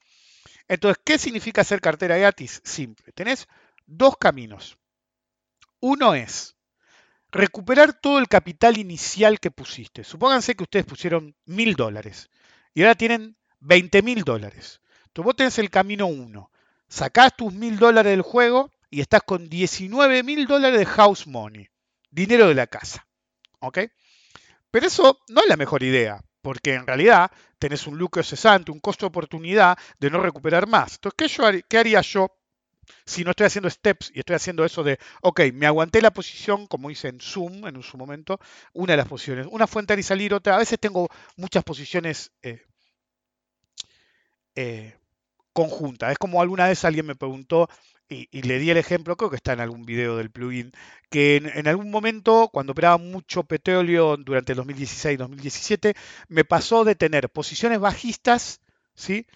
Entonces, 0.68 1.02
¿qué 1.04 1.18
significa 1.18 1.60
hacer 1.60 1.80
cartera 1.80 2.16
gratis? 2.16 2.60
Simple. 2.64 3.12
Tenés 3.12 3.48
dos 3.86 4.16
caminos. 4.16 4.78
Uno 5.80 6.14
es 6.14 6.56
recuperar 7.30 7.94
todo 7.94 8.18
el 8.18 8.28
capital 8.28 8.78
inicial 8.78 9.40
que 9.40 9.50
pusiste. 9.50 10.04
Supónganse 10.04 10.54
que 10.54 10.62
ustedes 10.62 10.86
pusieron 10.86 11.34
mil 11.44 11.74
dólares 11.74 12.30
y 12.74 12.82
ahora 12.82 12.94
tienen 12.94 13.36
20 13.60 14.02
mil 14.02 14.22
dólares. 14.22 14.80
Entonces 15.06 15.24
vos 15.24 15.36
tenés 15.36 15.58
el 15.58 15.70
camino 15.70 16.06
uno. 16.06 16.50
Sacás 16.88 17.36
tus 17.36 17.52
mil 17.52 17.78
dólares 17.78 18.10
del 18.10 18.22
juego 18.22 18.70
y 18.92 19.00
estás 19.00 19.22
con 19.22 19.48
19 19.48 20.22
mil 20.22 20.46
dólares 20.46 20.78
de 20.78 20.84
house 20.84 21.26
money, 21.26 21.66
dinero 22.10 22.46
de 22.46 22.54
la 22.54 22.66
casa. 22.66 23.08
¿Ok? 23.60 23.78
Pero 24.70 24.86
eso 24.86 25.18
no 25.28 25.40
es 25.40 25.48
la 25.48 25.56
mejor 25.56 25.82
idea, 25.82 26.22
porque 26.42 26.74
en 26.74 26.86
realidad 26.86 27.30
tenés 27.58 27.86
un 27.86 27.96
lucro 27.96 28.22
cesante, 28.22 28.70
un 28.70 28.80
costo 28.80 29.06
de 29.06 29.08
oportunidad 29.08 29.78
de 29.98 30.10
no 30.10 30.20
recuperar 30.20 30.66
más. 30.66 30.94
Entonces, 30.96 31.38
¿qué, 31.38 31.64
¿qué 31.66 31.78
haría 31.78 32.02
yo 32.02 32.36
si 33.06 33.24
no 33.24 33.30
estoy 33.30 33.46
haciendo 33.46 33.70
steps 33.70 34.12
y 34.14 34.18
estoy 34.18 34.36
haciendo 34.36 34.62
eso 34.62 34.82
de, 34.84 34.98
ok, 35.22 35.40
me 35.54 35.66
aguanté 35.66 36.02
la 36.02 36.12
posición, 36.12 36.66
como 36.66 36.90
hice 36.90 37.08
en 37.08 37.20
Zoom 37.20 37.66
en 37.66 37.82
su 37.82 37.96
momento, 37.96 38.40
una 38.74 38.92
de 38.92 38.98
las 38.98 39.08
posiciones, 39.08 39.46
una 39.50 39.66
fue 39.66 39.80
entrar 39.80 39.98
y 39.98 40.02
salir, 40.02 40.34
otra, 40.34 40.56
a 40.56 40.58
veces 40.58 40.78
tengo 40.78 41.08
muchas 41.36 41.64
posiciones 41.64 42.30
eh, 42.42 42.60
eh, 44.54 44.94
conjuntas. 45.54 46.12
Es 46.12 46.18
como 46.18 46.42
alguna 46.42 46.66
vez 46.68 46.84
alguien 46.84 47.06
me 47.06 47.16
preguntó, 47.16 47.68
y, 48.12 48.42
le 48.42 48.58
di 48.58 48.70
el 48.70 48.76
ejemplo, 48.76 49.16
creo 49.16 49.30
que 49.30 49.36
está 49.36 49.52
en 49.52 49.60
algún 49.60 49.84
video 49.84 50.16
del 50.16 50.30
plugin, 50.30 50.72
que 51.10 51.36
en, 51.36 51.66
algún 51.68 51.90
momento, 51.90 52.50
cuando 52.52 52.72
operaba 52.72 52.98
mucho 52.98 53.44
petróleo 53.44 54.16
durante 54.16 54.52
el 54.52 54.58
2016-2017, 54.58 55.94
me 56.28 56.44
pasó 56.44 56.84
de 56.84 56.94
tener 56.94 57.30
posiciones 57.30 57.80
bajistas, 57.80 58.60
¿sí? 58.94 59.26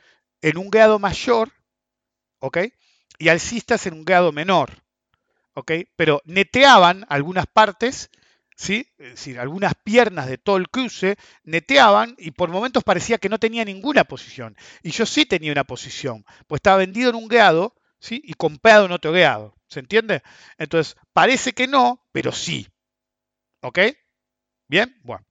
En 0.42 0.58
un 0.58 0.70
grado 0.70 0.98
mayor, 0.98 1.52
¿ok? 2.40 2.58
Y 3.18 3.28
alcistas 3.28 3.86
en 3.86 3.94
un 3.94 4.04
grado 4.04 4.32
menor, 4.32 4.82
¿ok? 5.54 5.72
Pero 5.96 6.22
neteaban 6.24 7.06
algunas 7.08 7.46
partes, 7.46 8.10
¿sí? 8.54 8.86
Algunas 9.38 9.74
piernas 9.74 10.26
de 10.28 10.38
todo 10.38 10.56
el 10.56 10.68
cruce 10.68 11.16
neteaban 11.44 12.14
y 12.18 12.32
por 12.32 12.50
momentos 12.50 12.84
parecía 12.84 13.18
que 13.18 13.28
no 13.28 13.38
tenía 13.38 13.64
ninguna 13.64 14.04
posición. 14.04 14.56
Y 14.82 14.90
yo 14.90 15.06
sí 15.06 15.26
tenía 15.26 15.52
una 15.52 15.64
posición, 15.64 16.24
pues 16.46 16.58
estaba 16.58 16.78
vendido 16.78 17.10
en 17.10 17.16
un 17.16 17.28
grado, 17.28 17.74
y 18.10 18.34
comprado 18.34 18.86
en 18.86 18.92
otro 18.92 19.12
grado. 19.12 19.56
¿Se 19.68 19.80
entiende? 19.80 20.22
Entonces, 20.58 20.96
parece 21.12 21.52
que 21.52 21.66
no, 21.66 22.06
pero 22.12 22.32
sí. 22.32 22.68
¿Ok? 23.62 23.78
¿Bien? 24.68 25.00
Bueno. 25.02 25.26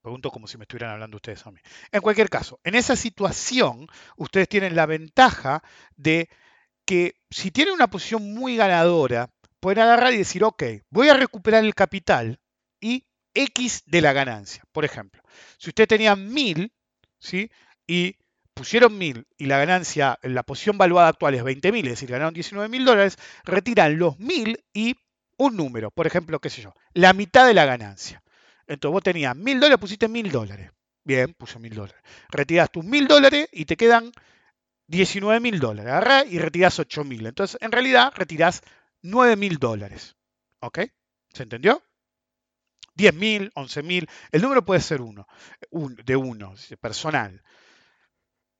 Pregunto 0.00 0.30
como 0.30 0.46
si 0.46 0.56
me 0.56 0.64
estuvieran 0.64 0.92
hablando 0.92 1.16
ustedes 1.16 1.44
a 1.46 1.50
mí. 1.50 1.60
En 1.92 2.00
cualquier 2.00 2.30
caso, 2.30 2.60
en 2.64 2.74
esa 2.74 2.96
situación, 2.96 3.86
ustedes 4.16 4.48
tienen 4.48 4.74
la 4.74 4.86
ventaja 4.86 5.62
de 5.96 6.30
que 6.86 7.16
si 7.30 7.50
tienen 7.50 7.74
una 7.74 7.90
posición 7.90 8.32
muy 8.32 8.56
ganadora, 8.56 9.30
pueden 9.60 9.82
agarrar 9.82 10.14
y 10.14 10.18
decir, 10.18 10.44
ok, 10.44 10.62
voy 10.88 11.08
a 11.08 11.14
recuperar 11.14 11.64
el 11.64 11.74
capital 11.74 12.40
y 12.80 13.06
X 13.34 13.82
de 13.86 14.00
la 14.00 14.12
ganancia. 14.12 14.64
Por 14.72 14.84
ejemplo, 14.84 15.22
si 15.58 15.70
usted 15.70 15.86
tenía 15.86 16.16
1000, 16.16 16.72
¿sí? 17.18 17.50
Y 17.86 18.16
pusieron 18.58 18.98
1.000 18.98 19.24
y 19.38 19.46
la 19.46 19.58
ganancia, 19.58 20.18
la 20.22 20.42
posición 20.42 20.76
valuada 20.76 21.08
actual 21.08 21.34
es 21.34 21.44
20.000, 21.44 21.84
es 21.84 21.90
decir, 21.90 22.10
ganaron 22.10 22.34
19.000 22.34 22.84
dólares, 22.84 23.16
retiran 23.44 23.98
los 23.98 24.18
1.000 24.18 24.64
y 24.72 24.96
un 25.36 25.56
número, 25.56 25.92
por 25.92 26.08
ejemplo, 26.08 26.40
qué 26.40 26.50
sé 26.50 26.62
yo, 26.62 26.74
la 26.92 27.12
mitad 27.12 27.46
de 27.46 27.54
la 27.54 27.64
ganancia. 27.64 28.20
Entonces 28.66 28.92
vos 28.92 29.02
tenías 29.04 29.36
1.000 29.36 29.60
dólares, 29.60 29.78
pusiste 29.78 30.08
1.000 30.08 30.30
dólares. 30.32 30.72
Bien, 31.04 31.32
puse 31.34 31.58
1.000 31.58 31.72
dólares. 31.72 32.02
Retirás 32.30 32.70
tus 32.70 32.84
1.000 32.84 33.06
dólares 33.06 33.48
y 33.52 33.64
te 33.64 33.76
quedan 33.76 34.10
19.000 34.88 35.58
dólares. 35.58 35.92
Agarrás 35.92 36.26
y 36.26 36.38
retirás 36.40 36.78
8.000. 36.80 37.28
Entonces, 37.28 37.58
en 37.62 37.70
realidad, 37.70 38.12
retirás 38.16 38.62
9.000 39.04 39.58
dólares. 39.58 40.16
¿Ok? 40.60 40.80
¿Se 41.32 41.44
entendió? 41.44 41.82
10.000, 42.96 43.52
11.000, 43.54 44.08
el 44.32 44.42
número 44.42 44.64
puede 44.64 44.80
ser 44.80 45.00
uno, 45.00 45.28
de 45.70 46.16
uno, 46.16 46.54
personal. 46.80 47.40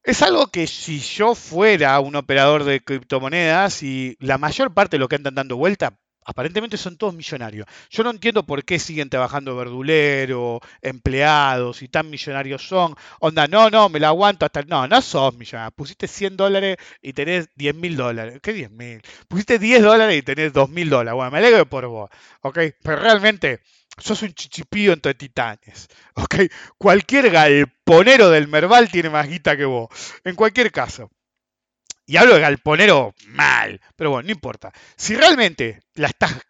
Es 0.08 0.22
algo 0.22 0.46
que 0.46 0.66
si 0.66 1.00
yo 1.00 1.34
fuera 1.34 2.00
un 2.00 2.16
operador 2.16 2.64
de 2.64 2.80
criptomonedas 2.80 3.82
y 3.82 4.16
la 4.20 4.38
mayor 4.38 4.72
parte 4.72 4.96
de 4.96 5.00
lo 5.00 5.06
que 5.06 5.16
andan 5.16 5.34
dando 5.34 5.58
vuelta, 5.58 5.98
aparentemente 6.24 6.78
son 6.78 6.96
todos 6.96 7.14
millonarios. 7.14 7.66
Yo 7.90 8.04
no 8.04 8.08
entiendo 8.08 8.46
por 8.46 8.64
qué 8.64 8.78
siguen 8.78 9.10
trabajando 9.10 9.54
verdulero, 9.54 10.60
empleados 10.80 11.82
y 11.82 11.88
tan 11.88 12.08
millonarios 12.08 12.66
son. 12.66 12.94
Onda, 13.20 13.48
no, 13.48 13.68
no, 13.68 13.90
me 13.90 14.00
la 14.00 14.08
aguanto 14.08 14.46
hasta... 14.46 14.62
No, 14.62 14.88
no 14.88 15.02
sos 15.02 15.36
millonario. 15.36 15.72
Pusiste 15.72 16.08
100 16.08 16.38
dólares 16.38 16.78
y 17.02 17.12
tenés 17.12 17.50
10 17.56 17.74
mil 17.74 17.94
dólares. 17.94 18.40
¿Qué 18.42 18.54
10 18.54 18.70
mil? 18.70 19.02
Pusiste 19.28 19.58
10 19.58 19.82
dólares 19.82 20.16
y 20.16 20.22
tenés 20.22 20.54
2 20.54 20.70
mil 20.70 20.88
dólares. 20.88 21.16
Bueno, 21.16 21.30
me 21.32 21.36
alegro 21.36 21.68
por 21.68 21.86
vos. 21.86 22.08
¿Ok? 22.40 22.58
Pero 22.82 22.96
realmente 22.96 23.60
sos 23.98 24.22
un 24.22 24.32
chichipío 24.32 24.92
entre 24.92 25.14
titanes. 25.14 25.88
¿ok? 26.14 26.36
Cualquier 26.76 27.30
galponero 27.30 28.30
del 28.30 28.48
Merval 28.48 28.90
tiene 28.90 29.10
más 29.10 29.28
guita 29.28 29.56
que 29.56 29.64
vos. 29.64 29.88
En 30.24 30.34
cualquier 30.34 30.72
caso. 30.72 31.10
Y 32.06 32.16
hablo 32.16 32.34
de 32.34 32.40
galponero 32.40 33.14
mal, 33.26 33.80
pero 33.94 34.10
bueno, 34.10 34.26
no 34.26 34.32
importa. 34.32 34.72
Si 34.96 35.14
realmente 35.14 35.82
la 35.94 36.08
estás 36.08 36.40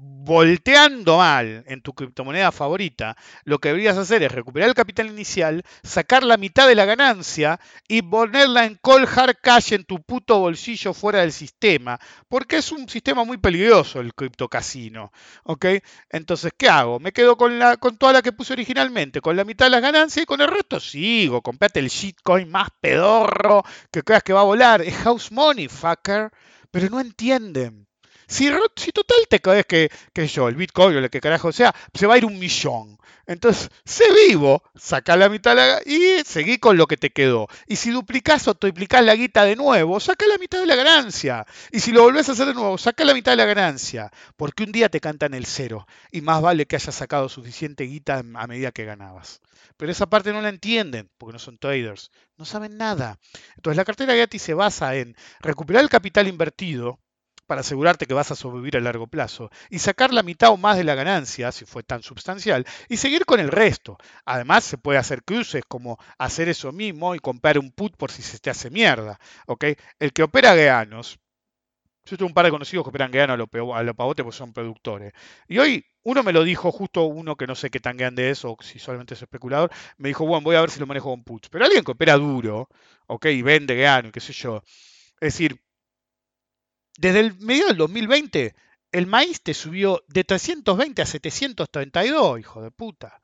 volteando 0.00 1.16
mal 1.16 1.64
en 1.66 1.80
tu 1.80 1.92
criptomoneda 1.92 2.52
favorita, 2.52 3.16
lo 3.44 3.58
que 3.58 3.70
deberías 3.70 3.96
hacer 3.96 4.22
es 4.22 4.30
recuperar 4.30 4.68
el 4.68 4.74
capital 4.74 5.06
inicial, 5.06 5.64
sacar 5.82 6.22
la 6.22 6.36
mitad 6.36 6.68
de 6.68 6.76
la 6.76 6.84
ganancia 6.84 7.58
y 7.88 8.02
ponerla 8.02 8.66
en 8.66 8.76
cold 8.76 9.08
hard 9.08 9.36
cash 9.42 9.72
en 9.72 9.84
tu 9.84 10.00
puto 10.02 10.38
bolsillo 10.38 10.94
fuera 10.94 11.20
del 11.20 11.32
sistema, 11.32 11.98
porque 12.28 12.58
es 12.58 12.70
un 12.70 12.88
sistema 12.88 13.24
muy 13.24 13.38
peligroso 13.38 14.00
el 14.00 14.14
criptocasino, 14.14 15.12
¿ok? 15.44 15.66
Entonces, 16.10 16.52
¿qué 16.56 16.68
hago? 16.68 17.00
Me 17.00 17.12
quedo 17.12 17.36
con, 17.36 17.58
la, 17.58 17.76
con 17.76 17.96
toda 17.96 18.12
la 18.12 18.22
que 18.22 18.32
puse 18.32 18.52
originalmente, 18.52 19.20
con 19.20 19.34
la 19.34 19.44
mitad 19.44 19.66
de 19.66 19.70
las 19.70 19.82
ganancias 19.82 20.22
y 20.22 20.26
con 20.26 20.40
el 20.40 20.48
resto 20.48 20.78
sigo, 20.78 21.42
comprate 21.42 21.80
el 21.80 21.88
shitcoin 21.88 22.48
más 22.48 22.68
pedorro 22.80 23.64
que 23.90 24.02
creas 24.02 24.22
que 24.22 24.32
va 24.32 24.42
a 24.42 24.44
volar, 24.44 24.82
es 24.82 24.94
house 24.98 25.32
money, 25.32 25.68
fucker, 25.68 26.30
pero 26.70 26.88
no 26.90 27.00
entienden 27.00 27.87
Si, 28.28 28.46
total 28.92 29.18
te 29.28 29.40
caes 29.40 29.64
que, 29.64 29.90
que 30.12 30.26
yo, 30.28 30.48
el 30.48 30.54
Bitcoin 30.54 30.96
o 30.98 31.00
lo 31.00 31.08
que 31.08 31.20
carajo 31.20 31.50
sea, 31.50 31.74
se 31.94 32.06
va 32.06 32.14
a 32.14 32.18
ir 32.18 32.26
un 32.26 32.38
millón. 32.38 32.98
Entonces, 33.26 33.70
sé 33.84 34.04
vivo, 34.28 34.62
saca 34.74 35.16
la 35.16 35.30
mitad 35.30 35.56
la, 35.56 35.80
y 35.84 36.22
seguí 36.24 36.58
con 36.58 36.76
lo 36.76 36.86
que 36.86 36.98
te 36.98 37.10
quedó. 37.10 37.48
Y 37.66 37.76
si 37.76 37.90
duplicás 37.90 38.46
o 38.48 38.54
triplicás 38.54 39.02
la 39.02 39.14
guita 39.14 39.44
de 39.44 39.56
nuevo, 39.56 39.98
saca 39.98 40.26
la 40.26 40.36
mitad 40.36 40.60
de 40.60 40.66
la 40.66 40.76
ganancia. 40.76 41.46
Y 41.72 41.80
si 41.80 41.92
lo 41.92 42.02
volvés 42.02 42.28
a 42.28 42.32
hacer 42.32 42.48
de 42.48 42.54
nuevo, 42.54 42.76
saca 42.76 43.04
la 43.04 43.14
mitad 43.14 43.32
de 43.32 43.36
la 43.36 43.46
ganancia. 43.46 44.10
Porque 44.36 44.62
un 44.62 44.72
día 44.72 44.90
te 44.90 45.00
cantan 45.00 45.32
el 45.32 45.46
cero. 45.46 45.86
Y 46.12 46.20
más 46.20 46.42
vale 46.42 46.66
que 46.66 46.76
hayas 46.76 46.94
sacado 46.94 47.30
suficiente 47.30 47.84
guita 47.84 48.22
a 48.34 48.46
medida 48.46 48.72
que 48.72 48.84
ganabas. 48.84 49.40
Pero 49.78 49.90
esa 49.90 50.06
parte 50.06 50.32
no 50.32 50.42
la 50.42 50.50
entienden, 50.50 51.08
porque 51.16 51.32
no 51.32 51.38
son 51.38 51.56
traders. 51.56 52.10
No 52.36 52.44
saben 52.44 52.76
nada. 52.76 53.18
Entonces, 53.56 53.76
la 53.76 53.84
cartera 53.84 54.14
gratis 54.14 54.42
se 54.42 54.54
basa 54.54 54.96
en 54.96 55.16
recuperar 55.40 55.82
el 55.82 55.90
capital 55.90 56.28
invertido 56.28 56.98
para 57.48 57.62
asegurarte 57.62 58.06
que 58.06 58.14
vas 58.14 58.30
a 58.30 58.36
sobrevivir 58.36 58.76
a 58.76 58.80
largo 58.80 59.08
plazo 59.08 59.50
y 59.70 59.80
sacar 59.80 60.12
la 60.12 60.22
mitad 60.22 60.50
o 60.50 60.56
más 60.56 60.76
de 60.76 60.84
la 60.84 60.94
ganancia, 60.94 61.50
si 61.50 61.64
fue 61.64 61.82
tan 61.82 62.02
sustancial, 62.02 62.66
y 62.88 62.98
seguir 62.98 63.24
con 63.24 63.40
el 63.40 63.48
resto. 63.48 63.98
Además, 64.26 64.64
se 64.64 64.78
puede 64.78 64.98
hacer 64.98 65.24
cruces 65.24 65.64
como 65.66 65.98
hacer 66.18 66.48
eso 66.48 66.70
mismo 66.72 67.14
y 67.14 67.18
comprar 67.18 67.58
un 67.58 67.72
put 67.72 67.96
por 67.96 68.12
si 68.12 68.22
se 68.22 68.38
te 68.38 68.50
hace 68.50 68.70
mierda. 68.70 69.18
El 69.98 70.12
que 70.12 70.22
opera 70.22 70.54
Geanos, 70.54 71.18
yo 72.04 72.16
tengo 72.16 72.28
un 72.28 72.34
par 72.34 72.44
de 72.44 72.50
conocidos 72.50 72.84
que 72.84 72.90
operan 72.90 73.12
Geano 73.12 73.34
a 73.34 73.36
lo, 73.36 73.46
pavote 73.94 74.22
porque 74.22 74.36
son 74.36 74.52
productores. 74.52 75.12
Y 75.46 75.58
hoy 75.58 75.84
uno 76.02 76.22
me 76.22 76.32
lo 76.32 76.44
dijo, 76.44 76.70
justo 76.70 77.04
uno 77.04 77.36
que 77.36 77.46
no 77.46 77.54
sé 77.54 77.70
qué 77.70 77.80
tan 77.80 77.96
grande 77.96 78.30
es 78.30 78.44
o 78.44 78.56
si 78.60 78.78
solamente 78.78 79.14
es 79.14 79.22
especulador, 79.22 79.70
me 79.96 80.08
dijo, 80.08 80.26
bueno, 80.26 80.42
voy 80.44 80.56
a 80.56 80.60
ver 80.60 80.70
si 80.70 80.80
lo 80.80 80.86
manejo 80.86 81.10
con 81.10 81.24
puts. 81.24 81.48
Pero 81.48 81.64
alguien 81.64 81.84
que 81.84 81.92
opera 81.92 82.16
duro, 82.16 82.68
¿ok? 83.06 83.26
Y 83.26 83.42
vende 83.42 83.74
Geano, 83.74 84.12
qué 84.12 84.20
sé 84.20 84.32
yo. 84.32 84.62
Es 85.20 85.34
decir, 85.34 85.60
desde 86.98 87.20
el 87.20 87.38
medio 87.38 87.68
del 87.68 87.76
2020, 87.76 88.54
el 88.90 89.06
maíz 89.06 89.40
te 89.40 89.54
subió 89.54 90.02
de 90.08 90.24
320 90.24 91.00
a 91.00 91.06
732, 91.06 92.40
hijo 92.40 92.60
de 92.60 92.72
puta. 92.72 93.20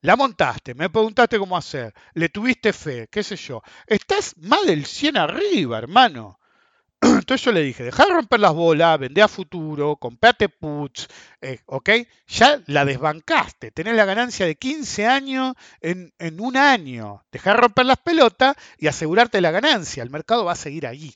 La 0.00 0.14
montaste, 0.14 0.74
me 0.74 0.88
preguntaste 0.88 1.38
cómo 1.38 1.56
hacer, 1.56 1.92
le 2.14 2.28
tuviste 2.28 2.72
fe, 2.72 3.08
qué 3.10 3.24
sé 3.24 3.34
yo. 3.34 3.62
Estás 3.86 4.36
más 4.38 4.64
del 4.64 4.86
100 4.86 5.16
arriba, 5.16 5.76
hermano. 5.76 6.38
Entonces 7.00 7.42
yo 7.44 7.50
le 7.50 7.62
dije, 7.62 7.82
dejá 7.82 8.04
de 8.06 8.14
romper 8.14 8.38
las 8.38 8.54
bolas, 8.54 9.00
vendé 9.00 9.22
a 9.22 9.28
futuro, 9.28 9.96
comprate 9.96 10.48
puts, 10.48 11.08
eh, 11.40 11.58
¿ok? 11.66 11.90
Ya 12.28 12.62
la 12.66 12.84
desbancaste, 12.84 13.72
tenés 13.72 13.96
la 13.96 14.04
ganancia 14.04 14.46
de 14.46 14.54
15 14.54 15.06
años 15.06 15.54
en, 15.80 16.14
en 16.20 16.40
un 16.40 16.56
año. 16.56 17.24
Dejá 17.32 17.54
de 17.54 17.56
romper 17.56 17.86
las 17.86 17.98
pelotas 17.98 18.54
y 18.78 18.86
asegurarte 18.86 19.40
la 19.40 19.50
ganancia. 19.50 20.04
El 20.04 20.10
mercado 20.10 20.44
va 20.44 20.52
a 20.52 20.56
seguir 20.56 20.86
ahí 20.86 21.12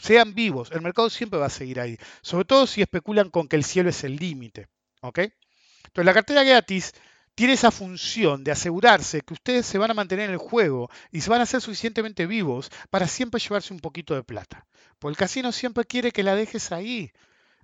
sean 0.00 0.34
vivos, 0.34 0.70
el 0.72 0.82
mercado 0.82 1.10
siempre 1.10 1.38
va 1.38 1.46
a 1.46 1.50
seguir 1.50 1.80
ahí, 1.80 1.98
sobre 2.22 2.44
todo 2.44 2.66
si 2.66 2.82
especulan 2.82 3.30
con 3.30 3.48
que 3.48 3.56
el 3.56 3.64
cielo 3.64 3.90
es 3.90 4.04
el 4.04 4.16
límite. 4.16 4.68
¿ok? 5.06 5.18
Entonces 5.18 6.04
la 6.04 6.14
cartera 6.14 6.42
gratis 6.42 6.92
tiene 7.34 7.52
esa 7.52 7.70
función 7.70 8.44
de 8.44 8.52
asegurarse 8.52 9.20
que 9.20 9.34
ustedes 9.34 9.66
se 9.66 9.78
van 9.78 9.90
a 9.90 9.94
mantener 9.94 10.26
en 10.26 10.32
el 10.32 10.38
juego 10.38 10.90
y 11.12 11.20
se 11.20 11.30
van 11.30 11.40
a 11.40 11.42
hacer 11.44 11.60
suficientemente 11.60 12.26
vivos 12.26 12.70
para 12.90 13.06
siempre 13.06 13.40
llevarse 13.40 13.74
un 13.74 13.80
poquito 13.80 14.14
de 14.14 14.22
plata. 14.22 14.66
Porque 14.98 15.12
el 15.12 15.18
casino 15.18 15.52
siempre 15.52 15.84
quiere 15.84 16.12
que 16.12 16.22
la 16.22 16.34
dejes 16.34 16.72
ahí. 16.72 17.12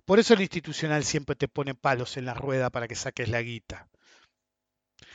Por 0.04 0.18
eso 0.18 0.34
el 0.34 0.42
institucional 0.42 1.04
siempre 1.04 1.36
te 1.36 1.48
pone 1.48 1.74
palos 1.74 2.16
en 2.16 2.26
la 2.26 2.34
rueda 2.34 2.70
para 2.70 2.86
que 2.86 2.94
saques 2.94 3.28
la 3.28 3.40
guita. 3.40 3.88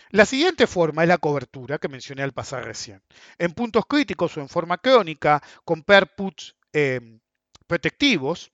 La 0.09 0.25
siguiente 0.25 0.67
forma 0.67 1.03
es 1.03 1.09
la 1.09 1.17
cobertura 1.17 1.77
que 1.77 1.89
mencioné 1.89 2.23
al 2.23 2.31
pasar 2.31 2.63
recién. 2.63 3.03
En 3.37 3.53
puntos 3.53 3.85
críticos 3.85 4.37
o 4.37 4.41
en 4.41 4.49
forma 4.49 4.77
crónica, 4.77 5.43
comprar 5.65 6.15
puts 6.15 6.55
Em, 6.73 7.19
protectivos, 7.67 8.51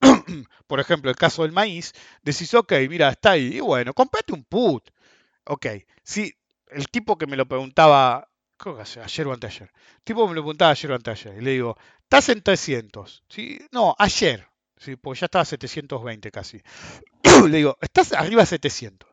por 0.66 0.80
ejemplo, 0.80 1.10
el 1.10 1.16
caso 1.16 1.42
del 1.42 1.52
maíz, 1.52 1.92
decís, 2.22 2.54
ok, 2.54 2.72
mira, 2.88 3.10
está 3.10 3.32
ahí, 3.32 3.56
y 3.56 3.60
bueno, 3.60 3.92
comprate 3.94 4.32
un 4.32 4.44
put. 4.44 4.88
Ok, 5.44 5.66
si 6.02 6.32
el 6.68 6.88
tipo 6.88 7.18
que 7.18 7.26
me 7.26 7.36
lo 7.36 7.46
preguntaba, 7.46 8.28
creo 8.56 8.76
que 8.76 8.82
ayer 8.82 9.26
o 9.26 9.32
anteayer, 9.32 9.70
el 9.98 10.04
tipo 10.04 10.26
me 10.28 10.34
lo 10.34 10.42
preguntaba 10.42 10.72
ayer 10.72 10.90
o 10.92 10.94
anteayer, 10.94 11.36
y 11.38 11.40
le 11.40 11.50
digo, 11.52 11.76
estás 12.02 12.28
en 12.30 12.42
300, 12.42 13.24
¿sí? 13.28 13.58
No, 13.72 13.94
ayer, 13.98 14.46
¿sí? 14.76 14.96
porque 14.96 15.20
ya 15.20 15.26
estaba 15.26 15.42
a 15.42 15.46
720 15.46 16.30
casi. 16.30 16.60
le 17.48 17.56
digo, 17.56 17.76
estás 17.80 18.12
arriba 18.12 18.42
de 18.42 18.46
700, 18.46 19.08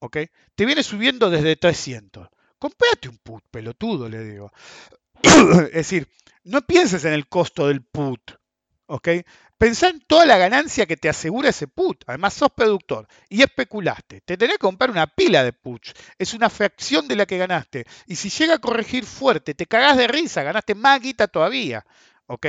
¿ok? 0.00 0.18
Te 0.54 0.66
viene 0.66 0.82
subiendo 0.82 1.30
desde 1.30 1.56
300. 1.56 2.28
Comprate 2.58 3.08
un 3.08 3.16
put, 3.18 3.42
pelotudo, 3.50 4.08
le 4.08 4.22
digo. 4.22 4.52
es 5.66 5.72
decir, 5.72 6.08
no 6.44 6.62
pienses 6.62 7.04
en 7.04 7.12
el 7.12 7.28
costo 7.28 7.68
del 7.68 7.82
put, 7.82 8.32
¿ok? 8.86 9.08
Pensá 9.60 9.88
en 9.88 10.00
toda 10.00 10.24
la 10.24 10.38
ganancia 10.38 10.86
que 10.86 10.96
te 10.96 11.10
asegura 11.10 11.50
ese 11.50 11.68
put. 11.68 12.02
Además, 12.06 12.32
sos 12.32 12.50
productor 12.50 13.06
y 13.28 13.42
especulaste. 13.42 14.22
Te 14.22 14.38
tenés 14.38 14.54
que 14.54 14.60
comprar 14.60 14.90
una 14.90 15.06
pila 15.06 15.44
de 15.44 15.52
puts. 15.52 15.92
Es 16.18 16.32
una 16.32 16.48
fracción 16.48 17.06
de 17.06 17.14
la 17.14 17.26
que 17.26 17.36
ganaste. 17.36 17.84
Y 18.06 18.16
si 18.16 18.30
llega 18.30 18.54
a 18.54 18.58
corregir 18.58 19.04
fuerte, 19.04 19.52
te 19.52 19.66
cagás 19.66 19.98
de 19.98 20.08
risa, 20.08 20.42
ganaste 20.42 20.74
más 20.74 20.98
guita 21.02 21.28
todavía, 21.28 21.84
¿ok? 22.24 22.46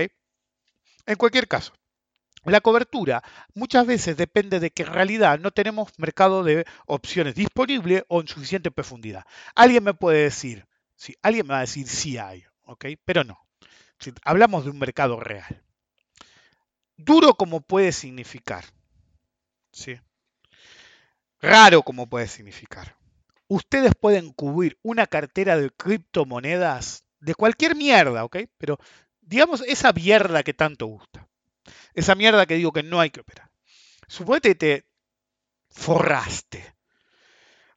En 1.05 1.15
cualquier 1.17 1.49
caso, 1.49 1.74
la 2.45 2.61
cobertura 2.61 3.22
muchas 3.53 3.86
veces 3.86 4.15
depende 4.15 4.61
de 4.61 4.72
que 4.72 4.84
en 4.84 4.93
realidad 4.93 5.38
no 5.38 5.51
tenemos 5.51 5.91
mercado 5.97 6.45
de 6.45 6.65
opciones 6.86 7.36
disponible 7.36 8.05
o 8.07 8.22
en 8.22 8.30
suficiente 8.30 8.72
profundidad. 8.72 9.26
Alguien 9.53 9.84
me 9.84 9.93
puede 9.93 10.24
decir, 10.24 10.65
sí, 10.95 11.15
alguien 11.22 11.45
me 11.45 11.55
va 11.55 11.57
a 11.57 11.67
decir 11.67 11.88
sí 11.89 12.17
hay, 12.17 12.45
¿ok? 12.72 12.86
Pero 13.05 13.24
no 13.24 13.47
hablamos 14.24 14.65
de 14.65 14.72
un 14.72 14.80
mercado 14.80 15.19
real. 15.19 15.63
Duro 16.97 17.36
como 17.36 17.61
puede 17.61 17.91
significar. 17.91 18.65
¿sí? 19.72 19.99
Raro 21.39 21.84
como 21.84 22.07
puede 22.07 22.28
significar. 22.28 22.97
Ustedes 23.47 23.93
pueden 23.99 24.32
cubrir 24.32 24.78
una 24.82 25.07
cartera 25.07 25.57
de 25.57 25.69
criptomonedas 25.72 27.03
de 27.19 27.36
cualquier 27.36 27.76
mierda, 27.76 28.24
¿ok? 28.24 28.38
Pero 28.57 28.78
digamos 29.19 29.61
esa 29.61 29.91
mierda 29.91 30.43
que 30.43 30.53
tanto 30.53 30.86
gusta. 30.86 31.28
Esa 31.93 32.15
mierda 32.15 32.45
que 32.45 32.55
digo 32.55 32.72
que 32.72 32.84
no 32.84 32.99
hay 32.99 33.09
que 33.09 33.22
operar. 33.22 33.51
Suponete 34.07 34.49
que 34.49 34.55
te 34.55 34.86
forraste. 35.69 36.76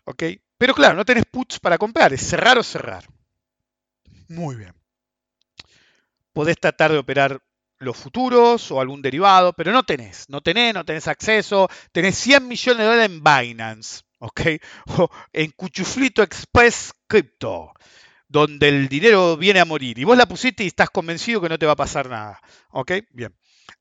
¿Ok? 0.05 0.23
Pero 0.59 0.75
claro, 0.75 0.95
no 0.95 1.05
tenés 1.05 1.25
puts 1.25 1.59
para 1.59 1.79
comprar, 1.79 2.13
es 2.13 2.23
cerrar 2.23 2.59
o 2.59 2.63
cerrar. 2.63 3.05
Muy 4.29 4.57
bien 4.57 4.75
podés 6.35 6.59
tratar 6.59 6.93
de 6.93 6.99
operar 6.99 7.41
los 7.79 7.97
futuros 7.97 8.71
o 8.71 8.81
algún 8.81 9.01
derivado, 9.01 9.53
pero 9.53 9.73
no 9.73 9.85
tenés, 9.85 10.29
no 10.29 10.43
tenés, 10.43 10.75
no 10.75 10.85
tenés 10.85 11.09
acceso, 11.09 11.69
tenés 11.93 12.17
100 12.17 12.47
millones 12.47 12.79
de 12.79 12.85
dólares 12.85 13.11
en 13.11 13.25
Binance, 13.25 14.03
¿ok? 14.19 14.41
O 14.99 15.11
en 15.33 15.51
Cuchuflito 15.53 16.23
Express 16.23 16.93
Crypto, 17.07 17.73
donde 18.29 18.69
el 18.69 18.89
dinero 18.89 19.37
viene 19.37 19.61
a 19.61 19.65
morir, 19.65 19.99
y 19.99 20.05
vos 20.05 20.17
la 20.17 20.27
pusiste 20.27 20.65
y 20.65 20.69
estás 20.69 20.91
convencido 20.91 21.41
que 21.41 21.49
no 21.49 21.59
te 21.59 21.67
va 21.67 21.73
a 21.73 21.77
pasar 21.77 22.09
nada, 22.09 22.41
¿ok? 22.71 22.93
Bien. 23.11 23.35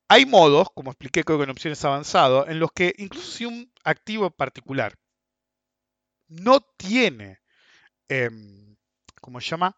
Hay 0.08 0.26
modos, 0.26 0.68
como 0.74 0.92
expliqué 0.92 1.24
creo 1.24 1.40
que 1.40 1.46
en 1.46 1.50
opciones 1.50 1.84
avanzado, 1.84 2.48
en 2.48 2.60
los 2.60 2.72
que 2.72 2.94
incluso 2.98 3.32
si 3.32 3.46
un 3.46 3.72
activo 3.84 4.30
particular 4.30 4.94
no 6.28 6.62
tiene, 6.78 7.40
eh, 8.10 8.30
¿cómo 9.22 9.40
se 9.42 9.50
llama? 9.50 9.76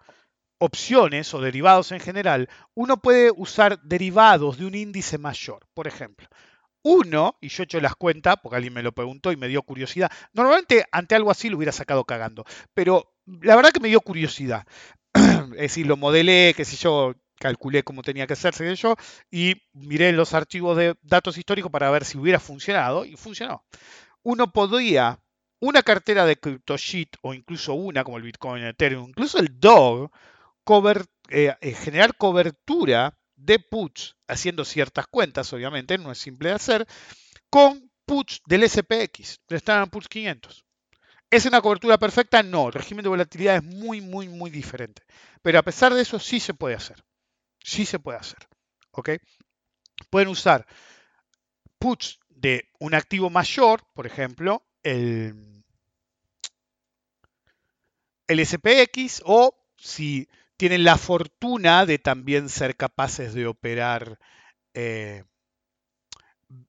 Opciones 0.66 1.34
o 1.34 1.42
derivados 1.42 1.92
en 1.92 2.00
general, 2.00 2.50
uno 2.74 2.98
puede 2.98 3.32
usar 3.36 3.82
derivados 3.82 4.58
de 4.58 4.66
un 4.66 4.76
índice 4.76 5.18
mayor. 5.18 5.66
Por 5.74 5.88
ejemplo, 5.88 6.28
uno, 6.84 7.36
y 7.42 7.50
yo 7.50 7.64
he 7.64 7.66
hecho 7.66 7.80
las 7.80 7.96
cuentas, 7.96 8.36
porque 8.44 8.58
alguien 8.58 8.74
me 8.74 8.84
lo 8.84 8.92
preguntó 8.92 9.32
y 9.32 9.38
me 9.38 9.48
dio 9.48 9.64
curiosidad, 9.64 10.12
normalmente 10.34 10.86
ante 10.92 11.16
algo 11.16 11.32
así 11.32 11.50
lo 11.50 11.58
hubiera 11.58 11.72
sacado 11.72 12.04
cagando, 12.04 12.46
pero 12.76 13.16
la 13.26 13.56
verdad 13.56 13.72
que 13.72 13.80
me 13.80 13.90
dio 13.90 14.02
curiosidad. 14.02 14.68
es 15.14 15.50
decir, 15.58 15.88
lo 15.88 15.98
modelé, 15.98 16.54
qué 16.56 16.64
sé 16.64 16.76
yo, 16.76 17.16
calculé 17.40 17.84
cómo 17.84 18.04
tenía 18.04 18.28
que 18.28 18.34
hacerse 18.34 18.76
yo, 18.76 18.96
y 19.32 19.56
miré 19.74 20.12
los 20.12 20.34
archivos 20.36 20.78
de 20.78 20.96
datos 21.02 21.38
históricos 21.38 21.72
para 21.72 21.90
ver 21.90 22.06
si 22.06 22.18
hubiera 22.18 22.40
funcionado, 22.40 23.06
y 23.06 23.16
funcionó. 23.16 23.66
Uno 24.24 24.52
podría, 24.52 25.20
una 25.60 25.84
cartera 25.84 26.26
de 26.26 26.38
CryptoSheet, 26.38 27.18
o 27.22 27.34
incluso 27.34 27.74
una 27.74 28.04
como 28.04 28.18
el 28.18 28.24
Bitcoin, 28.24 28.64
Ethereum, 28.64 29.10
incluso 29.10 29.40
el 29.40 29.60
DOG, 29.60 30.12
eh, 31.30 31.56
eh, 31.62 31.74
generar 31.74 32.16
cobertura 32.18 33.18
de 33.36 33.60
puts 33.60 34.16
haciendo 34.28 34.66
ciertas 34.66 35.08
cuentas, 35.08 35.52
obviamente, 35.54 35.98
no 35.98 36.12
es 36.12 36.18
simple 36.18 36.50
de 36.50 36.56
hacer, 36.56 36.88
con 37.50 37.92
puts 38.06 38.42
del 38.46 38.68
SPX, 38.68 39.42
del 39.48 39.58
Standard 39.58 39.90
Puts 39.90 40.08
500. 40.08 40.66
¿Es 41.30 41.46
una 41.46 41.62
cobertura 41.62 41.98
perfecta? 41.98 42.44
No, 42.44 42.68
el 42.68 42.74
régimen 42.74 43.04
de 43.04 43.10
volatilidad 43.10 43.58
es 43.58 43.64
muy, 43.64 44.00
muy, 44.00 44.28
muy 44.28 44.50
diferente. 44.50 45.04
Pero 45.42 45.60
a 45.60 45.64
pesar 45.64 45.94
de 45.94 46.02
eso, 46.02 46.20
sí 46.20 46.40
se 46.40 46.54
puede 46.54 46.76
hacer. 46.76 47.04
Sí 47.64 47.86
se 47.86 48.00
puede 48.00 48.20
hacer. 48.20 48.48
¿Ok? 48.92 49.10
Pueden 50.10 50.30
usar 50.30 50.66
puts 51.80 52.20
de 52.30 52.70
un 52.80 52.94
activo 52.94 53.30
mayor, 53.30 53.84
por 53.94 54.06
ejemplo, 54.06 54.66
el, 54.84 55.64
el 58.28 58.46
SPX, 58.46 59.22
o 59.26 59.56
si 59.78 60.28
tienen 60.58 60.84
la 60.84 60.98
fortuna 60.98 61.86
de 61.86 62.00
también 62.00 62.50
ser 62.50 62.76
capaces 62.76 63.34
de 63.34 63.48
operar 63.48 64.20
eh, 64.74 65.24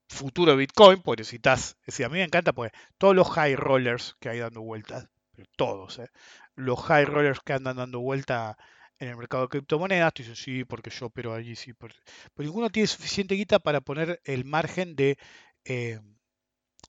futuro 0.08 0.56
Bitcoin, 0.56 1.02
porque 1.02 1.22
necesitas, 1.22 1.76
es 1.80 1.86
decir, 1.86 2.06
a 2.06 2.08
mí 2.08 2.18
me 2.18 2.24
encanta 2.24 2.52
porque 2.52 2.76
todos 2.98 3.14
los 3.14 3.30
high 3.30 3.56
rollers 3.56 4.16
que 4.20 4.28
hay 4.28 4.38
dando 4.38 4.62
vueltas, 4.62 5.08
todos, 5.56 5.98
¿eh? 5.98 6.08
los 6.54 6.80
high 6.82 7.04
rollers 7.04 7.40
que 7.40 7.52
andan 7.52 7.76
dando 7.76 8.00
vuelta 8.00 8.56
en 8.98 9.08
el 9.08 9.16
mercado 9.16 9.44
de 9.44 9.48
criptomonedas, 9.50 10.14
tú 10.14 10.22
dices, 10.22 10.38
sí, 10.38 10.64
porque 10.64 10.90
yo, 10.90 11.10
pero 11.10 11.34
allí 11.34 11.54
sí, 11.54 11.72
pero, 11.74 11.94
ninguno 12.38 12.70
tiene 12.70 12.86
suficiente 12.86 13.34
guita 13.34 13.58
para 13.58 13.80
poner 13.80 14.20
el 14.24 14.44
margen 14.44 14.96
de, 14.96 15.18
eh, 15.64 16.00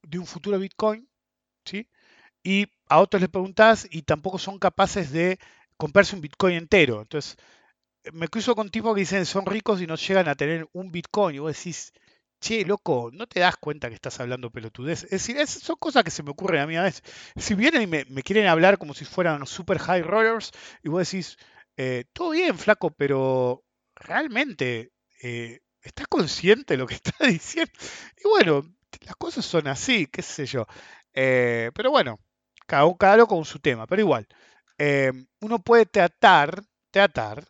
de 0.04 0.20
un 0.20 0.26
futuro 0.26 0.58
Bitcoin, 0.58 1.10
¿sí? 1.66 1.90
Y 2.44 2.68
a 2.88 3.00
otros 3.00 3.22
les 3.22 3.30
preguntás 3.30 3.88
y 3.92 4.04
tampoco 4.04 4.40
son 4.40 4.58
capaces 4.60 5.12
de 5.12 5.38
comprarse 5.78 6.16
un 6.16 6.22
Bitcoin 6.22 6.56
entero. 6.56 7.02
Entonces, 7.02 7.38
me 8.14 8.28
cruzo 8.28 8.56
con 8.56 8.70
tipos 8.70 8.94
que 8.96 9.02
dicen 9.02 9.26
son 9.26 9.46
ricos 9.46 9.82
y 9.82 9.88
no 9.88 9.96
llegan 9.96 10.28
a 10.28 10.36
tener 10.36 10.68
un 10.74 10.92
Bitcoin. 10.92 11.36
Y 11.36 11.40
vos 11.40 11.56
decís, 11.56 11.94
che, 12.40 12.66
loco, 12.66 13.10
no 13.14 13.28
te 13.28 13.40
das 13.40 13.58
cuenta 13.58 13.90
que 13.90 13.96
estás 13.96 14.20
hablando 14.20 14.52
pelotudez. 14.52 15.04
Es 15.06 15.10
decir, 15.10 15.46
son 15.48 15.76
cosas 15.78 16.04
que 16.04 16.12
se 16.12 16.24
me 16.24 16.32
ocurren 16.32 16.62
a 16.62 16.68
mí 16.68 16.76
a 16.78 16.84
veces. 16.84 17.04
Si 17.36 17.56
vienen 17.56 17.82
y 17.84 17.88
me, 17.88 18.24
quieren 18.24 18.48
hablar 18.48 18.78
como 18.78 18.94
si 18.94 19.06
fueran 19.06 19.46
super 19.48 19.80
high 19.80 20.02
rollers, 20.04 20.52
y 20.84 20.90
vos 20.90 21.10
decís, 21.10 21.38
eh, 21.78 22.06
todo 22.14 22.32
bien, 22.32 22.58
flaco, 22.58 22.92
pero 22.92 23.64
realmente, 23.96 24.92
eh, 25.24 25.60
¿estás 25.82 26.08
consciente 26.08 26.74
de 26.76 26.78
lo 26.78 26.88
que 26.88 26.96
estás 27.02 27.28
diciendo? 27.28 27.72
Y 28.24 28.28
bueno, 28.30 28.64
las 29.02 29.16
cosas 29.16 29.46
son 29.46 29.68
así, 29.68 30.08
qué 30.08 30.22
sé 30.22 30.46
yo. 30.46 30.66
Eh, 31.14 31.72
pero 31.74 31.92
bueno, 31.92 32.20
cada, 32.68 32.86
cada 32.98 33.18
loco 33.18 33.36
con 33.36 33.46
su 33.46 33.60
tema, 33.60 33.88
pero 33.88 34.02
igual. 34.02 34.28
Uno 35.40 35.60
puede 35.60 35.86
tratar, 35.86 36.64
tratar 36.92 37.48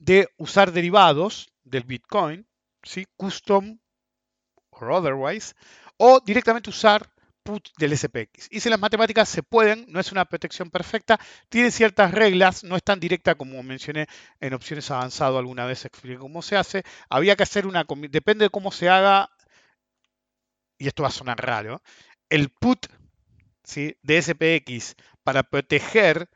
de 0.00 0.28
usar 0.36 0.72
derivados 0.72 1.52
del 1.64 1.84
Bitcoin, 1.84 2.46
¿sí? 2.82 3.06
custom 3.16 3.78
or 4.70 4.90
otherwise, 4.90 5.54
o 5.96 6.20
directamente 6.20 6.70
usar 6.70 7.10
put 7.42 7.68
del 7.78 7.96
SPX. 7.96 8.48
Y 8.50 8.60
si 8.60 8.68
las 8.68 8.80
matemáticas 8.80 9.28
se 9.28 9.42
pueden, 9.42 9.86
no 9.88 10.00
es 10.00 10.12
una 10.12 10.24
protección 10.24 10.70
perfecta, 10.70 11.18
tiene 11.48 11.70
ciertas 11.70 12.10
reglas, 12.10 12.64
no 12.64 12.76
es 12.76 12.82
tan 12.82 13.00
directa 13.00 13.36
como 13.36 13.62
mencioné 13.62 14.06
en 14.40 14.52
opciones 14.52 14.90
avanzado 14.90 15.38
alguna 15.38 15.64
vez, 15.64 15.84
expliqué 15.84 16.18
cómo 16.18 16.42
se 16.42 16.56
hace. 16.56 16.82
Había 17.08 17.36
que 17.36 17.44
hacer 17.44 17.66
una, 17.66 17.84
depende 18.10 18.44
de 18.44 18.50
cómo 18.50 18.72
se 18.72 18.88
haga, 18.88 19.30
y 20.78 20.88
esto 20.88 21.04
va 21.04 21.08
a 21.08 21.12
sonar 21.12 21.38
raro, 21.38 21.82
el 22.28 22.50
put 22.50 22.86
de 23.74 24.22
SPX 24.22 24.94
para 25.22 25.42
proteger 25.42 26.28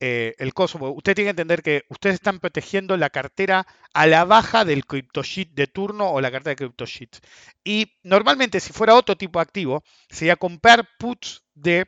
eh, 0.00 0.34
el 0.38 0.52
coso. 0.52 0.78
Usted 0.78 1.14
tiene 1.14 1.26
que 1.26 1.30
entender 1.30 1.62
que 1.62 1.84
ustedes 1.88 2.14
están 2.14 2.40
protegiendo 2.40 2.96
la 2.96 3.10
cartera 3.10 3.66
a 3.94 4.06
la 4.06 4.24
baja 4.24 4.64
del 4.64 4.84
CryptoSheet 4.84 5.50
de 5.52 5.68
turno 5.68 6.10
o 6.10 6.20
la 6.20 6.32
cartera 6.32 6.52
de 6.52 6.56
CryptoSheet. 6.56 7.20
Y 7.62 7.92
normalmente, 8.02 8.58
si 8.58 8.72
fuera 8.72 8.96
otro 8.96 9.16
tipo 9.16 9.38
de 9.38 9.44
activo, 9.44 9.84
sería 10.10 10.34
comprar 10.36 10.88
puts 10.98 11.44
de 11.54 11.86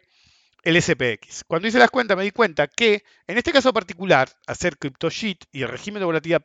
el 0.63 0.81
SPX. 0.81 1.45
Cuando 1.45 1.67
hice 1.67 1.79
las 1.79 1.91
cuentas, 1.91 2.17
me 2.17 2.23
di 2.23 2.31
cuenta 2.31 2.69
que 2.69 3.03
en 3.27 3.37
este 3.37 3.53
caso 3.53 3.73
particular, 3.73 4.29
hacer 4.47 4.79
CryptoSheet 4.79 5.47
y 5.51 5.63
el 5.63 5.69
régimen 5.69 6.01
de 6.01 6.07
volatilidad 6.07 6.45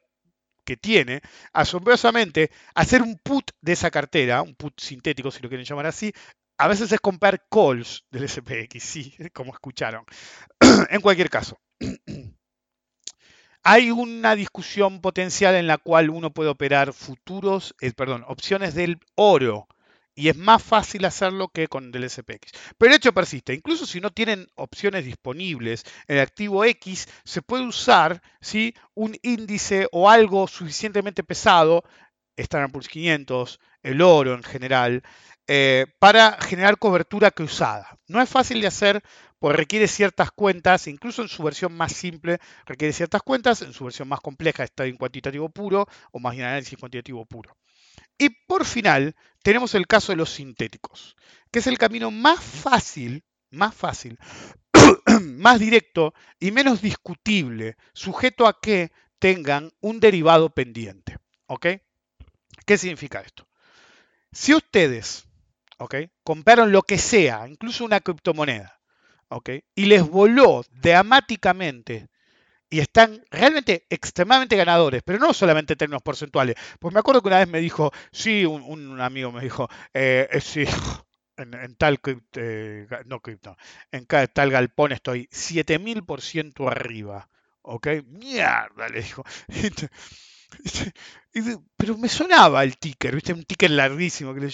que 0.66 0.78
tiene, 0.78 1.22
asombrosamente, 1.54 2.52
hacer 2.76 3.02
un 3.02 3.18
put 3.18 3.52
de 3.62 3.74
esa 3.74 3.90
cartera, 3.90 4.42
un 4.42 4.56
put 4.56 4.80
sintético, 4.80 5.32
si 5.32 5.42
lo 5.42 5.50
quieren 5.50 5.66
llamar 5.66 5.88
así, 5.88 6.14
a 6.60 6.68
veces 6.68 6.92
es 6.92 7.00
comprar 7.00 7.46
calls 7.50 8.06
del 8.12 8.28
SPX, 8.28 8.84
sí, 8.84 9.16
como 9.34 9.54
escucharon. 9.54 10.04
en 10.90 11.02
cualquier 11.02 11.30
caso, 11.30 11.58
hay 13.64 13.92
una 13.92 14.36
discusión 14.36 15.00
potencial 15.00 15.56
en 15.56 15.68
la 15.68 15.78
cual 15.78 16.10
uno 16.10 16.32
puede 16.32 16.50
operar 16.50 16.94
futuros, 16.94 17.76
eh, 17.80 17.94
perdón, 17.94 18.26
opciones 18.28 18.76
del 18.76 19.00
oro. 19.16 19.68
Y 20.16 20.28
es 20.28 20.36
más 20.36 20.62
fácil 20.62 21.06
hacerlo 21.06 21.48
que 21.48 21.70
con 21.70 21.96
el 21.96 22.10
SPX. 22.10 22.52
Pero 22.78 22.92
el 22.92 22.98
hecho 22.98 23.14
persiste. 23.14 23.54
Incluso 23.54 23.86
si 23.86 24.02
no 24.02 24.12
tienen 24.12 24.48
opciones 24.56 25.06
disponibles 25.06 25.86
el 26.08 26.20
activo 26.20 26.66
X, 26.66 27.08
se 27.24 27.42
puede 27.42 27.66
usar 27.66 28.22
¿sí? 28.42 28.76
un 28.96 29.16
índice 29.22 29.88
o 29.94 30.10
algo 30.10 30.46
suficientemente 30.50 31.24
pesado, 31.24 31.86
Standard 32.36 32.74
Poor's 32.74 32.90
500, 32.90 33.62
el 33.84 34.02
oro 34.02 34.34
en 34.34 34.44
general, 34.44 35.04
eh, 35.48 35.88
para 35.98 36.38
generar 36.42 36.78
cobertura 36.78 37.32
cruzada. 37.32 37.98
No 38.08 38.22
es 38.22 38.30
fácil 38.30 38.62
de 38.62 38.68
hacer 38.68 39.02
porque 39.40 39.58
requiere 39.58 39.88
ciertas 39.88 40.32
cuentas, 40.32 40.88
incluso 40.88 41.22
en 41.22 41.28
su 41.28 41.42
versión 41.42 41.74
más 41.74 41.94
simple 41.94 42.40
requiere 42.66 42.94
ciertas 42.94 43.24
cuentas, 43.24 43.64
en 43.64 43.74
su 43.74 43.86
versión 43.86 44.08
más 44.08 44.20
compleja 44.20 44.64
está 44.64 44.86
en 44.86 44.98
cuantitativo 44.98 45.50
puro 45.50 45.88
o 46.12 46.20
más 46.20 46.36
en 46.36 46.44
análisis 46.44 46.78
cuantitativo 46.78 47.26
puro. 47.26 47.58
Y 48.18 48.30
por 48.46 48.64
final 48.64 49.16
tenemos 49.42 49.74
el 49.74 49.88
caso 49.88 50.12
de 50.12 50.18
los 50.18 50.30
sintéticos, 50.30 51.16
que 51.52 51.60
es 51.60 51.68
el 51.68 51.78
camino 51.80 52.12
más 52.12 52.44
fácil, 52.44 53.24
más 53.50 53.74
fácil, 53.74 54.20
más 55.22 55.60
directo 55.60 56.14
y 56.40 56.52
menos 56.52 56.82
discutible, 56.82 57.76
sujeto 57.94 58.46
a 58.46 58.60
que 58.62 58.92
tengan 59.18 59.72
un 59.82 60.00
derivado 60.00 60.52
pendiente. 60.52 61.18
¿Ok? 61.48 61.68
¿Qué 62.68 62.78
significa 62.78 63.22
esto? 63.22 63.49
Si 64.32 64.54
ustedes 64.54 65.30
Compraron 66.24 66.72
lo 66.72 66.82
que 66.82 66.98
sea, 66.98 67.48
incluso 67.48 67.86
una 67.86 68.02
criptomoneda, 68.02 68.80
Y 69.76 69.86
les 69.86 70.08
voló 70.08 70.64
dramáticamente 70.72 72.10
y 72.70 72.80
están 72.80 73.24
realmente 73.32 73.86
extremadamente 73.90 74.56
ganadores, 74.56 75.02
pero 75.04 75.20
no 75.20 75.34
solamente 75.34 75.74
en 75.74 75.78
términos 75.78 76.04
porcentuales. 76.04 76.56
Pues 76.80 76.94
me 76.94 77.00
acuerdo 77.00 77.22
que 77.22 77.30
una 77.30 77.40
vez 77.40 77.48
me 77.48 77.62
dijo, 77.62 77.92
sí, 78.12 78.46
un, 78.46 79.00
amigo 79.02 79.32
me 79.32 79.42
dijo, 79.42 79.70
eh, 79.94 80.28
eh, 80.32 80.42
sí, 80.42 80.66
en, 81.38 81.76
tal 81.76 82.00
eh, 82.36 82.88
no 83.06 83.22
cripto, 83.22 83.58
en 83.92 84.06
tal 84.06 84.52
galpón 84.52 84.92
estoy 84.92 85.28
7000% 85.32 86.70
arriba. 86.70 87.30
¿Ok? 87.62 87.88
Mierda, 88.06 88.90
le 88.90 89.02
dijo. 89.02 89.24
Pero 91.78 91.98
me 91.98 92.10
sonaba 92.10 92.64
el 92.64 92.78
ticker, 92.78 93.16
¿viste? 93.16 93.34
Un 93.34 93.44
ticker 93.44 93.72
larguísimo. 93.72 94.34
Que 94.34 94.42
le 94.42 94.50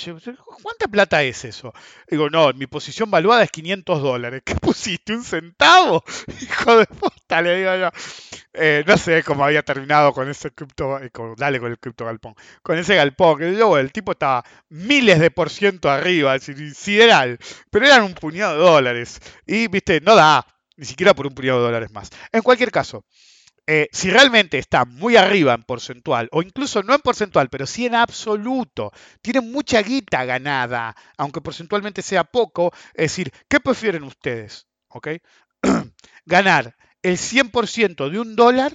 ¿Cuánta 0.61 0.87
plata 0.87 1.23
es 1.23 1.45
eso? 1.45 1.73
Digo, 2.09 2.29
no, 2.29 2.51
mi 2.53 2.67
posición 2.67 3.09
valuada 3.09 3.43
es 3.43 3.51
500 3.51 4.01
dólares. 4.01 4.41
¿Qué 4.45 4.55
pusiste? 4.55 5.13
¿Un 5.13 5.23
centavo? 5.23 6.03
Hijo 6.41 6.77
de 6.77 6.85
puta, 6.85 7.41
le 7.41 7.57
digo 7.57 7.75
yo. 7.75 7.89
Eh, 8.53 8.83
no 8.87 8.97
sé 8.97 9.23
cómo 9.23 9.43
había 9.43 9.63
terminado 9.63 10.13
con 10.13 10.29
ese 10.29 10.51
cripto, 10.51 10.97
eh, 10.99 11.11
dale 11.37 11.59
con 11.59 11.71
el 11.71 11.77
cripto 11.77 12.05
galpón, 12.05 12.35
con 12.61 12.77
ese 12.77 12.95
galpón, 12.95 13.37
que 13.39 13.51
luego 13.51 13.77
el 13.77 13.91
tipo 13.91 14.13
estaba 14.13 14.45
miles 14.69 15.19
de 15.19 15.29
por 15.29 15.49
ciento 15.49 15.89
arriba, 15.89 16.37
sideral, 16.39 17.37
pero 17.69 17.85
eran 17.85 18.03
un 18.03 18.13
puñado 18.13 18.53
de 18.53 18.59
dólares. 18.59 19.19
Y, 19.45 19.67
viste, 19.67 19.99
no 19.99 20.15
da, 20.15 20.45
ni 20.77 20.85
siquiera 20.85 21.13
por 21.13 21.27
un 21.27 21.33
puñado 21.35 21.59
de 21.59 21.65
dólares 21.65 21.91
más. 21.91 22.09
En 22.31 22.41
cualquier 22.43 22.71
caso, 22.71 23.03
eh, 23.67 23.89
si 23.91 24.09
realmente 24.09 24.57
está 24.57 24.85
muy 24.85 25.15
arriba 25.15 25.53
en 25.53 25.63
porcentual, 25.63 26.29
o 26.31 26.41
incluso 26.41 26.83
no 26.83 26.93
en 26.93 27.01
porcentual, 27.01 27.49
pero 27.49 27.65
sí 27.65 27.85
en 27.85 27.95
absoluto, 27.95 28.91
tiene 29.21 29.41
mucha 29.41 29.81
guita 29.81 30.23
ganada, 30.25 30.95
aunque 31.17 31.41
porcentualmente 31.41 32.01
sea 32.01 32.23
poco, 32.23 32.71
es 32.93 33.11
decir, 33.11 33.31
¿qué 33.47 33.59
prefieren 33.59 34.03
ustedes? 34.03 34.67
¿Ganar 36.25 36.75
el 37.01 37.17
100% 37.17 38.09
de 38.09 38.19
un 38.19 38.35
dólar 38.35 38.73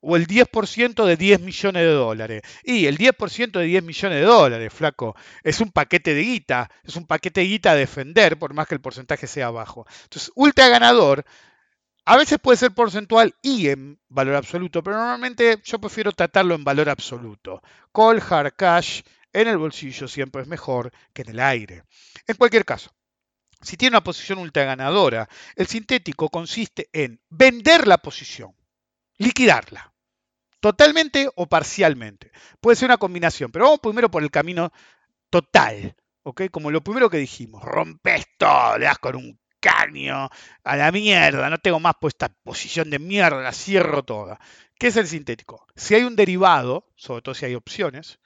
o 0.00 0.16
el 0.16 0.26
10% 0.26 1.04
de 1.04 1.16
10 1.16 1.40
millones 1.40 1.82
de 1.82 1.92
dólares? 1.92 2.42
Y 2.62 2.86
el 2.86 2.96
10% 2.96 3.58
de 3.58 3.64
10 3.64 3.82
millones 3.82 4.18
de 4.18 4.24
dólares, 4.24 4.72
flaco, 4.72 5.16
es 5.42 5.60
un 5.60 5.70
paquete 5.70 6.14
de 6.14 6.22
guita, 6.22 6.70
es 6.84 6.96
un 6.96 7.06
paquete 7.06 7.40
de 7.40 7.46
guita 7.46 7.72
a 7.72 7.74
defender, 7.74 8.38
por 8.38 8.54
más 8.54 8.66
que 8.66 8.74
el 8.74 8.80
porcentaje 8.80 9.26
sea 9.26 9.50
bajo. 9.50 9.86
Entonces, 10.04 10.30
ultra 10.34 10.68
ganador 10.68 11.24
a 12.08 12.16
veces 12.16 12.38
puede 12.38 12.56
ser 12.56 12.72
porcentual 12.72 13.34
y 13.42 13.68
en 13.68 14.00
valor 14.08 14.36
absoluto, 14.36 14.82
pero 14.82 14.96
normalmente 14.96 15.60
yo 15.62 15.78
prefiero 15.78 16.10
tratarlo 16.12 16.54
en 16.54 16.64
valor 16.64 16.88
absoluto. 16.88 17.62
Call 17.92 18.22
hard 18.26 18.54
cash 18.56 19.02
en 19.30 19.46
el 19.46 19.58
bolsillo 19.58 20.08
siempre 20.08 20.40
es 20.40 20.48
mejor 20.48 20.90
que 21.12 21.20
en 21.20 21.28
el 21.28 21.40
aire. 21.40 21.84
En 22.26 22.36
cualquier 22.36 22.64
caso, 22.64 22.90
si 23.60 23.76
tiene 23.76 23.96
una 23.96 24.02
posición 24.02 24.38
ultra 24.38 24.64
ganadora, 24.64 25.28
el 25.54 25.66
sintético 25.66 26.30
consiste 26.30 26.88
en 26.94 27.20
vender 27.28 27.86
la 27.86 27.98
posición, 27.98 28.56
liquidarla, 29.18 29.92
totalmente 30.60 31.28
o 31.34 31.44
parcialmente. 31.46 32.32
Puede 32.58 32.76
ser 32.76 32.86
una 32.86 32.96
combinación, 32.96 33.52
pero 33.52 33.66
vamos 33.66 33.80
primero 33.80 34.10
por 34.10 34.22
el 34.22 34.30
camino 34.30 34.72
total. 35.28 35.94
¿ok? 36.22 36.44
Como 36.50 36.70
lo 36.70 36.82
primero 36.82 37.10
que 37.10 37.18
dijimos, 37.18 37.62
rompes 37.62 38.28
todo, 38.38 38.78
le 38.78 38.86
das 38.86 38.98
con 38.98 39.14
un 39.16 39.38
a 39.68 40.76
la 40.76 40.92
mierda, 40.92 41.50
no 41.50 41.58
tengo 41.58 41.80
más 41.80 41.94
puesta 42.00 42.28
posición 42.28 42.90
de 42.90 42.98
mierda, 42.98 43.42
la 43.42 43.52
cierro 43.52 44.02
toda. 44.02 44.38
¿Qué 44.78 44.88
es 44.88 44.96
el 44.96 45.06
sintético? 45.06 45.66
Si 45.76 45.94
hay 45.94 46.04
un 46.04 46.16
derivado, 46.16 46.86
sobre 46.96 47.22
todo 47.22 47.34
si 47.34 47.46
hay 47.46 47.54
opciones, 47.54 48.18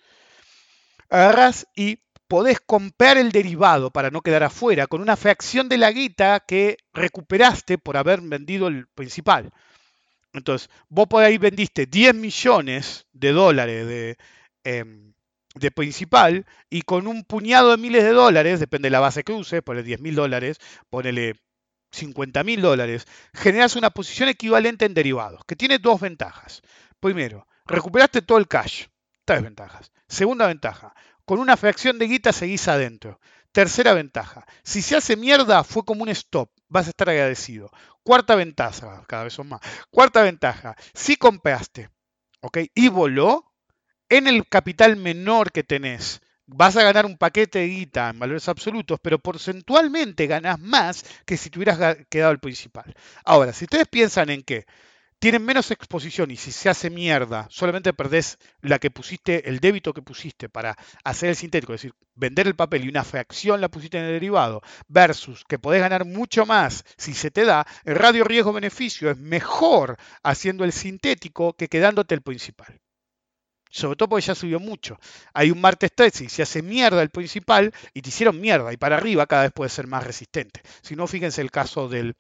agarras 1.09 1.67
y 1.75 1.99
podés 2.29 2.61
comprar 2.61 3.19
el 3.19 3.31
derivado 3.31 3.91
para 3.91 4.11
no 4.11 4.23
quedar 4.23 4.43
afuera 4.43 4.87
con 4.87 5.03
una 5.03 5.17
fracción 5.17 5.69
de 5.69 5.79
la 5.79 5.93
guita 5.93 6.41
que 6.41 6.79
recuperaste 6.95 7.79
por 7.79 7.97
haber 7.97 8.21
vendido 8.23 8.69
el 8.69 8.87
principal. 8.87 9.53
Entonces, 10.33 10.71
vos 10.89 11.09
por 11.09 11.23
ahí 11.23 11.37
vendiste 11.39 11.87
10 11.87 12.15
millones 12.15 13.07
de 13.13 13.33
dólares 13.33 13.87
de, 13.87 14.17
em, 14.65 15.13
de 15.55 15.71
principal 15.71 16.47
y 16.71 16.83
con 16.83 17.07
un 17.07 17.25
puñado 17.25 17.71
de 17.71 17.77
miles 17.77 18.05
de 18.05 18.13
dólares, 18.13 18.61
depende 18.61 18.87
de 18.87 18.91
la 18.93 19.01
base 19.01 19.25
que 19.25 19.33
uses, 19.33 19.63
ponle 19.63 19.83
10 19.83 20.01
mil 20.01 20.15
dólares, 20.15 20.59
ponele 20.89 21.35
50 21.93 22.43
mil 22.45 22.63
dólares, 22.63 23.07
generas 23.35 23.77
una 23.77 23.91
posición 23.91 24.29
equivalente 24.29 24.87
en 24.87 24.95
derivados, 24.95 25.45
que 25.47 25.57
tiene 25.57 25.79
dos 25.79 26.01
ventajas. 26.01 26.63
Primero, 27.01 27.47
recuperaste 27.67 28.23
todo 28.23 28.39
el 28.39 28.49
cash, 28.49 28.87
tres 29.25 29.43
ventajas. 29.43 29.93
Segunda 30.09 30.47
ventaja, 30.47 30.95
con 31.25 31.39
una 31.39 31.57
fracción 31.57 31.99
de 31.99 32.09
guita 32.09 32.33
seguís 32.33 32.67
adentro. 32.69 33.21
Tercera 33.53 33.93
ventaja, 33.93 34.47
si 34.63 34.81
se 34.81 34.97
hace 34.97 35.15
mierda 35.17 35.63
fue 35.63 35.85
como 35.85 36.03
un 36.05 36.09
stop, 36.09 36.51
vas 36.69 36.87
a 36.87 36.91
estar 36.91 37.11
agradecido. 37.11 37.71
Cuarta 38.03 38.35
ventaja, 38.35 39.05
cada 39.07 39.25
vez 39.25 39.35
son 39.35 39.49
más. 39.49 39.61
Cuarta 39.91 40.23
ventaja, 40.23 40.75
si 40.95 41.17
compraste, 41.17 41.91
¿ok? 42.41 42.59
Y 42.75 42.89
voló, 42.89 43.52
en 44.13 44.27
el 44.27 44.47
capital 44.47 44.97
menor 44.97 45.53
que 45.53 45.65
tenés, 45.65 46.21
vas 46.47 46.77
a 46.77 46.83
ganar 46.83 47.07
un 47.07 47.17
paquete 47.17 47.61
de 47.61 47.69
guita 47.69 48.11
en 48.11 48.19
valores 48.19 48.47
absolutos, 48.47 49.01
pero 49.03 49.19
porcentualmente 49.19 50.27
ganas 50.27 50.61
más 50.61 51.03
que 51.25 51.39
si 51.39 51.49
tuvieras 51.49 51.97
quedado 52.11 52.31
el 52.31 52.39
principal. 52.39 52.95
Ahora, 53.25 53.55
si 53.55 53.65
ustedes 53.65 53.89
piensan 53.89 54.29
en 54.29 54.43
que 54.43 54.67
tienen 55.19 55.43
menos 55.43 55.71
exposición 55.71 56.31
y 56.31 56.37
si 56.37 56.53
se 56.53 56.69
hace 56.69 56.91
mierda, 56.91 57.47
solamente 57.49 57.95
perdés 57.95 58.39
la 58.61 58.79
que 58.79 58.91
pusiste, 58.91 59.49
el 59.49 59.61
débito 59.61 59.95
que 59.95 60.03
pusiste 60.03 60.51
para 60.51 60.77
hacer 61.05 61.31
el 61.31 61.37
sintético, 61.37 61.73
es 61.73 61.81
decir, 61.81 61.95
vender 62.15 62.47
el 62.47 62.55
papel 62.55 62.85
y 62.85 62.91
una 62.91 63.05
fracción 63.05 63.63
la 63.63 63.71
pusiste 63.71 63.97
en 63.97 64.05
el 64.05 64.13
derivado, 64.13 64.61
versus 64.89 65.43
que 65.49 65.59
podés 65.59 65.81
ganar 65.81 66.05
mucho 66.05 66.45
más 66.45 66.85
si 66.99 67.15
se 67.15 67.31
te 67.31 67.47
da, 67.47 67.67
el 67.85 67.95
radio 67.95 68.25
riesgo-beneficio 68.25 69.11
es 69.11 69.17
mejor 69.17 69.97
haciendo 70.23 70.65
el 70.65 70.73
sintético 70.73 71.55
que 71.55 71.69
quedándote 71.69 72.15
el 72.15 72.21
principal 72.21 72.79
sobre 73.73 73.97
todo 73.97 74.11
porque 74.11 74.27
ya 74.27 74.35
subió 74.35 74.61
mucho. 74.61 74.99
Hay 75.33 75.51
un 75.51 75.61
martes 75.61 75.91
13 75.95 76.25
y 76.25 76.29
se 76.29 76.43
hace 76.43 76.63
mierda 76.63 77.03
el 77.03 77.11
principal 77.11 77.73
y 77.95 78.03
te 78.03 78.11
hicieron 78.11 78.41
mierda 78.41 78.73
y 78.73 78.77
para 78.77 78.97
arriba 78.97 79.27
cada 79.27 79.43
vez 79.43 79.53
puede 79.53 79.71
ser 79.71 79.87
más 79.87 80.05
resistente. 80.05 80.61
Si 80.83 80.95
no, 80.95 81.07
fíjense 81.07 81.41
el 81.41 81.51
caso 81.51 81.89
del 81.89 82.15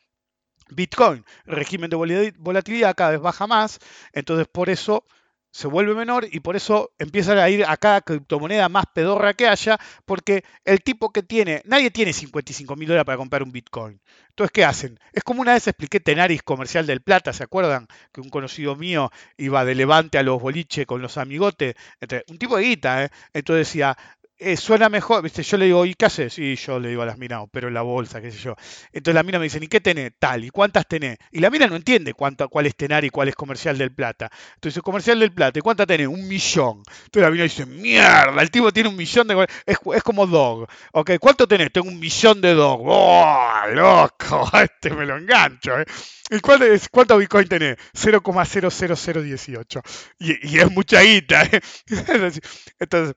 Bitcoin, 0.70 1.24
régimen 1.44 1.90
de 1.90 2.32
volatilidad 2.38 2.96
cada 2.96 3.10
vez 3.10 3.20
baja 3.20 3.46
más, 3.46 3.78
entonces 4.12 4.48
por 4.50 4.70
eso 4.70 5.04
se 5.50 5.68
vuelve 5.68 5.94
menor 5.94 6.26
y 6.30 6.40
por 6.40 6.56
eso 6.56 6.92
empiezan 6.98 7.38
a 7.38 7.50
ir 7.50 7.64
a 7.66 7.76
cada 7.76 8.00
criptomoneda 8.00 8.70
más 8.70 8.86
pedorra 8.94 9.34
que 9.34 9.46
haya, 9.46 9.78
porque 10.06 10.44
el 10.64 10.82
tipo 10.82 11.12
que 11.12 11.22
tiene, 11.22 11.60
nadie 11.66 11.90
tiene 11.90 12.14
55 12.14 12.74
mil 12.74 12.88
dólares 12.88 13.04
para 13.04 13.18
comprar 13.18 13.42
un 13.42 13.52
Bitcoin. 13.52 14.00
Entonces, 14.32 14.52
¿qué 14.52 14.64
hacen? 14.64 14.98
Es 15.12 15.22
como 15.24 15.42
una 15.42 15.52
vez 15.52 15.66
expliqué 15.68 16.00
Tenaris 16.00 16.42
Comercial 16.42 16.86
del 16.86 17.02
Plata, 17.02 17.32
¿se 17.34 17.44
acuerdan? 17.44 17.86
Que 18.12 18.22
un 18.22 18.30
conocido 18.30 18.76
mío 18.76 19.10
iba 19.36 19.64
de 19.64 19.74
Levante 19.74 20.16
a 20.18 20.22
los 20.22 20.40
boliches 20.40 20.86
con 20.86 21.02
los 21.02 21.18
amigotes, 21.18 21.74
un 22.28 22.38
tipo 22.38 22.56
de 22.56 22.62
guita, 22.64 23.04
¿eh? 23.04 23.10
Entonces 23.34 23.68
decía, 23.68 23.96
eh, 24.38 24.56
suena 24.56 24.88
mejor, 24.88 25.22
¿viste? 25.22 25.42
Yo 25.42 25.56
le 25.56 25.66
digo, 25.66 25.86
¿y 25.86 25.94
qué 25.94 26.06
haces? 26.06 26.38
Y 26.38 26.56
yo 26.56 26.80
le 26.80 26.88
digo 26.88 27.02
a 27.02 27.06
las 27.06 27.16
minas, 27.18 27.44
pero 27.52 27.68
en 27.68 27.74
la 27.74 27.82
bolsa, 27.82 28.20
qué 28.20 28.30
sé 28.32 28.38
yo. 28.38 28.56
Entonces 28.92 29.14
la 29.14 29.22
mina 29.22 29.38
me 29.38 29.44
dice, 29.44 29.58
¿y 29.62 29.68
qué 29.68 29.80
tenés? 29.80 30.12
Tal, 30.18 30.44
¿y 30.44 30.50
cuántas 30.50 30.86
tenés? 30.88 31.18
Y 31.30 31.38
la 31.38 31.48
mina 31.50 31.68
no 31.68 31.76
entiende 31.76 32.12
cuánto, 32.12 32.48
cuál 32.48 32.66
es 32.66 32.74
tenar 32.74 33.04
y 33.04 33.10
cuál 33.10 33.28
es 33.28 33.36
comercial 33.36 33.78
del 33.78 33.94
plata. 33.94 34.30
Entonces, 34.54 34.82
comercial 34.82 35.20
del 35.20 35.32
plata, 35.32 35.58
¿y 35.58 35.62
cuántas 35.62 35.86
tenés? 35.86 36.08
Un 36.08 36.26
millón. 36.26 36.82
Entonces 37.04 37.22
la 37.22 37.30
mina 37.30 37.44
dice, 37.44 37.66
mierda, 37.66 38.42
el 38.42 38.50
tipo 38.50 38.72
tiene 38.72 38.88
un 38.88 38.96
millón 38.96 39.28
de... 39.28 39.46
Es, 39.64 39.78
es 39.94 40.02
como 40.02 40.26
dog. 40.26 40.66
Ok, 40.92 41.12
¿cuánto 41.20 41.46
tenés? 41.46 41.72
Tengo 41.72 41.88
un 41.88 42.00
millón 42.00 42.40
de 42.40 42.54
dog. 42.54 42.80
¡Oh, 42.84 43.60
loco! 43.72 44.50
Este 44.62 44.90
me 44.90 45.06
lo 45.06 45.16
engancho, 45.18 45.78
¿eh? 45.78 45.84
¿Y 46.30 46.40
cuánto, 46.40 46.64
cuánto 46.90 47.18
Bitcoin 47.18 47.48
tenés? 47.48 47.76
0,00018. 47.92 49.82
Y, 50.18 50.54
y 50.54 50.58
es 50.60 50.70
mucha 50.70 51.00
guita, 51.02 51.42
¿eh? 51.44 51.60
Entonces, 52.78 53.14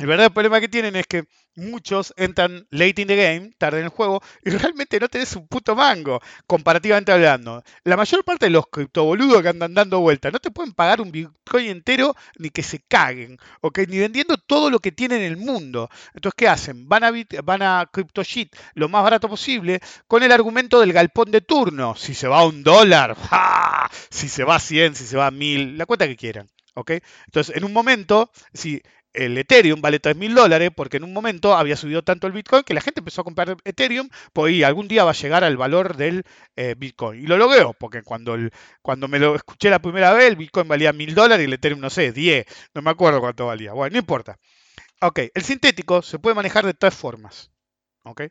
el 0.00 0.06
verdadero 0.06 0.32
problema 0.32 0.60
que 0.60 0.68
tienen 0.68 0.96
es 0.96 1.06
que 1.06 1.24
muchos 1.56 2.14
entran 2.16 2.66
late 2.70 3.02
in 3.02 3.08
the 3.08 3.16
game, 3.16 3.50
tarde 3.58 3.80
en 3.80 3.84
el 3.84 3.90
juego, 3.90 4.22
y 4.42 4.50
realmente 4.50 4.98
no 4.98 5.08
tenés 5.08 5.36
un 5.36 5.46
puto 5.46 5.76
mango, 5.76 6.20
comparativamente 6.46 7.12
hablando. 7.12 7.62
La 7.84 7.98
mayor 7.98 8.24
parte 8.24 8.46
de 8.46 8.50
los 8.50 8.66
criptoboludos 8.68 9.42
que 9.42 9.48
andan 9.48 9.74
dando 9.74 10.00
vueltas 10.00 10.32
no 10.32 10.38
te 10.38 10.50
pueden 10.50 10.72
pagar 10.72 11.02
un 11.02 11.12
Bitcoin 11.12 11.66
entero 11.66 12.16
ni 12.38 12.48
que 12.48 12.62
se 12.62 12.80
caguen, 12.80 13.36
¿ok? 13.60 13.80
Ni 13.88 13.98
vendiendo 13.98 14.38
todo 14.38 14.70
lo 14.70 14.78
que 14.78 14.90
tienen 14.90 15.20
en 15.20 15.32
el 15.32 15.36
mundo. 15.36 15.90
Entonces, 16.14 16.34
¿qué 16.34 16.48
hacen? 16.48 16.88
Van 16.88 17.04
a, 17.04 17.12
van 17.44 17.60
a 17.60 17.86
CryptoShit 17.92 18.56
lo 18.74 18.88
más 18.88 19.02
barato 19.02 19.28
posible 19.28 19.80
con 20.06 20.22
el 20.22 20.32
argumento 20.32 20.80
del 20.80 20.94
galpón 20.94 21.30
de 21.30 21.42
turno. 21.42 21.94
Si 21.94 22.14
se 22.14 22.26
va 22.26 22.38
a 22.38 22.46
un 22.46 22.62
dólar, 22.62 23.16
si 24.08 24.30
se 24.30 24.44
va 24.44 24.56
a 24.56 24.60
100, 24.60 24.94
si 24.94 25.04
se 25.04 25.18
va 25.18 25.26
a 25.26 25.30
1000, 25.30 25.76
la 25.76 25.84
cuenta 25.84 26.06
que 26.06 26.16
quieran. 26.16 26.48
¿ok? 26.74 26.92
Entonces, 27.26 27.56
en 27.56 27.64
un 27.64 27.72
momento, 27.72 28.30
si 28.52 28.82
el 29.12 29.36
Ethereum 29.38 29.80
vale 29.80 29.98
3 29.98 30.16
mil 30.16 30.34
dólares 30.34 30.70
porque 30.74 30.98
en 30.98 31.04
un 31.04 31.12
momento 31.12 31.54
había 31.54 31.76
subido 31.76 32.02
tanto 32.02 32.26
el 32.26 32.32
Bitcoin 32.32 32.62
que 32.62 32.74
la 32.74 32.80
gente 32.80 33.00
empezó 33.00 33.22
a 33.22 33.24
comprar 33.24 33.56
Ethereum, 33.64 34.08
pues 34.32 34.62
algún 34.64 34.88
día 34.88 35.04
va 35.04 35.10
a 35.10 35.14
llegar 35.14 35.44
al 35.44 35.56
valor 35.56 35.96
del 35.96 36.24
eh, 36.56 36.74
Bitcoin. 36.76 37.20
Y 37.22 37.26
lo 37.26 37.36
logró, 37.36 37.72
porque 37.74 38.02
cuando, 38.02 38.36
cuando 38.82 39.08
me 39.08 39.18
lo 39.18 39.34
escuché 39.34 39.70
la 39.70 39.80
primera 39.80 40.12
vez, 40.12 40.28
el 40.28 40.36
Bitcoin 40.36 40.68
valía 40.68 40.92
mil 40.92 41.14
dólares 41.14 41.44
y 41.44 41.46
el 41.46 41.54
Ethereum, 41.54 41.80
no 41.80 41.90
sé, 41.90 42.12
10, 42.12 42.46
no 42.74 42.82
me 42.82 42.90
acuerdo 42.90 43.20
cuánto 43.20 43.46
valía. 43.46 43.72
Bueno, 43.72 43.94
no 43.94 43.98
importa. 43.98 44.38
Ok, 45.02 45.20
el 45.34 45.42
sintético 45.42 46.02
se 46.02 46.18
puede 46.18 46.34
manejar 46.36 46.66
de 46.66 46.74
tres 46.74 46.94
formas. 46.94 47.50
Ok, 48.04 48.22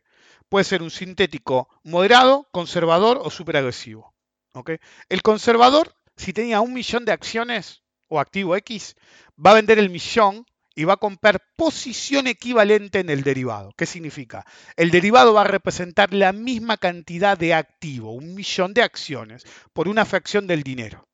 puede 0.50 0.66
ser 0.66 0.82
un 0.82 0.92
sintético 0.92 1.70
moderado, 1.84 2.48
conservador 2.52 3.20
o 3.22 3.30
super 3.30 3.58
agresivo. 3.58 4.14
Ok, 4.54 4.72
el 5.10 5.22
conservador, 5.22 5.94
si 6.16 6.34
tenía 6.34 6.62
un 6.62 6.74
millón 6.74 7.06
de 7.06 7.12
acciones 7.12 7.84
o 8.08 8.20
activo 8.20 8.56
X, 8.56 8.96
va 9.44 9.52
a 9.52 9.56
vender 9.56 9.80
el 9.80 9.90
millón 9.90 10.46
y 10.80 10.86
va 10.86 10.94
a 10.94 10.98
comprar 10.98 11.44
posición 11.58 12.26
equivalente 12.28 13.00
en 13.00 13.10
el 13.10 13.22
derivado. 13.22 13.74
¿Qué 13.76 13.86
significa? 13.86 14.46
El 14.78 14.92
derivado 14.92 15.34
va 15.34 15.42
a 15.42 15.44
representar 15.44 16.14
la 16.14 16.32
misma 16.32 16.78
cantidad 16.78 17.38
de 17.38 17.54
activo, 17.54 18.14
un 18.14 18.34
millón 18.34 18.74
de 18.74 18.82
acciones, 18.82 19.44
por 19.74 19.90
una 19.90 20.06
fracción 20.06 20.48
del 20.48 20.64
dinero. 20.64 21.06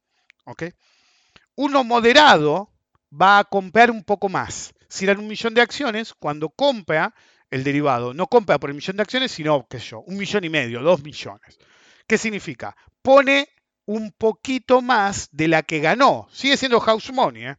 Uno 1.55 1.83
moderado 1.83 2.69
va 3.11 3.39
a 3.39 3.43
comprar 3.43 3.89
un 3.89 4.03
poco 4.03 4.29
más. 4.29 4.71
Si 4.87 5.05
eran 5.05 5.17
un 5.17 5.27
millón 5.27 5.55
de 5.55 5.61
acciones, 5.61 6.13
cuando 6.13 6.49
compra 6.49 7.15
el 7.49 7.63
derivado, 7.63 8.13
no 8.13 8.27
compra 8.27 8.59
por 8.59 8.69
el 8.69 8.75
millón 8.75 8.97
de 8.97 9.01
acciones, 9.01 9.31
sino, 9.31 9.67
yo, 9.67 10.01
un 10.01 10.17
millón 10.17 10.43
y 10.43 10.49
medio, 10.49 10.83
dos 10.83 11.01
millones. 11.01 11.57
¿Qué 12.05 12.19
significa? 12.19 12.75
Pone 13.01 13.49
un 13.85 14.11
poquito 14.11 14.83
más 14.83 15.27
de 15.31 15.47
la 15.47 15.63
que 15.63 15.79
ganó. 15.79 16.27
Sigue 16.31 16.55
siendo 16.55 16.79
house 16.79 17.11
money, 17.11 17.47
¿eh? 17.47 17.55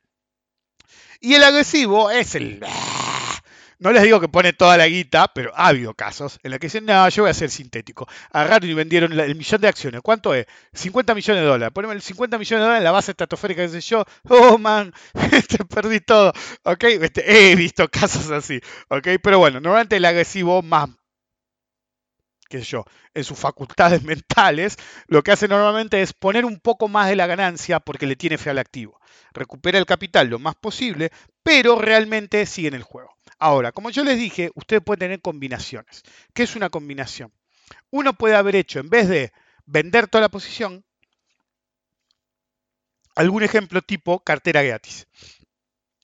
Y 1.21 1.35
el 1.35 1.45
agresivo 1.45 2.11
es 2.11 2.35
el... 2.35 2.61
No 3.79 3.93
les 3.93 4.03
digo 4.03 4.21
que 4.21 4.29
pone 4.29 4.55
toda 4.55 4.79
la 4.79 4.89
guita, 4.89 5.29
pero 5.35 5.53
ha 5.55 5.67
habido 5.69 5.93
casos 5.93 6.39
en 6.43 6.51
los 6.51 6.59
que 6.59 6.69
dicen, 6.69 6.87
no, 6.87 7.07
yo 7.11 7.25
voy 7.25 7.31
a 7.31 7.35
ser 7.35 7.51
sintético. 7.51 8.09
Agarraron 8.33 8.71
y 8.71 8.75
vendieron 8.75 9.13
el 9.13 9.35
millón 9.35 9.61
de 9.61 9.69
acciones. 9.69 10.01
¿Cuánto 10.03 10.33
es? 10.35 10.47
50 10.73 11.15
millones 11.15 11.43
de 11.43 11.49
dólares. 11.49 11.75
Poneme 11.75 11.93
el 11.93 12.01
50 12.01 12.39
millones 12.39 12.61
de 12.61 12.65
dólares 12.65 12.81
en 12.81 12.85
la 12.85 12.93
base 12.93 13.11
estratosférica, 13.11 13.63
que 13.63 13.69
sé 13.69 13.81
yo. 13.83 14.05
Oh, 14.31 14.57
man, 14.57 14.95
este, 15.33 15.59
perdí 15.67 16.01
todo. 16.01 16.33
¿Ok? 16.63 16.85
Este, 16.85 17.51
he 17.51 17.55
visto 17.55 17.87
casos 17.89 18.31
así. 18.31 18.61
¿Ok? 18.89 19.09
Pero 19.23 19.39
bueno, 19.39 19.61
normalmente 19.61 19.97
el 19.97 20.05
agresivo 20.07 20.63
más 20.63 20.89
qué 22.49 22.61
yo, 22.61 22.85
en 23.15 23.25
sus 23.25 23.39
facultades 23.39 24.03
mentales, 24.05 24.77
lo 25.07 25.23
que 25.23 25.33
hace 25.33 25.49
normalmente 25.49 26.03
es 26.03 26.13
poner 26.13 26.45
un 26.45 26.61
poco 26.61 26.89
más 26.89 27.09
de 27.09 27.17
la 27.17 27.27
ganancia 27.27 27.81
porque 27.81 28.07
le 28.07 28.17
tiene 28.17 28.39
fe 28.39 28.51
al 28.51 28.59
activo. 28.59 29.01
Recupera 29.33 29.79
el 29.79 29.87
capital 29.87 30.29
lo 30.29 30.39
más 30.39 30.55
posible, 30.55 31.11
pero 31.43 31.77
realmente 31.77 32.47
sigue 32.47 32.69
en 32.69 32.75
el 32.75 32.83
juego. 32.83 33.17
Ahora, 33.39 33.73
como 33.73 33.91
yo 33.91 34.05
les 34.05 34.19
dije, 34.19 34.51
usted 34.55 34.83
puede 34.83 34.99
tener 34.99 35.21
combinaciones. 35.21 36.03
¿Qué 36.33 36.45
es 36.45 36.57
una 36.57 36.71
combinación? 36.71 37.33
Uno 37.91 38.15
puede 38.15 38.37
haber 38.37 38.57
hecho, 38.57 38.81
en 38.81 38.89
vez 38.89 39.09
de 39.09 39.33
vender 39.67 40.09
toda 40.09 40.23
la 40.23 40.29
posición, 40.31 40.85
algún 43.15 43.43
ejemplo 43.43 43.83
tipo 43.83 44.21
cartera 44.21 44.63
gratis. 44.63 45.07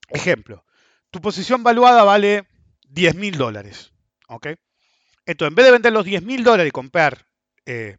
Ejemplo, 0.08 0.64
tu 1.10 1.20
posición 1.20 1.62
valuada 1.62 2.04
vale 2.04 2.46
10 2.88 3.14
mil 3.14 3.38
dólares. 3.38 3.92
¿ok? 4.32 4.48
Entonces, 5.26 5.50
en 5.50 5.54
vez 5.54 5.66
de 5.66 5.72
vender 5.72 5.92
los 5.92 6.04
10 6.04 6.22
mil 6.22 6.44
dólares 6.44 6.68
y 6.68 6.72
comprar 6.72 7.26
eh, 7.66 7.98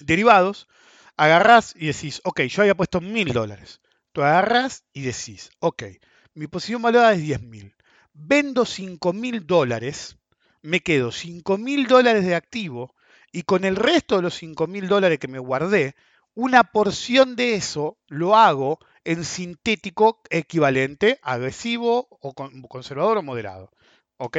derivados, 0.00 0.68
agarrás 1.16 1.74
y 1.76 1.86
decís, 1.86 2.20
ok, 2.24 2.42
yo 2.42 2.62
había 2.62 2.76
puesto 2.76 3.00
mil 3.00 3.32
dólares. 3.32 3.80
Tú 4.12 4.22
agarras 4.22 4.84
y 4.92 5.02
decís, 5.02 5.50
ok, 5.60 5.84
mi 6.34 6.46
posición 6.46 6.82
valorada 6.82 7.14
es 7.14 7.22
10 7.22 7.42
mil. 7.42 7.74
Vendo 8.12 8.64
5 8.64 9.12
mil 9.12 9.46
dólares, 9.46 10.16
me 10.62 10.80
quedo 10.80 11.12
5 11.12 11.58
mil 11.58 11.86
dólares 11.86 12.24
de 12.24 12.34
activo 12.34 12.94
y 13.32 13.42
con 13.42 13.64
el 13.64 13.76
resto 13.76 14.16
de 14.16 14.22
los 14.22 14.34
5 14.34 14.66
mil 14.66 14.86
dólares 14.88 15.18
que 15.18 15.28
me 15.28 15.38
guardé, 15.38 15.94
una 16.34 16.64
porción 16.64 17.36
de 17.36 17.54
eso 17.54 17.98
lo 18.08 18.36
hago 18.36 18.78
en 19.04 19.24
sintético 19.24 20.22
equivalente, 20.30 21.18
agresivo 21.22 22.08
o 22.10 22.34
conservador 22.68 23.18
o 23.18 23.22
moderado. 23.22 23.70
¿Ok? 24.16 24.38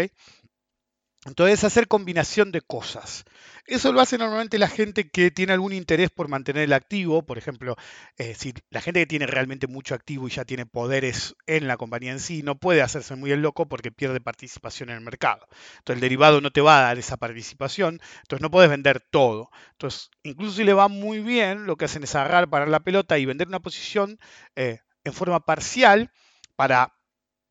Entonces, 1.26 1.64
hacer 1.64 1.88
combinación 1.88 2.52
de 2.52 2.62
cosas. 2.62 3.26
Eso 3.66 3.92
lo 3.92 4.00
hace 4.00 4.20
normalmente 4.20 4.60
la 4.60 4.68
gente 4.68 5.10
que 5.10 5.32
tiene 5.32 5.54
algún 5.54 5.74
interés 5.74 6.12
por 6.12 6.28
mantener 6.28 6.64
el 6.64 6.74
activo. 6.74 7.26
Por 7.26 7.40
ejemplo, 7.40 7.76
eh, 8.18 8.36
si 8.36 8.54
la 8.70 8.80
gente 8.80 9.00
que 9.00 9.08
tiene 9.08 9.26
realmente 9.26 9.66
mucho 9.66 9.96
activo 9.96 10.28
y 10.28 10.32
ya 10.32 10.46
tiene 10.46 10.68
poderes 10.68 11.36
en 11.48 11.68
la 11.68 11.78
compañía 11.78 12.12
en 12.12 12.20
sí, 12.20 12.44
no 12.44 12.60
puede 12.60 12.84
hacerse 12.84 13.16
muy 13.16 13.32
el 13.32 13.42
loco 13.42 13.68
porque 13.68 13.92
pierde 13.92 14.22
participación 14.22 14.90
en 14.90 14.98
el 14.98 15.02
mercado. 15.02 15.48
Entonces, 15.80 15.96
el 15.96 16.02
derivado 16.02 16.42
no 16.42 16.52
te 16.52 16.62
va 16.62 16.78
a 16.78 16.84
dar 16.84 17.00
esa 17.00 17.18
participación. 17.18 18.00
Entonces, 18.22 18.42
no 18.42 18.52
puedes 18.52 18.70
vender 18.70 19.00
todo. 19.02 19.50
Entonces, 19.72 20.12
incluso 20.22 20.58
si 20.58 20.64
le 20.64 20.74
va 20.74 20.90
muy 20.90 21.22
bien, 21.22 21.66
lo 21.66 21.76
que 21.76 21.86
hacen 21.86 22.04
es 22.04 22.14
agarrar, 22.14 22.50
parar 22.52 22.68
la 22.68 22.82
pelota 22.82 23.18
y 23.18 23.26
vender 23.26 23.48
una 23.48 23.62
posición 23.62 24.20
eh, 24.56 24.80
en 25.04 25.14
forma 25.14 25.40
parcial 25.40 26.12
para 26.56 26.94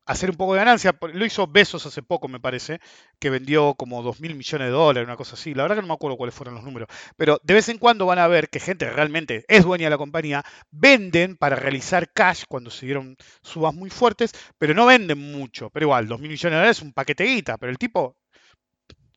hacer 0.05 0.29
un 0.29 0.37
poco 0.37 0.53
de 0.53 0.59
ganancia. 0.59 0.95
Lo 1.13 1.25
hizo 1.25 1.47
Besos 1.47 1.85
hace 1.85 2.01
poco, 2.01 2.27
me 2.27 2.39
parece, 2.39 2.79
que 3.19 3.29
vendió 3.29 3.75
como 3.75 4.01
2 4.03 4.19
mil 4.21 4.35
millones 4.35 4.67
de 4.67 4.71
dólares, 4.71 5.07
una 5.07 5.17
cosa 5.17 5.35
así. 5.35 5.53
La 5.53 5.63
verdad 5.63 5.77
que 5.77 5.81
no 5.81 5.87
me 5.87 5.93
acuerdo 5.93 6.17
cuáles 6.17 6.35
fueron 6.35 6.55
los 6.55 6.63
números. 6.63 6.89
Pero 7.17 7.39
de 7.43 7.53
vez 7.53 7.69
en 7.69 7.77
cuando 7.77 8.05
van 8.05 8.19
a 8.19 8.27
ver 8.27 8.49
que 8.49 8.59
gente 8.59 8.89
realmente 8.89 9.45
es 9.47 9.63
dueña 9.63 9.85
de 9.85 9.91
la 9.91 9.97
compañía, 9.97 10.43
venden 10.71 11.37
para 11.37 11.55
realizar 11.55 12.11
cash 12.13 12.43
cuando 12.47 12.69
se 12.69 12.85
dieron 12.85 13.17
subas 13.41 13.73
muy 13.73 13.89
fuertes, 13.89 14.31
pero 14.57 14.73
no 14.73 14.85
venden 14.85 15.19
mucho. 15.19 15.69
Pero 15.69 15.85
igual, 15.85 16.07
2 16.07 16.19
mil 16.19 16.31
millones 16.31 16.51
de 16.51 16.57
dólares 16.57 16.77
es 16.77 16.83
un 16.83 16.93
paquete 16.93 17.23
de 17.23 17.35
guita, 17.35 17.57
pero 17.57 17.71
el 17.71 17.77
tipo, 17.77 18.17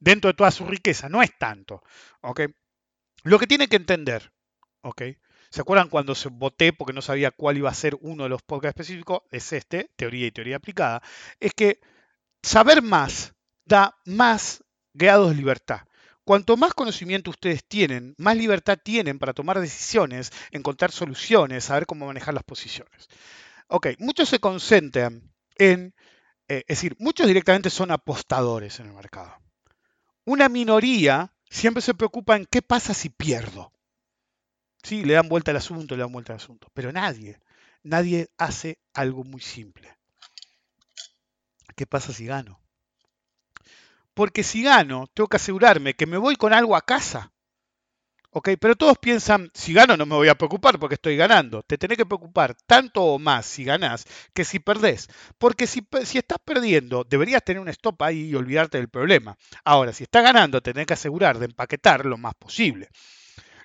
dentro 0.01 0.29
de 0.29 0.35
toda 0.35 0.51
su 0.51 0.65
riqueza, 0.67 1.09
no 1.09 1.23
es 1.23 1.37
tanto. 1.39 1.83
¿ok? 2.23 2.41
Lo 3.25 3.39
que 3.39 3.47
tiene 3.47 3.69
que 3.69 3.77
entender, 3.77 4.33
¿ok? 4.83 5.03
¿Se 5.51 5.61
acuerdan 5.61 5.89
cuando 5.89 6.15
se 6.15 6.29
voté 6.29 6.73
porque 6.73 6.93
no 6.93 7.03
sabía 7.03 7.31
cuál 7.31 7.57
iba 7.57 7.71
a 7.71 7.75
ser 7.75 7.97
uno 8.01 8.25
de 8.25 8.29
los 8.29 8.43
podcasts 8.43 8.81
específicos? 8.81 9.23
Es 9.31 9.53
este, 9.53 9.91
teoría 9.97 10.27
y 10.27 10.33
teoría 10.33 10.57
aplicada. 10.57 11.03
Es 11.41 11.53
que 11.55 11.81
saber 12.43 12.83
más 12.83 13.35
da 13.65 13.97
más 14.05 14.65
grados 14.95 15.31
de 15.31 15.37
libertad. 15.37 15.81
Cuanto 16.25 16.59
más 16.59 16.75
conocimiento 16.75 17.31
ustedes 17.31 17.65
tienen, 17.67 18.15
más 18.19 18.37
libertad 18.37 18.79
tienen 18.83 19.19
para 19.19 19.33
tomar 19.33 19.59
decisiones, 19.61 20.31
encontrar 20.51 20.93
soluciones, 20.93 21.65
saber 21.65 21.87
cómo 21.87 22.07
manejar 22.07 22.35
las 22.35 22.45
posiciones. 22.45 23.09
Ok, 23.69 23.89
muchos 23.99 24.29
se 24.29 24.39
concentran 24.39 25.33
en, 25.57 25.95
eh, 26.49 26.65
es 26.69 26.79
decir, 26.79 26.97
muchos 26.99 27.27
directamente 27.27 27.71
son 27.71 27.91
apostadores 27.91 28.79
en 28.81 28.89
el 28.89 28.93
mercado. 28.93 29.39
Una 30.27 30.51
minoría 30.51 31.33
siempre 31.49 31.83
se 31.83 31.95
preocupa 31.95 32.37
en 32.37 32.45
qué 32.45 32.61
pasa 32.61 32.93
si 32.93 33.09
pierdo. 33.09 33.73
Sí, 34.83 35.05
le 35.05 35.15
dan 35.15 35.29
vuelta 35.29 35.53
al 35.53 35.59
asunto, 35.59 35.95
le 35.95 36.03
dan 36.03 36.13
vuelta 36.13 36.33
al 36.33 36.39
asunto. 36.39 36.69
Pero 36.75 36.91
nadie, 36.93 37.41
nadie 37.85 38.29
hace 38.39 38.79
algo 38.93 39.23
muy 39.25 39.41
simple. 39.41 39.97
¿Qué 41.77 41.87
pasa 41.87 42.13
si 42.13 42.27
gano? 42.27 42.61
Porque 44.13 44.43
si 44.43 44.63
gano, 44.63 45.07
tengo 45.15 45.29
que 45.29 45.37
asegurarme 45.39 45.95
que 45.95 46.07
me 46.07 46.19
voy 46.19 46.37
con 46.37 46.53
algo 46.53 46.77
a 46.77 46.83
casa. 46.83 47.33
¿Ok? 48.31 48.51
Pero 48.61 48.77
todos 48.77 48.99
piensan, 48.99 49.51
si 49.55 49.73
gano 49.73 49.97
no 49.97 50.05
me 50.07 50.15
voy 50.15 50.29
a 50.29 50.35
preocupar 50.37 50.79
porque 50.79 50.97
estoy 50.97 51.17
ganando. 51.17 51.63
Te 51.63 51.79
tenés 51.79 51.97
que 51.97 52.07
preocupar 52.07 52.55
tanto 52.67 53.03
o 53.03 53.19
más 53.19 53.47
si 53.47 53.65
ganás 53.65 54.05
que 54.35 54.45
si 54.45 54.59
perdés. 54.59 55.09
Porque 55.39 55.67
si, 55.67 55.87
si 56.05 56.19
estás 56.19 56.39
perdiendo, 56.45 57.05
deberías 57.05 57.43
tener 57.43 57.61
un 57.61 57.69
stop 57.69 58.03
ahí 58.03 58.29
y 58.29 58.35
olvidarte 58.35 58.79
del 58.79 58.89
problema. 58.91 59.37
Ahora, 59.65 59.93
si 59.93 60.05
estás 60.05 60.23
ganando, 60.23 60.61
tenés 60.61 60.87
que 60.87 60.95
asegurar 60.95 61.39
de 61.39 61.47
empaquetar 61.47 62.05
lo 62.05 62.19
más 62.19 62.35
posible. 62.35 62.91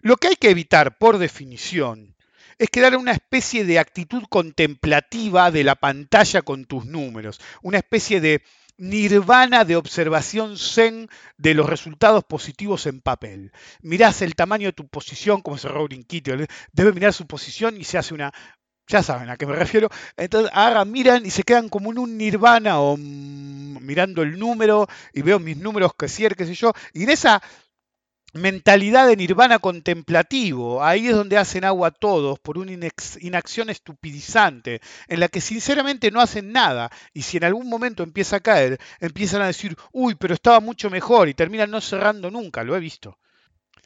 Lo 0.03 0.17
que 0.17 0.27
hay 0.27 0.35
que 0.35 0.49
evitar, 0.49 0.97
por 0.97 1.17
definición, 1.17 2.13
es 2.57 2.67
en 2.73 2.95
una 2.95 3.13
especie 3.13 3.63
de 3.63 3.79
actitud 3.79 4.23
contemplativa 4.29 5.49
de 5.49 5.63
la 5.63 5.75
pantalla 5.75 6.41
con 6.41 6.65
tus 6.65 6.85
números, 6.85 7.39
una 7.61 7.77
especie 7.77 8.19
de 8.19 8.43
nirvana 8.77 9.63
de 9.63 9.77
observación 9.77 10.57
zen 10.57 11.09
de 11.37 11.53
los 11.53 11.69
resultados 11.69 12.25
positivos 12.25 12.85
en 12.85 12.99
papel. 12.99 13.53
Mirás 13.81 14.21
el 14.21 14.35
tamaño 14.35 14.67
de 14.67 14.73
tu 14.73 14.89
posición, 14.89 15.41
como 15.41 15.57
se 15.57 15.69
Rowling 15.69 16.03
Kitty, 16.03 16.31
debe 16.73 16.91
mirar 16.91 17.13
su 17.13 17.25
posición 17.25 17.79
y 17.79 17.85
se 17.85 17.97
hace 17.97 18.13
una... 18.13 18.33
Ya 18.87 19.01
saben 19.01 19.29
a 19.29 19.37
qué 19.37 19.45
me 19.45 19.55
refiero. 19.55 19.87
Entonces, 20.17 20.51
ahora 20.53 20.83
miran 20.83 21.25
y 21.25 21.29
se 21.29 21.43
quedan 21.43 21.69
como 21.69 21.93
en 21.93 21.99
un 21.99 22.17
nirvana 22.17 22.81
o 22.81 22.97
mirando 22.97 24.21
el 24.21 24.37
número 24.37 24.89
y 25.13 25.21
veo 25.21 25.39
mis 25.39 25.55
números 25.55 25.93
cierto, 26.07 26.35
qué 26.35 26.45
sé 26.45 26.55
yo. 26.55 26.73
Y 26.91 27.03
en 27.03 27.11
esa 27.11 27.41
mentalidad 28.34 29.07
de 29.07 29.15
nirvana 29.15 29.59
contemplativo. 29.59 30.84
Ahí 30.84 31.07
es 31.07 31.15
donde 31.15 31.38
hacen 31.38 31.63
agua 31.63 31.91
todos 31.91 32.39
por 32.39 32.57
una 32.57 32.71
inacción 32.71 33.69
estupidizante, 33.69 34.81
en 35.07 35.19
la 35.19 35.27
que 35.27 35.41
sinceramente 35.41 36.11
no 36.11 36.19
hacen 36.19 36.51
nada. 36.51 36.89
Y 37.13 37.21
si 37.21 37.38
en 37.38 37.45
algún 37.45 37.69
momento 37.69 38.03
empieza 38.03 38.38
a 38.38 38.41
caer, 38.41 38.79
empiezan 38.99 39.41
a 39.41 39.47
decir, 39.47 39.77
uy, 39.91 40.15
pero 40.15 40.34
estaba 40.34 40.59
mucho 40.59 40.89
mejor 40.89 41.29
y 41.29 41.34
terminan 41.34 41.71
no 41.71 41.79
cerrando 41.81 42.31
nunca, 42.31 42.63
lo 42.63 42.75
he 42.75 42.79
visto. 42.79 43.17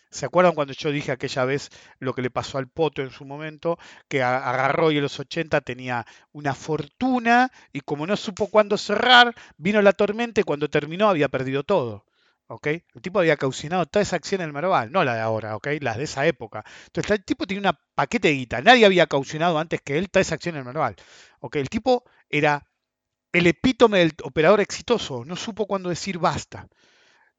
¿Se 0.09 0.25
acuerdan 0.25 0.55
cuando 0.55 0.73
yo 0.73 0.89
dije 0.89 1.11
aquella 1.11 1.43
vez 1.45 1.69
lo 1.99 2.13
que 2.13 2.21
le 2.21 2.29
pasó 2.29 2.57
al 2.57 2.69
Poto 2.69 3.01
en 3.01 3.11
su 3.11 3.25
momento? 3.25 3.77
Que 4.07 4.23
agarró 4.23 4.89
y 4.91 4.97
en 4.97 5.03
los 5.03 5.19
80 5.19 5.61
tenía 5.61 6.05
una 6.31 6.55
fortuna 6.55 7.51
y 7.73 7.81
como 7.81 8.07
no 8.07 8.15
supo 8.15 8.47
cuándo 8.47 8.77
cerrar, 8.77 9.35
vino 9.57 9.81
la 9.81 9.91
tormenta 9.93 10.41
y 10.41 10.45
cuando 10.45 10.69
terminó 10.69 11.09
había 11.09 11.27
perdido 11.27 11.63
todo. 11.63 12.06
El 12.49 13.01
tipo 13.01 13.19
había 13.19 13.35
caucionado 13.35 13.85
toda 13.85 14.03
esa 14.03 14.15
acción 14.15 14.41
en 14.41 14.47
el 14.47 14.53
Merval, 14.53 14.91
no 14.91 15.03
la 15.03 15.15
de 15.15 15.21
ahora, 15.21 15.55
¿ok? 15.57 15.67
Las 15.81 15.97
de 15.97 16.05
esa 16.05 16.25
época. 16.27 16.63
Entonces 16.85 17.11
el 17.11 17.25
tipo 17.25 17.45
tenía 17.45 17.59
una 17.61 17.79
paquete 17.93 18.29
de 18.29 18.35
guita. 18.35 18.61
Nadie 18.61 18.85
había 18.85 19.07
caucionado 19.07 19.59
antes 19.59 19.81
que 19.81 19.97
él 19.97 20.09
toda 20.09 20.21
esa 20.21 20.35
acción 20.35 20.55
en 20.55 20.59
el 20.59 20.65
Merval. 20.65 20.95
¿ok? 21.41 21.57
El 21.57 21.69
tipo 21.69 22.03
era 22.29 22.65
el 23.33 23.47
epítome 23.47 23.99
del 23.99 24.13
operador 24.23 24.61
exitoso. 24.61 25.25
No 25.25 25.35
supo 25.35 25.67
cuándo 25.67 25.89
decir 25.89 26.19
basta. 26.19 26.67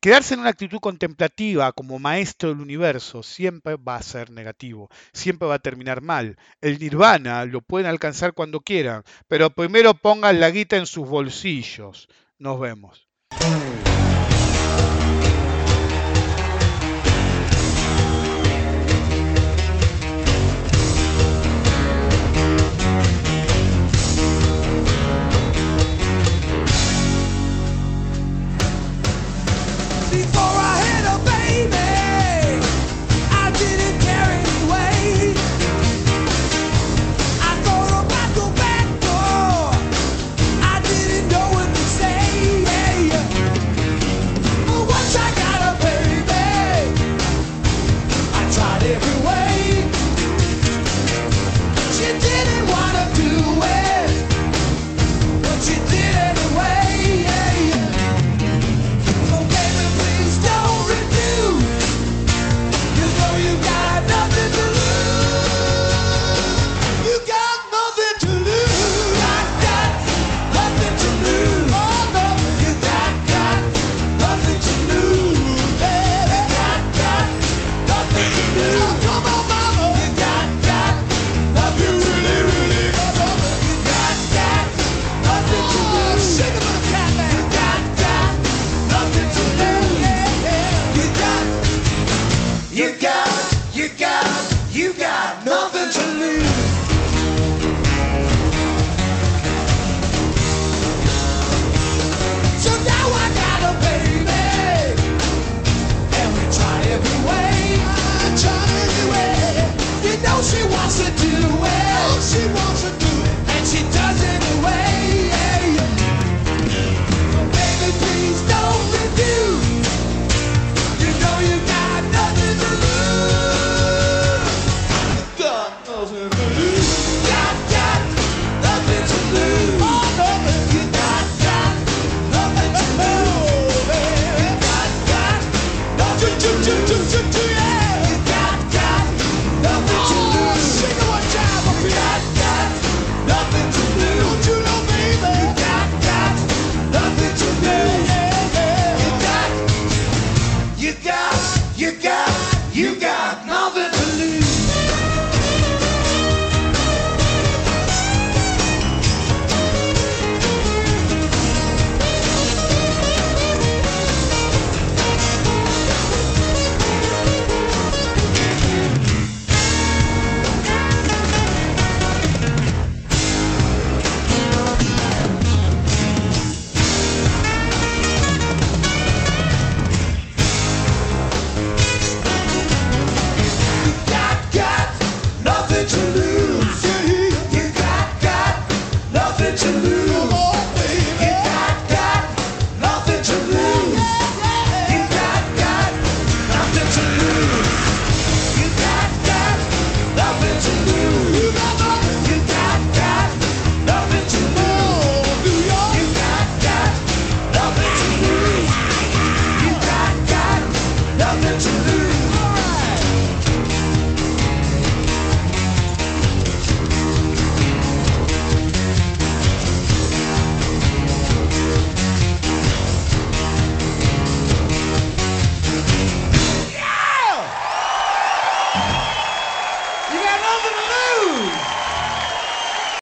Quedarse 0.01 0.35
en 0.35 0.41
una 0.41 0.51
actitud 0.51 0.79
contemplativa 0.79 1.73
como 1.73 1.99
maestro 1.99 2.51
del 2.51 2.61
universo 2.61 3.25
siempre 3.25 3.77
va 3.77 3.97
a 3.97 4.03
ser 4.03 4.31
negativo, 4.31 4.89
siempre 5.13 5.49
va 5.49 5.55
a 5.55 5.59
terminar 5.59 6.03
mal. 6.03 6.37
El 6.61 6.79
nirvana 6.79 7.45
lo 7.47 7.63
pueden 7.63 7.89
alcanzar 7.89 8.33
cuando 8.33 8.61
quieran, 8.61 9.03
pero 9.27 9.51
primero 9.51 9.95
pongan 9.95 10.39
la 10.39 10.51
guita 10.51 10.77
en 10.77 10.87
sus 10.87 11.09
bolsillos. 11.09 12.09
Nos 12.39 12.61
vemos. 12.61 13.09